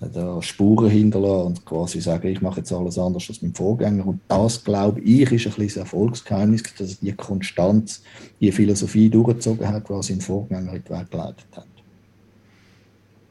da 0.00 0.42
Spuren 0.42 0.90
hinterlassen 0.90 1.46
und 1.46 1.64
quasi 1.64 2.00
sagen, 2.00 2.26
ich 2.26 2.42
mache 2.42 2.58
jetzt 2.58 2.72
alles 2.72 2.98
anders 2.98 3.28
als 3.28 3.42
mein 3.42 3.54
Vorgänger. 3.54 4.04
Und 4.08 4.20
das, 4.26 4.64
glaube 4.64 5.00
ich, 5.02 5.30
ist 5.30 5.30
ein 5.30 5.52
bisschen 5.52 5.66
das 5.66 5.76
Erfolgsgeheimnis, 5.76 6.64
dass 6.76 6.98
die 6.98 7.12
Konstanz, 7.12 8.02
die 8.40 8.50
Philosophie 8.50 9.08
durchgezogen 9.08 9.68
hat, 9.68 9.88
was 9.88 10.08
sein 10.08 10.20
Vorgänger 10.20 10.74
in 10.74 10.82
die 10.82 10.90
Welt 10.90 11.10
geleitet 11.12 11.46
hat. 11.54 11.66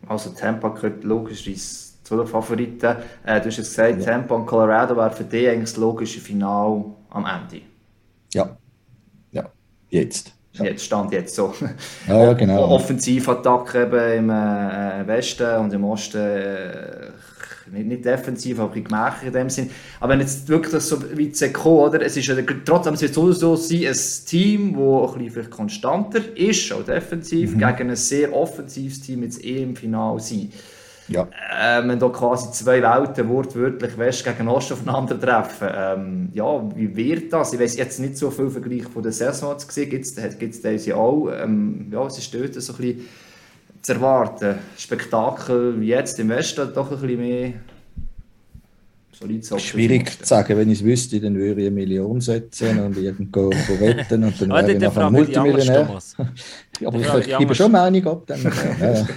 Also 0.08 0.30
Tampa 0.30 0.70
gehört 0.70 1.04
logischerweise 1.04 1.90
zu 2.10 2.18
den 2.18 2.28
Favoriten. 2.28 2.96
Äh, 3.24 3.40
du 3.40 3.48
hast 3.48 3.58
jetzt 3.58 3.70
gesagt, 3.70 4.00
ja. 4.00 4.06
Tampa 4.06 4.36
und 4.36 4.48
Colorado 4.48 4.98
wäre 4.98 5.12
für 5.12 5.24
dich 5.24 5.48
eigentlich 5.48 5.70
das 5.70 5.78
logische 5.78 6.20
Final 6.20 6.86
am 7.12 7.26
Ende. 7.26 7.64
Ja, 8.34 8.58
ja, 9.32 9.46
jetzt. 9.90 10.34
Jetzt 10.54 10.86
stand 10.86 11.12
jetzt 11.14 11.36
so. 11.36 11.54
Ja, 12.08 12.24
ja 12.24 12.34
genau. 12.34 12.68
Offensivattacke 12.72 13.84
eben 13.84 14.26
im 14.26 14.30
äh, 14.32 15.08
Westen 15.08 15.56
und 15.58 15.72
im 15.72 15.84
Osten 15.86 16.18
äh, 16.18 17.12
nicht, 17.72 17.86
nicht 17.86 18.06
defensiv, 18.06 18.60
aber 18.60 18.74
gemächlich 18.74 19.28
in 19.28 19.34
dem 19.34 19.50
Sinn. 19.52 19.70
Aber 20.00 20.14
wenn 20.14 20.22
jetzt 20.22 20.50
wirklich 20.50 20.74
das 20.74 20.90
so 20.90 20.98
zu 20.98 21.54
kommen, 21.54 21.78
oder? 21.78 22.02
Es 22.02 22.18
ist 22.18 22.28
ja 22.28 22.36
trotzdem 22.66 22.96
es 22.96 23.02
wird 23.04 23.14
so 23.14 23.56
sein, 23.56 23.86
ein 23.86 23.98
Team, 24.26 24.74
das 24.74 25.16
ein 25.16 25.26
bisschen 25.26 25.50
konstanter 25.52 26.22
ist, 26.36 26.74
auch 26.74 26.84
defensiv, 26.84 27.52
mhm. 27.54 27.60
gegen 27.60 27.90
ein 27.92 27.96
sehr 27.96 28.36
offensives 28.36 29.00
Team 29.02 29.22
jetzt 29.22 29.46
eh 29.46 29.62
im 29.62 29.76
Finale 29.76 30.20
sein. 30.20 30.52
Ja. 31.10 31.28
Äh, 31.60 31.88
wenn 31.88 32.00
da 32.00 32.10
quasi 32.10 32.52
zwei 32.52 32.82
Welten 32.82 33.28
wortwörtlich 33.30 33.98
West 33.98 34.24
gegen 34.24 34.48
Ost 34.48 34.72
aufeinandertreffen. 34.72 35.70
Ähm, 35.76 36.30
ja, 36.34 36.70
wie 36.76 36.96
wird 36.96 37.34
das? 37.34 37.54
Ich 37.54 37.60
weiß 37.60 37.78
jetzt 37.78 38.00
nicht 38.00 38.18
so 38.18 38.30
viel 38.30 38.50
Vergleich 38.50 38.84
von 38.84 39.04
der 39.04 39.12
Saison 39.12 39.56
gesehen, 39.58 39.90
gibt 39.90 40.06
es 40.06 40.62
diese 40.62 40.96
auch. 40.96 41.30
Ähm, 41.32 41.88
ja, 41.92 42.06
es 42.06 42.18
ist 42.18 42.34
dort 42.34 42.54
so 42.54 42.74
ein 42.74 42.78
bisschen 42.78 43.08
zu 43.82 43.94
erwarten. 43.94 44.56
Spektakel 44.78 45.80
wie 45.82 45.88
jetzt 45.88 46.20
im 46.20 46.30
Westen 46.30 46.72
doch 46.74 46.92
ein 46.92 47.00
bisschen 47.00 47.20
mehr 47.20 47.54
solid 49.20 49.62
Schwierig 49.62 50.20
zu 50.20 50.26
sagen, 50.26 50.58
wenn 50.58 50.70
ich 50.70 50.80
es 50.80 50.86
wüsste, 50.86 51.20
dann 51.20 51.36
würde 51.36 51.62
ich 51.62 51.68
eine 51.68 51.76
Million 51.76 52.22
setzen 52.22 52.80
und 52.80 52.98
irgendwo 52.98 53.50
wetten 53.80 54.24
und 54.24 54.42
dann 54.42 54.50
wäre 54.50 54.72
ich 54.72 54.80
nachher 54.80 55.10
Multimillionär. 55.10 56.00
Aber 56.86 57.20
ich, 57.20 57.38
gebe 57.38 57.56
schon 57.56 57.72
Meinung 57.72 58.08
ab. 58.08 58.24
Dann, 58.28 58.42
ja. 58.80 59.08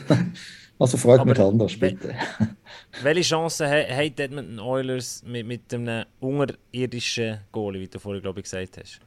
Also 0.83 0.97
fragt 0.97 1.25
mich 1.25 1.39
anders, 1.39 1.77
bitte. 1.79 2.13
welche 3.05 3.23
Chancen 3.23 3.69
hat 3.69 4.19
Edmonton 4.19 4.59
Oilers 4.59 5.23
mit, 5.25 5.47
mit 5.47 5.73
einem 5.73 6.07
unterirdischen 6.19 7.39
Goalie, 7.53 7.83
wie 7.83 7.87
du 7.87 8.01
vorhin, 8.01 8.21
glaube 8.21 8.41
ich, 8.41 8.45
gesagt 8.45 8.79
hast? 8.79 8.99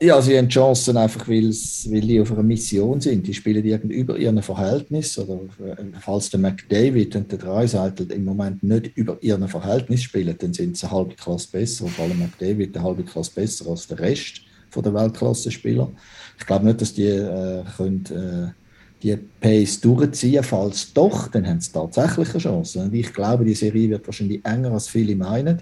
Ja, 0.00 0.20
sie 0.20 0.36
haben 0.36 0.48
Chancen 0.48 0.96
einfach, 0.96 1.28
weil 1.28 1.52
die 2.00 2.20
auf 2.20 2.32
einer 2.32 2.42
Mission 2.42 3.00
sind. 3.00 3.24
Die 3.24 3.34
spielen 3.34 3.88
über 3.88 4.16
ihren 4.16 4.42
Verhältnis. 4.42 5.16
Oder 5.16 5.34
äh, 5.64 5.76
falls 6.00 6.28
der 6.28 6.40
McDavid 6.40 7.14
und 7.14 7.30
der 7.30 7.38
Dreiseitel 7.38 8.10
im 8.10 8.24
Moment 8.24 8.64
nicht 8.64 8.96
über 8.96 9.16
ihren 9.20 9.46
Verhältnis 9.46 10.02
spielen, 10.02 10.34
dann 10.36 10.52
sind 10.52 10.76
sie 10.76 10.88
eine 10.88 10.96
halbe 10.96 11.14
Klasse 11.14 11.46
besser. 11.52 11.86
Vor 11.86 12.06
allem 12.06 12.18
McDavid 12.18 12.76
eine 12.76 12.84
halbe 12.84 13.04
Klasse 13.04 13.30
besser 13.32 13.70
als 13.70 13.86
der 13.86 14.00
Rest 14.00 14.40
der 14.76 14.92
Weltklasse-Spieler. 14.92 15.88
Ich 16.36 16.46
glaube 16.46 16.64
nicht, 16.64 16.80
dass 16.80 16.92
die 16.92 17.06
äh, 17.06 17.62
können, 17.76 18.04
äh, 18.06 18.63
die 19.04 19.16
Pace 19.40 19.80
durchziehen. 19.80 20.42
Falls 20.42 20.92
doch, 20.92 21.28
dann 21.28 21.46
haben 21.46 21.60
sie 21.60 21.72
tatsächlich 21.72 22.30
eine 22.30 22.38
Chance. 22.38 22.80
Und 22.80 22.94
ich 22.94 23.12
glaube, 23.12 23.44
die 23.44 23.54
Serie 23.54 23.90
wird 23.90 24.06
wahrscheinlich 24.06 24.44
enger, 24.44 24.72
als 24.72 24.88
viele 24.88 25.14
meinen. 25.14 25.60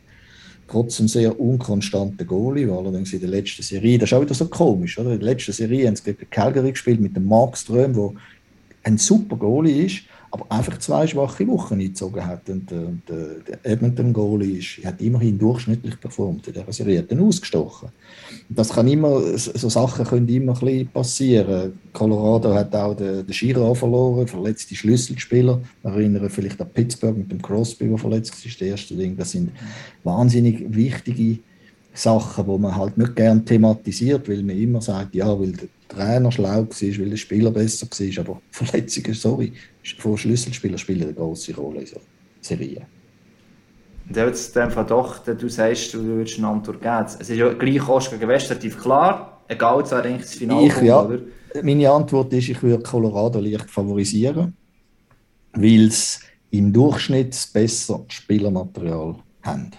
Trotzdem 0.68 1.08
sehr 1.08 1.38
unkonstanter 1.38 2.24
Goalie, 2.24 2.70
weil 2.70 2.78
allerdings 2.78 3.12
in 3.12 3.20
der 3.20 3.28
letzten 3.28 3.62
Serie, 3.62 3.98
das 3.98 4.10
ist 4.10 4.14
auch 4.14 4.22
wieder 4.22 4.34
so 4.34 4.46
komisch, 4.46 4.98
oder? 4.98 5.12
In 5.12 5.20
der 5.20 5.28
letzten 5.28 5.52
Serie 5.52 5.86
haben 5.86 5.96
sie 5.96 6.04
gegen 6.04 6.30
Calgary 6.30 6.70
gespielt 6.70 7.00
mit 7.00 7.14
dem 7.14 7.26
Markström, 7.26 7.92
der 7.92 8.12
ein 8.84 8.96
super 8.96 9.36
Goalie 9.36 9.86
ist, 9.86 10.04
aber 10.32 10.46
einfach 10.50 10.78
zwei 10.78 11.06
schwache 11.06 11.46
Wochen 11.46 11.74
eingezogen 11.74 12.26
hat. 12.26 12.48
Und, 12.48 12.72
äh, 12.72 12.74
und 12.74 13.02
äh, 13.10 13.42
der 13.46 13.58
Edmonton 13.70 14.14
Goalie 14.14 14.58
ist, 14.58 14.82
hat 14.84 15.00
immerhin 15.02 15.38
durchschnittlich 15.38 16.00
performt 16.00 16.48
in 16.48 16.54
dieser 16.54 16.98
hat 16.98 17.12
ausgestochen. 17.20 17.90
Das 18.48 18.70
kann 18.70 18.88
immer, 18.88 19.20
so 19.36 19.68
Sachen 19.68 20.06
können 20.06 20.28
immer 20.28 20.54
ein 20.54 20.58
bisschen 20.58 20.88
passieren. 20.88 21.78
Colorado 21.92 22.54
hat 22.54 22.74
auch 22.74 22.94
den, 22.94 23.26
den 23.26 23.26
Girard 23.26 23.76
verloren, 23.76 24.26
verletzte 24.26 24.74
Schlüsselspieler. 24.74 25.60
Erinnere 25.82 26.30
vielleicht 26.30 26.60
an 26.62 26.70
Pittsburgh 26.70 27.18
mit 27.18 27.30
dem 27.30 27.42
Crosby, 27.42 27.88
der 27.88 27.98
verletzt 27.98 28.34
ist, 28.44 28.58
das 28.58 28.68
erste 28.68 28.94
Ding. 28.94 29.14
Das 29.14 29.32
sind 29.32 29.52
wahnsinnig 30.02 30.64
wichtige 30.74 31.40
Sachen, 31.94 32.46
die 32.46 32.58
man 32.58 32.74
halt 32.74 32.96
nicht 32.96 33.16
gern 33.16 33.44
thematisiert, 33.44 34.28
weil 34.28 34.42
man 34.42 34.56
immer 34.56 34.80
sagt, 34.80 35.14
ja, 35.14 35.38
weil 35.38 35.52
der 35.52 35.68
Trainer 35.88 36.32
schlau 36.32 36.62
war, 36.62 36.68
weil 36.68 37.10
der 37.10 37.16
Spieler 37.16 37.50
besser 37.50 37.86
war, 37.86 38.24
aber 38.24 38.40
Verletzungen, 38.50 39.14
sorry, 39.14 39.52
von 39.98 40.16
Schlüsselspielern 40.16 40.78
spielen 40.78 41.02
eine 41.02 41.14
große 41.14 41.54
Rolle 41.54 41.80
in 41.80 41.86
so 41.86 41.96
Serien. 42.40 42.84
Und 44.08 44.16
jetzt 44.16 44.56
dem 44.56 44.70
doch, 44.86 45.18
du 45.18 45.48
sagst, 45.48 45.94
du 45.94 46.02
würdest 46.02 46.38
eine 46.38 46.48
Antwort 46.48 46.80
geben. 46.80 47.04
Es 47.04 47.28
ist 47.28 47.36
ja 47.36 47.52
gleich 47.52 47.88
Ost 47.88 48.10
gegen 48.10 48.28
West 48.28 48.50
relativ 48.50 48.80
klar, 48.80 49.42
egal, 49.48 49.82
es 49.82 49.90
wäre 49.90 50.02
eigentlich 50.02 50.22
das 50.22 50.34
Finale. 50.34 50.66
Ich, 50.66 50.82
ja. 50.82 51.04
Oder? 51.04 51.18
Meine 51.62 51.90
Antwort 51.90 52.32
ist, 52.32 52.48
ich 52.48 52.62
würde 52.62 52.82
Colorado 52.82 53.38
leicht 53.38 53.70
favorisieren, 53.70 54.56
weil 55.52 55.86
es 55.86 56.20
im 56.50 56.72
Durchschnitt 56.72 57.48
besser 57.52 58.04
Spielermaterial 58.08 59.16
haben. 59.42 59.70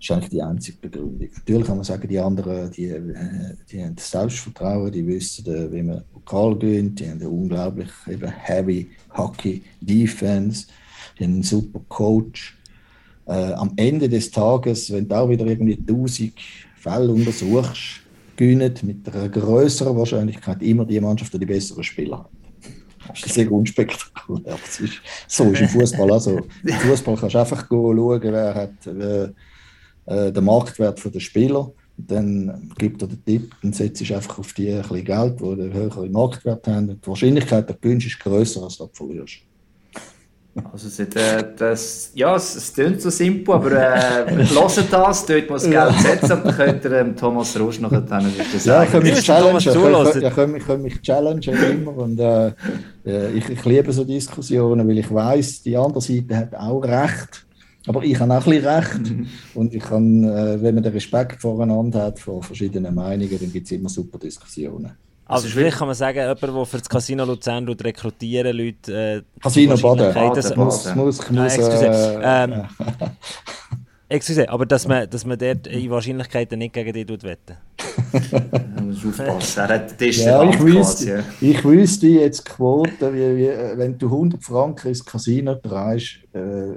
Das 0.00 0.08
ist 0.08 0.10
eigentlich 0.12 0.30
die 0.30 0.42
einzige 0.42 0.78
Begründung. 0.78 1.28
Natürlich 1.36 1.66
kann 1.66 1.76
man 1.76 1.84
sagen, 1.84 2.08
die 2.08 2.18
anderen, 2.18 2.70
die, 2.70 2.86
äh, 2.86 3.54
die 3.70 3.84
haben 3.84 3.96
das 3.96 4.10
Selbstvertrauen, 4.10 4.90
die 4.90 5.06
wissen, 5.06 5.46
äh, 5.46 5.70
wie 5.70 5.82
man 5.82 6.02
Pokal 6.10 6.58
gewinnt, 6.58 7.00
die 7.00 7.10
haben 7.10 7.20
eine 7.20 7.28
unglaublich 7.28 7.90
eben 8.08 8.30
heavy 8.30 8.90
Hockey 9.14 9.62
Defense, 9.78 10.68
die 11.18 11.24
haben 11.24 11.34
einen 11.34 11.42
super 11.42 11.82
Coach. 11.90 12.56
Äh, 13.26 13.52
am 13.52 13.74
Ende 13.76 14.08
des 14.08 14.30
Tages, 14.30 14.90
wenn 14.90 15.06
du 15.06 15.14
auch 15.14 15.28
wieder 15.28 15.44
irgendwie 15.44 15.76
1000 15.76 16.32
Fälle 16.76 17.12
untersuchst, 17.12 18.00
gewinnt 18.36 18.82
mit 18.82 19.06
einer 19.06 19.28
größeren 19.28 19.94
Wahrscheinlichkeit 19.94 20.62
immer 20.62 20.86
die 20.86 20.98
Mannschaft, 20.98 21.34
die 21.34 21.40
die 21.40 21.46
besseren 21.46 21.84
Spieler 21.84 22.20
hat. 22.20 22.30
Das 23.06 23.26
ist 23.26 23.34
sehr 23.34 23.52
unspektakulär. 23.52 24.54
Ist, 24.54 25.02
so 25.28 25.44
ist 25.50 25.60
im 25.60 25.68
Fußball. 25.68 26.10
Also, 26.10 26.40
Im 26.64 26.72
Fußball 26.72 27.16
kannst 27.16 27.34
du 27.34 27.38
einfach 27.38 27.66
schauen, 27.68 28.22
wer 28.22 28.54
hat. 28.54 28.72
Wer, 28.84 29.34
äh, 30.10 30.32
den 30.32 30.44
Marktwert 30.44 31.02
der 31.14 31.20
Spieler. 31.20 31.72
Dann 31.96 32.72
gibt 32.78 33.02
er 33.02 33.08
den 33.08 33.24
Tipp, 33.24 33.54
dann 33.62 33.72
setzt 33.72 34.00
du 34.00 34.14
einfach 34.14 34.38
auf 34.38 34.52
die 34.54 34.72
ein 34.72 34.80
bisschen 34.80 35.04
Geld, 35.04 35.40
die 35.40 35.44
einen 35.44 35.72
höheren 35.72 36.12
Marktwert 36.12 36.66
haben. 36.66 36.88
die 36.88 37.06
Wahrscheinlichkeit, 37.06 37.68
dass 37.68 37.76
du 37.76 37.82
gewinnst, 37.82 38.06
ist 38.06 38.20
grösser, 38.20 38.62
als 38.62 38.78
dass 38.78 38.90
du 38.90 38.94
verlierst. 38.94 39.42
Also 40.72 41.04
das, 41.04 41.44
das, 41.56 42.10
ja, 42.14 42.34
es, 42.34 42.56
es 42.56 42.72
klingt 42.72 43.00
so 43.00 43.08
simpel, 43.08 43.54
aber 43.54 43.70
äh, 43.70 44.26
hört 44.36 44.92
das, 44.92 45.26
dort 45.26 45.48
muss 45.48 45.62
Geld 45.62 45.94
setzen 46.00 46.32
und 46.32 46.44
dann 46.44 46.56
könnt 46.56 46.84
ihr 46.84 46.92
ähm, 46.92 47.16
Thomas 47.16 47.58
Rosch 47.58 47.78
noch 47.78 47.90
dann 47.90 48.04
sagen. 48.08 48.48
Ja, 48.64 48.82
ich 48.82 48.90
kann 48.90 49.02
mich 49.02 49.22
challengen, 49.22 49.58
ich, 49.58 49.66
ich, 49.66 50.34
kann, 50.34 50.56
ich 50.56 50.66
kann 50.66 50.82
mich 50.82 51.00
challengen 51.02 51.72
immer 51.72 51.96
und 51.96 52.18
äh, 52.18 52.48
äh, 53.06 53.30
ich, 53.32 53.48
ich 53.48 53.64
liebe 53.64 53.92
so 53.92 54.02
Diskussionen, 54.02 54.88
weil 54.88 54.98
ich 54.98 55.12
weiß, 55.12 55.62
die 55.62 55.76
andere 55.76 56.00
Seite 56.00 56.36
hat 56.36 56.54
auch 56.56 56.80
recht 56.80 57.46
aber 57.86 58.02
ich 58.02 58.18
habe 58.20 58.32
auch 58.36 58.46
ein 58.46 58.50
bisschen 58.50 58.66
recht. 58.66 59.10
Mhm. 59.10 59.26
Und 59.54 59.74
ich 59.74 59.82
kann, 59.82 60.24
äh, 60.24 60.60
wenn 60.62 60.74
man 60.74 60.84
den 60.84 60.92
Respekt 60.92 61.40
voreinander 61.40 62.02
hat, 62.04 62.18
vor 62.18 62.42
verschiedenen 62.42 62.94
Meinungen, 62.94 63.38
dann 63.38 63.52
gibt 63.52 63.66
es 63.66 63.72
immer 63.72 63.88
super 63.88 64.18
Diskussionen. 64.18 64.92
Also 65.26 65.46
ist 65.46 65.54
vielleicht 65.54 65.76
kann 65.78 65.86
man 65.86 65.94
sagen, 65.94 66.18
jemand, 66.18 66.42
der 66.42 66.66
für 66.66 66.78
das 66.78 66.88
Casino 66.88 67.24
Luzern 67.24 67.68
rekrutieren 67.68 68.56
Leute... 68.56 69.24
Äh, 69.38 69.40
Casino 69.40 69.76
die 69.76 69.82
Baden. 69.82 70.38
Ich 70.38 70.56
muss, 70.56 70.86
ich 70.86 70.94
muss, 70.96 71.20
Ah, 71.20 71.32
muss, 71.32 71.54
excuse. 71.56 71.86
äh, 71.86 72.44
Ähm, 72.44 72.64
Excuse, 74.10 74.48
aber 74.48 74.66
dass 74.66 74.88
man, 74.88 75.08
dass 75.08 75.24
man 75.24 75.38
dort 75.38 75.68
in 75.68 75.88
Wahrscheinlichkeiten 75.88 76.58
nicht 76.58 76.72
gegen 76.74 76.92
dich 76.92 77.06
tut 77.06 77.22
wetten. 77.22 77.56
Da 78.50 78.82
musst 78.82 79.06
aufpassen. 79.06 79.60
Er 79.60 79.68
hat 79.68 79.90
den 79.92 79.98
Tisch 79.98 80.18
Ja, 80.18 80.42
ich 80.42 80.60
wüsste, 80.60 81.08
ja. 81.08 81.18
ich 81.40 81.64
wüsste 81.64 82.08
jetzt 82.08 82.44
die 82.44 82.50
Quote, 82.50 83.14
wie, 83.14 83.36
wie, 83.36 83.78
wenn 83.78 83.96
du 83.96 84.06
100 84.06 84.42
Franken 84.42 84.88
ins 84.88 85.04
Casino 85.04 85.54
drehst, 85.54 86.18
äh, 86.32 86.72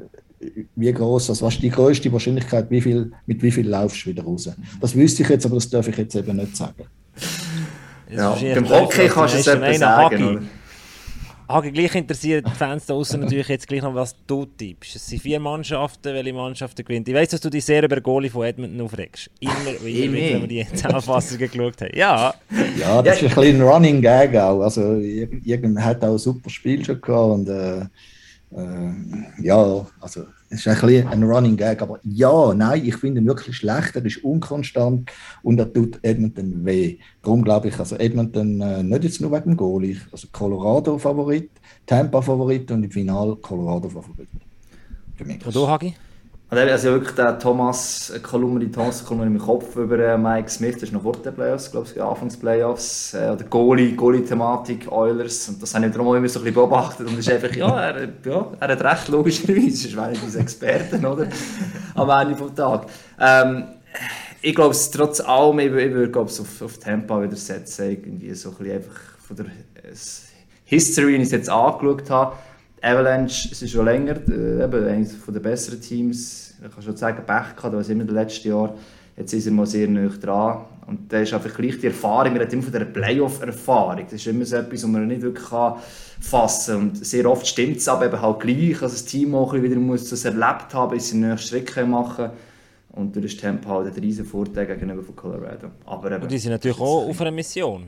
wie 0.75 0.91
groß, 0.91 1.29
also 1.29 1.45
was 1.45 1.55
ist 1.55 1.63
die 1.63 1.69
größte 1.69 2.11
Wahrscheinlichkeit, 2.11 2.69
wie 2.69 2.81
viel, 2.81 3.11
mit 3.25 3.41
wie 3.41 3.51
viel 3.51 3.67
laufst 3.67 4.05
du 4.05 4.09
wieder 4.09 4.23
raus? 4.23 4.49
Das 4.81 4.95
wüsste 4.95 5.23
ich 5.23 5.29
jetzt, 5.29 5.45
aber 5.45 5.55
das 5.55 5.69
darf 5.69 5.87
ich 5.87 5.97
jetzt 5.97 6.15
eben 6.15 6.35
nicht 6.37 6.55
sagen. 6.55 6.85
Ja, 8.09 8.29
wahrscheinlich 8.29 8.55
beim 8.55 8.69
Hockey 8.69 9.07
kannst 9.07 9.35
du 9.35 9.39
es 9.39 9.47
etwas 9.47 9.79
sagen, 9.79 10.15
Hagi. 10.15 10.23
oder? 10.23 10.41
Hagi, 11.49 11.71
gleich 11.71 11.93
interessiert 11.95 12.47
die 12.47 12.51
Fans 12.51 12.85
da 12.85 12.93
draussen 12.93 13.19
natürlich 13.19 13.47
jetzt 13.49 13.67
gleich 13.67 13.81
noch, 13.81 13.93
was 13.93 14.15
du 14.25 14.45
tippst. 14.45 14.95
Es 14.95 15.05
sind 15.07 15.21
vier 15.21 15.39
Mannschaften, 15.39 16.13
welche 16.13 16.33
Mannschaften 16.33 16.85
gewinnt. 16.85 17.07
Ich 17.07 17.13
weiss, 17.13 17.29
dass 17.29 17.41
du 17.41 17.49
dich 17.49 17.65
sehr 17.65 17.83
über 17.83 17.99
Goalie 17.99 18.29
von 18.29 18.45
Edmonton 18.45 18.81
aufregst. 18.81 19.29
Immer 19.39 19.53
wieder, 19.83 20.13
Ich 20.13 20.33
wenn 20.33 20.41
wir 20.41 20.47
die 20.47 20.65
Zusammenfassungen 20.73 21.51
geschaut 21.51 21.81
haben. 21.81 21.91
Ja, 21.95 22.33
Ja, 22.79 23.01
das 23.01 23.21
ist 23.21 23.23
ein 23.23 23.35
bisschen 23.35 23.61
ein 23.61 23.61
Running 23.61 24.01
Gag 24.01 24.35
auch. 24.37 24.61
Also, 24.61 24.95
irgend, 24.95 25.45
irgend 25.45 25.79
hat 25.83 26.03
auch 26.03 26.13
ein 26.13 26.17
super 26.17 26.49
Spiel 26.49 26.83
schon 26.83 27.01
gehabt 27.01 27.33
und 27.33 27.49
äh, 27.49 27.85
äh, 28.55 29.43
ja, 29.43 29.85
also 29.99 30.25
es 30.49 30.59
ist 30.59 30.67
ein 30.67 30.81
bisschen 30.81 31.07
ein 31.07 31.23
Running 31.23 31.57
Gag. 31.57 31.81
Aber 31.81 31.99
ja, 32.03 32.53
nein, 32.53 32.85
ich 32.85 32.95
finde 32.95 33.21
ihn 33.21 33.27
wirklich 33.27 33.57
schlecht. 33.57 33.95
Er 33.95 34.05
ist 34.05 34.23
unkonstant 34.23 35.11
und 35.41 35.59
er 35.59 35.71
tut 35.71 35.99
Edmonton 36.03 36.65
weh. 36.65 36.97
Darum 37.21 37.43
glaube 37.43 37.69
ich, 37.69 37.79
also 37.79 37.95
Edmonton 37.95 38.61
äh, 38.61 38.83
nicht 38.83 39.03
jetzt 39.03 39.21
nur 39.21 39.31
wegen 39.31 39.51
dem 39.51 39.57
Goalie. 39.57 39.97
Also 40.11 40.27
Colorado 40.31 40.97
Favorit, 40.97 41.49
Tampa 41.85 42.21
Favorit 42.21 42.69
und 42.71 42.83
im 42.83 42.91
Final 42.91 43.35
Colorado 43.37 43.89
Favorit. 43.89 44.29
Für 45.15 45.25
mich. 45.25 45.45
und 45.45 45.55
du, 45.55 45.67
Hagi? 45.67 45.95
Und 46.53 46.59
eben, 46.59 46.69
also 46.69 46.91
wirklich 46.91 47.15
der 47.15 47.39
Thomas 47.39 48.11
äh, 48.11 48.19
Kolumne, 48.19 48.59
die 48.59 48.71
Thomas 48.71 49.03
Kolumne 49.03 49.25
im 49.25 49.39
Kopf 49.39 49.75
über 49.75 49.97
äh, 49.97 50.15
Mike 50.15 50.51
Smith, 50.51 50.75
das 50.75 50.83
ist 50.83 50.93
noch 50.93 51.01
vor 51.01 51.13
den 51.13 51.33
Playoffs, 51.33 51.71
glaube 51.71 51.87
ich, 51.91 51.99
Anfangs 51.99 52.37
Playoffs, 52.37 53.15
äh, 53.15 53.31
oder 53.33 53.43
Goalie, 53.45 53.95
Goalie-Thematik, 53.95 54.91
Oilers, 54.91 55.49
und 55.49 55.63
das 55.63 55.73
habe 55.73 55.87
ich 55.87 55.91
darum 55.91 56.15
immer 56.15 56.29
so 56.29 56.39
ein 56.39 56.43
bisschen 56.43 56.53
beobachtet 56.53 57.07
und 57.07 57.13
es 57.17 57.25
ist 57.25 57.33
einfach, 57.33 57.55
ja, 57.55 57.81
er, 57.81 58.07
ja, 58.23 58.51
er 58.59 58.67
hat 58.67 58.83
recht, 58.83 59.07
logischerweise, 59.07 59.65
das 59.65 59.85
ist 59.85 59.97
einer 59.97 60.11
dieser 60.13 60.39
Experten, 60.41 61.03
oder, 61.03 61.25
am 61.95 62.09
Ende 62.21 62.35
vom 62.35 62.55
Tag. 62.55 62.85
Ähm, 63.19 63.63
ich 64.43 64.53
glaube, 64.53 64.75
es 64.75 64.91
trotz 64.91 65.21
allem, 65.21 65.57
ich, 65.57 65.65
ich 65.65 65.71
würde 65.71 66.11
glaube, 66.11 66.29
auf, 66.29 66.61
auf 66.61 66.77
Tampa 66.77 67.23
wieder 67.23 67.35
setzen, 67.35 67.89
irgendwie 67.89 68.31
so 68.35 68.49
ein 68.49 68.55
bisschen 68.57 68.75
einfach 68.75 69.01
von 69.27 69.37
der 69.37 69.45
History, 70.65 71.13
wie 71.13 71.15
ich 71.15 71.23
es 71.23 71.31
jetzt 71.31 71.49
angeschaut 71.49 72.11
habe, 72.11 72.35
Avalanche, 72.83 73.47
es 73.49 73.61
ist 73.61 73.71
schon 73.71 73.85
länger, 73.85 74.17
äh, 74.27 74.65
eben 74.65 74.85
eines 74.85 75.15
den 75.25 75.41
besseren 75.41 75.79
Teams, 75.79 76.42
ich 76.65 76.73
kann 76.73 76.83
schon 76.83 76.97
sagen, 76.97 77.23
Pech 77.25 77.55
gehabt, 77.55 77.75
was 77.75 77.89
immer 77.89 78.03
letzten 78.03 78.49
Jahren, 78.49 78.71
jetzt 79.17 79.33
ist 79.33 79.45
er 79.45 79.51
mal 79.51 79.65
sehr 79.65 79.87
nah 79.87 80.07
dran 80.07 80.65
und 80.87 81.11
da 81.11 81.19
ist 81.19 81.33
einfach 81.33 81.53
gleich 81.53 81.79
die 81.79 81.87
Erfahrung, 81.87 82.33
man 82.33 82.41
hat 82.41 82.53
immer 82.53 82.63
von 82.63 82.71
dieser 82.71 82.85
Playoff-Erfahrung, 82.85 84.03
das 84.03 84.13
ist 84.13 84.27
immer 84.27 84.45
so 84.45 84.55
etwas, 84.55 84.83
was 84.83 84.89
man 84.89 85.07
nicht 85.07 85.21
wirklich 85.21 85.49
kann 85.49 85.75
fassen 86.19 86.73
kann 86.73 86.81
und 86.89 87.05
sehr 87.05 87.29
oft 87.29 87.45
stimmt 87.45 87.77
es 87.77 87.87
aber 87.87 88.05
eben 88.05 88.21
halt 88.21 88.39
gleich, 88.39 88.81
also 88.81 88.95
das 88.95 89.05
Team 89.05 89.35
auch 89.35 89.53
wieder 89.53 89.75
muss 89.75 90.09
das 90.09 90.25
erlebt 90.25 90.73
haben, 90.73 90.91
bis 90.91 91.09
sie 91.09 91.19
den 91.19 91.29
nächsten 91.29 91.47
Schritt 91.49 91.67
können 91.67 91.91
machen 91.91 92.31
und 92.93 93.15
durch 93.15 93.33
das 93.33 93.37
Tempo 93.37 93.69
halt 93.69 93.87
ein 93.87 94.01
riesen 94.01 94.25
Vorteil 94.25 94.67
gegenüber 94.67 95.01
von 95.01 95.15
Colorado. 95.15 95.67
Aber 95.85 96.11
eben, 96.11 96.23
Und 96.23 96.31
die 96.31 96.37
sind 96.37 96.51
natürlich 96.51 96.79
auch 96.79 97.07
auf 97.07 97.21
einer 97.21 97.31
Mission. 97.31 97.87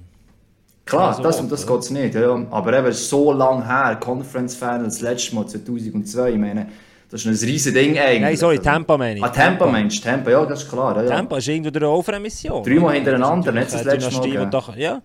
Klar, 0.85 1.09
Also, 1.09 1.23
das, 1.23 1.39
um 1.39 1.49
das 1.49 1.65
geht 1.65 1.79
es 1.79 1.89
nicht. 1.89 2.15
Ja. 2.15 2.21
ja. 2.21 2.47
Aber 2.51 2.77
eben 2.77 2.91
so 2.91 3.31
lange 3.31 3.65
her, 3.65 3.97
Conference 3.99 4.55
Finals, 4.55 4.95
das 4.95 5.01
letzte 5.01 5.35
Mal 5.35 5.47
2002, 5.47 6.31
ich 6.31 6.37
meine, 6.37 6.67
das 7.09 7.25
ist 7.25 7.43
ein 7.43 7.47
riesen 7.49 7.73
Ding 7.73 7.97
eigentlich. 7.97 8.21
Nein, 8.21 8.37
sorry, 8.37 8.59
Tampa 8.59 8.97
meine 8.97 9.19
ich. 9.19 9.23
Ah, 9.23 9.29
Tampa 9.29 9.67
meinst 9.67 9.99
du? 9.99 10.09
Tampa, 10.09 10.31
ja, 10.31 10.45
das 10.45 10.63
ist 10.63 10.69
klar. 10.69 10.95
Ja, 10.97 11.03
ja. 11.03 11.09
Tampa 11.09 11.37
ist 11.37 11.47
irgendwo 11.47 11.69
durch 11.69 11.85
auch 11.85 11.99
auf 11.99 12.09
einer 12.09 12.19
Mission. 12.19 12.63
Dreimal 12.63 12.95
hintereinander, 12.95 13.51
nicht 13.51 13.67
das 13.67 13.81
Eine 13.81 13.91
letzte 13.91 14.13
Mal, 14.17 14.45
die 14.45 14.49
doch, 14.49 14.75
ja. 14.75 15.01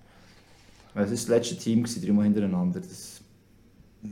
Das 0.95 1.05
war 1.05 1.07
das 1.07 1.29
letzte 1.29 1.57
Team, 1.57 1.85
dreimal 1.85 2.25
hintereinander. 2.25 2.81
Das, 2.81 3.21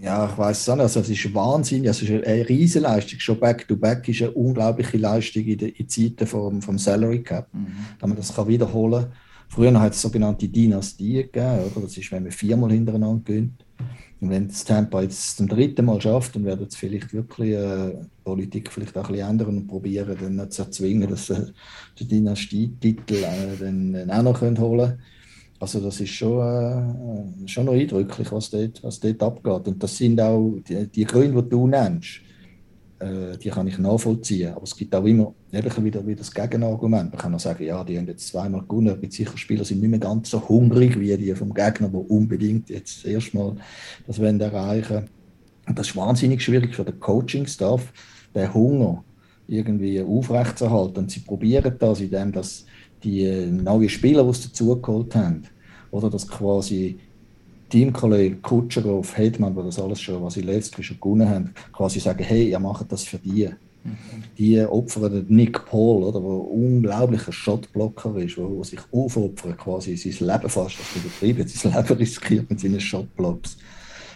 Ja, 0.01 0.29
ich 0.31 0.39
weiß 0.39 0.61
es 0.61 0.69
auch 0.69 0.77
nicht. 0.77 0.83
Also, 0.83 1.01
es 1.01 1.09
ist 1.09 1.35
Wahnsinn. 1.35 1.87
Also, 1.89 2.05
es 2.05 2.11
ist 2.11 2.27
eine 2.27 2.49
riesige 2.49 2.81
Leistung. 2.81 3.19
Schon 3.21 3.41
Back-to-Back 3.41 4.09
ist 4.09 4.23
eine 4.23 4.33
unglaubliche 4.33 4.99
Leistung 4.99 5.45
in, 5.45 5.59
den 5.59 5.71
in 5.71 5.89
Zeiten 5.89 6.27
vom, 6.27 6.61
vom 6.61 6.79
Salary 6.79 7.23
Cap, 7.23 7.49
dass 7.99 8.09
man 8.09 8.17
das 8.17 8.35
kann 8.35 8.49
wiederholen 8.49 9.05
kann. 9.05 9.13
Früher 9.49 9.81
hat 9.81 9.95
es 9.95 10.03
sogenannte 10.03 10.47
Dynastie 10.47 11.15
gegeben. 11.15 11.71
Oder? 11.75 11.81
Das 11.83 11.97
ist, 11.97 12.13
wenn 12.13 12.25
man 12.25 12.33
viermal 12.33 12.71
hintereinander 12.71 13.23
gönnt. 13.25 13.65
Und 14.21 14.31
wenn 14.31 14.49
das 14.49 14.65
Tampa 14.65 15.03
jetzt 15.03 15.37
zum 15.37 15.47
dritten 15.47 15.85
Mal 15.85 16.01
schafft, 16.01 16.35
dann 16.35 16.45
werden 16.45 16.67
es 16.69 16.77
vielleicht 16.77 17.13
wirklich 17.13 17.53
äh, 17.53 17.91
die 17.91 18.25
Politik 18.25 18.73
vielleicht 18.73 18.97
auch 18.97 19.09
ein 19.09 19.13
bisschen 19.13 19.31
ändern 19.31 19.49
und 19.49 19.69
probieren, 19.69 20.17
dann 20.21 20.51
zu 20.51 20.63
erzwingen, 20.63 21.09
dass 21.09 21.27
sie 21.27 21.53
den 22.01 22.09
Dynastietitel 22.09 23.23
äh, 23.23 23.57
dann, 23.61 23.93
dann 23.93 24.11
auch 24.11 24.23
noch 24.23 24.41
können 24.41 24.59
holen 24.59 24.91
können. 24.91 25.03
Also 25.61 25.81
das 25.81 26.01
ist 26.01 26.11
schon, 26.11 26.41
äh, 26.41 27.49
schon 27.49 27.67
noch 27.67 27.75
eindrücklich, 27.75 28.31
was 28.33 28.51
dort, 28.51 28.83
was 28.83 29.01
dort 29.01 29.23
abgeht. 29.23 29.69
Und 29.69 29.83
das 29.83 29.97
sind 29.97 30.21
auch 30.21 30.59
die, 30.69 30.87
die 30.89 31.05
Gründe, 31.05 31.43
die 31.43 31.49
du 31.49 31.67
nennst, 31.67 32.21
äh, 33.01 33.37
die 33.39 33.51
kann 33.51 33.67
ich 33.67 33.79
nachvollziehen. 33.79 34.53
Aber 34.53 34.65
es 34.65 34.77
gibt 34.77 34.95
auch 34.95 35.05
immer 35.05 35.35
wieder, 35.53 36.07
wieder 36.07 36.19
das 36.19 36.33
Gegenargument. 36.33 37.11
Man 37.11 37.21
kann 37.21 37.35
auch 37.35 37.41
sagen, 37.41 37.65
ja, 37.65 37.85
die 37.85 37.97
haben 37.99 38.07
jetzt 38.07 38.29
zweimal 38.29 38.63
gewonnen, 38.63 38.91
aber 38.91 39.11
sicher 39.11 39.37
Spieler 39.37 39.65
sind 39.65 39.81
nicht 39.81 39.91
mehr 39.91 39.99
ganz 39.99 40.31
so 40.31 40.49
hungrig 40.49 40.99
wie 40.99 41.17
die 41.17 41.35
vom 41.35 41.55
Gegner, 41.55 41.89
die 41.89 41.97
unbedingt 41.97 42.71
jetzt 42.71 43.05
erstmal 43.05 43.55
das 44.07 44.19
wollen 44.19 44.41
erreichen 44.41 45.09
Und 45.67 45.79
das 45.79 45.89
ist 45.89 45.97
wahnsinnig 45.97 46.43
schwierig 46.43 46.75
für 46.75 46.85
den 46.85 46.99
Coaching-Staff, 46.99 47.93
den 48.35 48.53
Hunger 48.53 49.05
irgendwie 49.47 50.03
aufrechtzuerhalten. 50.03 50.99
Und 51.05 51.11
sie 51.11 51.21
probieren 51.21 51.75
das, 51.79 52.01
indem 52.01 52.33
dass 52.33 52.67
die 53.03 53.25
äh, 53.25 53.47
neuen 53.47 53.89
Spieler, 53.89 54.25
die 54.25 54.35
sie 54.35 54.49
dazugeholt 54.49 55.15
haben, 55.15 55.45
oder 55.91 56.11
dass 56.11 56.29
quasi 56.29 56.99
Teamkollege 57.69 58.37
Kutscherow, 58.37 59.17
Hedman, 59.17 59.55
die 59.55 59.63
das 59.63 59.79
alles 59.79 60.01
schon, 60.01 60.23
was 60.23 60.35
sie 60.35 60.43
letztes 60.43 60.85
schon 60.85 61.01
gewonnen 61.01 61.29
haben, 61.29 61.55
quasi 61.73 62.01
sagen, 62.01 62.25
hey, 62.25 62.51
ihr 62.51 62.59
macht 62.59 62.91
das 62.91 63.05
für 63.05 63.19
die. 63.19 63.51
Die 64.37 64.61
opfern 64.61 65.27
Nick 65.29 65.65
Paul, 65.65 66.03
oder, 66.03 66.21
der 66.21 66.29
unglaublicher 66.29 67.33
Shotblocker 67.33 68.17
ist, 68.17 68.37
der 68.37 68.65
sich 68.65 68.81
aufopfert, 68.93 69.59
quasi 69.59 69.97
sein 69.97 70.29
Leben 70.29 70.49
fast, 70.49 70.77
übertrieben, 70.97 71.49
sein 71.49 71.73
Leben 71.73 71.99
riskiert 71.99 72.51
mit 72.51 72.61
seinen 72.61 72.81
Shotblocks. 72.81 73.57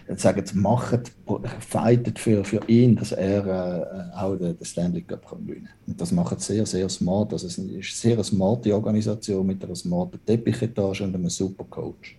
Dann 0.09 0.19
sagen 0.19 0.45
macht, 0.55 1.13
fightet 1.61 2.19
für, 2.19 2.45
für 2.45 2.61
ihn, 2.67 2.97
dass 2.97 3.13
er 3.13 3.47
äh, 3.47 4.17
auch 4.17 4.37
den, 4.37 4.57
den 4.59 4.65
Stanley 4.65 5.03
Cup 5.03 5.31
gewinnen 5.31 5.67
kann. 5.67 5.75
Und 5.87 6.01
das 6.01 6.11
macht 6.11 6.41
sehr, 6.41 6.67
sehr 6.67 6.89
smart. 6.89 7.33
Also 7.33 7.47
es 7.47 7.57
ist 7.57 7.71
eine 7.71 7.83
sehr 7.83 8.23
smarte 8.25 8.75
Organisation 8.75 9.47
mit 9.47 9.65
einer 9.65 9.77
smarten 9.77 10.21
Teppichetage 10.27 11.05
und 11.05 11.15
einem 11.15 11.31
super 11.31 11.65
Coach. 11.71 12.19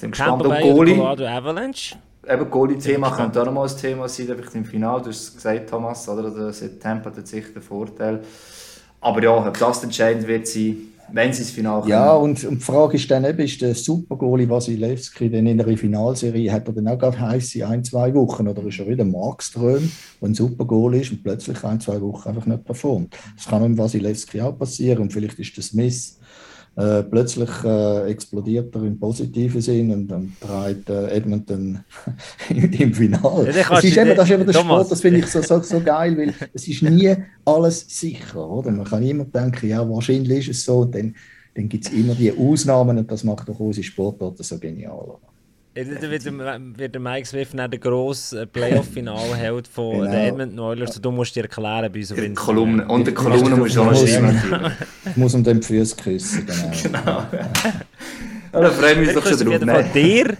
Tampa 0.00 0.36
gespannt, 0.36 0.46
ob 0.46 0.60
Goalie, 0.60 0.94
Colorado 0.94 1.26
Avalanche. 1.26 1.96
eben 2.26 2.44
Goalie-Thema 2.46 3.10
könnte 3.16 3.40
auch 3.40 3.46
noch 3.46 3.52
mal 3.52 3.68
ein 3.68 3.76
Thema 3.76 4.08
sein, 4.08 4.26
vielleicht 4.26 4.54
im 4.54 4.64
Finale. 4.64 5.02
Du 5.02 5.08
hast 5.08 5.20
es 5.20 5.34
gesagt, 5.34 5.70
Thomas, 5.70 6.08
oder? 6.08 6.30
Das 6.30 6.62
hat 6.62 6.80
Tampa 6.80 7.10
tatsächlich 7.10 7.54
den 7.54 7.62
Vorteil. 7.62 8.20
Aber 9.00 9.22
ja, 9.22 9.30
ob 9.30 9.58
das 9.58 9.82
entscheidend 9.82 10.26
wird 10.26 10.46
sein, 10.46 10.76
wenn 11.12 11.32
sie 11.32 11.42
ins 11.42 11.50
Finale 11.50 11.80
kommen. 11.80 11.90
Ja, 11.90 12.12
und, 12.12 12.44
und 12.44 12.58
die 12.58 12.64
Frage 12.64 12.96
ist 12.96 13.10
dann 13.10 13.24
eben, 13.24 13.40
ist 13.40 13.60
der 13.60 13.74
Super-Goalie 13.74 14.48
Wasilewski 14.48 15.30
denn 15.30 15.46
in 15.46 15.58
der 15.58 15.76
Finalserie, 15.76 16.52
hat 16.52 16.68
er 16.68 16.74
dann 16.74 16.88
auch 16.88 16.98
gerade 16.98 17.18
heiße 17.18 17.66
ein, 17.66 17.82
zwei 17.84 18.14
Wochen 18.14 18.46
oder 18.46 18.62
ist 18.64 18.78
er 18.78 18.88
wieder 18.88 19.04
Markström, 19.04 19.90
der 20.20 20.28
ein 20.28 20.34
Super-Goalie 20.34 21.00
ist 21.00 21.12
und 21.12 21.22
plötzlich 21.22 21.62
ein, 21.64 21.80
zwei 21.80 22.00
Wochen 22.00 22.28
einfach 22.28 22.46
nicht 22.46 22.64
performt? 22.64 23.16
Das 23.36 23.46
kann 23.46 23.62
mit 23.62 23.78
Wasilewski 23.78 24.40
auch 24.40 24.56
passieren 24.56 24.98
und 24.98 25.12
vielleicht 25.12 25.38
ist 25.38 25.56
der 25.56 25.64
Smith 25.64 26.18
äh, 26.76 27.02
plötzlich 27.02 27.50
äh, 27.64 28.10
explodiert 28.10 28.74
er 28.74 28.82
im 28.84 28.98
positiven 28.98 29.60
Sinn 29.60 29.92
und 29.92 30.08
dann 30.08 30.32
treibt 30.40 30.88
äh, 30.88 31.08
Edmonton 31.08 31.80
im, 32.48 32.94
Finale. 32.94 33.50
Ja, 33.54 33.68
das, 33.68 33.84
ist 33.84 33.96
eben, 33.96 34.16
das 34.16 34.28
ist 34.28 34.34
eben 34.34 34.46
der 34.46 34.54
Thomas. 34.54 34.76
Sport, 34.80 34.92
das 34.92 35.00
finde 35.00 35.20
ich 35.20 35.26
so, 35.26 35.42
so, 35.42 35.60
so 35.60 35.80
geil, 35.80 36.16
weil 36.16 36.34
es 36.54 36.68
ist 36.68 36.82
nie 36.82 37.14
alles 37.44 37.86
sicher. 37.88 38.48
Oder? 38.48 38.70
Man 38.70 38.84
kann 38.84 39.02
immer 39.02 39.24
denken, 39.24 39.68
ja, 39.68 39.88
wahrscheinlich 39.88 40.48
ist 40.48 40.58
es 40.58 40.64
so, 40.64 40.80
und 40.80 40.94
dann, 40.94 41.14
dann 41.54 41.68
gibt 41.68 41.86
es 41.86 41.92
immer 41.92 42.14
die 42.14 42.32
Ausnahmen 42.32 42.98
und 42.98 43.10
das 43.10 43.24
macht 43.24 43.48
doch 43.48 43.58
unsere 43.58 43.84
Sportarten 43.84 44.42
so 44.42 44.58
genial. 44.58 44.92
oder? 44.92 45.29
Dann 45.72 45.88
wird, 46.10 46.24
der- 46.24 46.60
wird 46.78 46.94
der 46.94 47.00
Mike 47.00 47.26
Swift 47.26 47.56
dann 47.56 47.70
der 47.70 47.78
grosse 47.80 48.46
Playoff-Finale 48.46 49.36
hält 49.36 49.68
von 49.68 50.00
Genau. 50.00 50.10
den 50.10 50.20
Edmonton 50.20 50.58
Oilers 50.58 51.00
du 51.00 51.10
musst 51.12 51.36
dir 51.36 51.42
erklären 51.44 51.90
bei 51.92 52.00
uns 52.00 52.10
auf 52.12 52.18
Die 52.18 52.24
Instagram. 52.24 52.54
Kolumne. 52.56 52.88
Und 52.88 53.06
die 53.06 53.12
Kolumne 53.14 53.56
muss 53.56 53.78
auch 53.78 53.84
noch 53.84 53.92
muss- 53.92 54.10
schreiben. 54.10 54.72
Ich 55.10 55.16
muss 55.16 55.34
um 55.34 55.44
den 55.44 55.62
Füße 55.62 55.96
küssen. 55.96 56.46
Genau. 56.82 57.22
Ja, 58.52 58.62
da 58.62 58.70
freuen 58.72 59.00
wir 59.00 59.14
uns 59.14 59.14
doch 59.14 59.38
schon 59.38 59.64
drauf. 59.64 59.92
dir. 59.94 60.36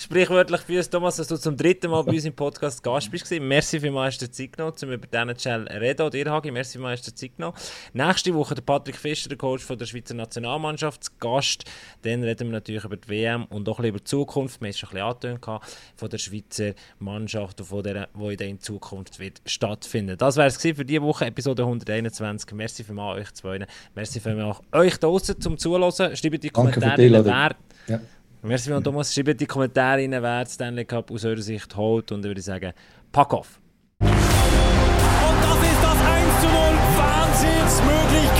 Sprichwörtlich 0.00 0.62
für 0.62 0.78
uns, 0.78 0.88
Thomas, 0.88 1.16
dass 1.16 1.28
du 1.28 1.36
zum 1.36 1.56
dritten 1.56 1.90
Mal 1.90 2.02
bei 2.04 2.12
uns 2.12 2.24
im 2.24 2.32
Podcast 2.32 2.82
Gast 2.82 3.10
bist. 3.10 3.30
Merci 3.30 3.80
vielmals, 3.80 4.14
hast 4.14 4.22
du 4.22 4.30
Zeit 4.30 4.56
genommen, 4.56 4.74
um 4.82 4.90
über 4.92 5.06
diesen 5.06 5.36
Channel 5.36 5.68
reden. 5.68 6.10
Dir, 6.10 6.30
Hagi, 6.30 6.50
merci 6.50 6.72
vielmals, 6.72 7.00
hast 7.00 7.08
du 7.08 7.14
Zeit 7.14 7.36
genommen. 7.36 7.56
Nächste 7.92 8.34
Woche 8.34 8.54
der 8.54 8.62
Patrick 8.62 8.96
Fischer, 8.96 9.28
der 9.28 9.36
Coach 9.36 9.62
von 9.62 9.76
der 9.76 9.86
Schweizer 9.86 10.14
Nationalmannschaft, 10.14 11.04
zu 11.04 11.10
Gast. 11.20 11.64
Dann 12.02 12.22
reden 12.22 12.48
wir 12.48 12.52
natürlich 12.52 12.84
über 12.84 12.96
die 12.96 13.08
WM 13.08 13.44
und 13.46 13.68
auch 13.68 13.78
ein 13.78 13.82
bisschen 13.82 13.88
über 13.90 13.98
die 13.98 14.04
Zukunft. 14.04 14.60
Wir 14.60 14.66
haben 14.66 14.70
es 14.70 14.78
schon 14.78 14.88
ein 14.88 14.94
bisschen 14.94 15.34
angetönt 15.34 15.62
von 15.96 16.08
der 16.08 16.18
Schweizer 16.18 16.72
Mannschaft 16.98 17.60
und 17.60 17.66
von 17.66 17.82
der, 17.82 18.08
die 18.14 18.44
in 18.48 18.60
Zukunft 18.60 19.18
wird 19.18 19.42
stattfinden. 19.44 20.16
Das 20.16 20.36
wäre 20.36 20.46
es 20.46 20.56
für 20.56 20.84
diese 20.84 21.02
Woche, 21.02 21.26
Episode 21.26 21.62
121. 21.62 22.52
Merci 22.52 22.84
vielmals 22.84 23.20
euch 23.20 23.34
zwei. 23.34 23.66
Merci 23.94 24.20
vielmals 24.20 24.60
euch 24.72 24.98
draußen 24.98 25.40
zum 25.40 25.58
Zuhören. 25.58 26.16
Schreibt 26.16 26.42
die 26.42 26.50
Kommentare, 26.50 26.96
wer... 27.24 27.56
Ja. 27.86 28.00
Merci, 28.42 28.70
mhm. 28.70 28.82
Thomas. 28.82 29.12
Schreibt 29.12 29.28
in 29.28 29.36
die 29.36 29.46
Kommentare 29.46 30.00
rein, 30.00 30.12
wer 30.12 30.44
den 30.44 30.50
Stanley 30.50 30.84
Cup 30.84 31.10
aus 31.10 31.24
eurer 31.24 31.42
Sicht 31.42 31.76
holt. 31.76 32.10
Und 32.12 32.20
ich 32.20 32.26
würde 32.30 32.40
sagen, 32.40 32.72
pack 33.12 33.34
auf! 33.34 33.60
Und 34.00 34.08
das 34.08 35.62
ist 35.62 35.82
das 35.82 35.96
1 36.00 36.40
zu 36.40 36.46
0. 36.46 36.54
Wahnsinnsmöglichkeit. 36.96 38.39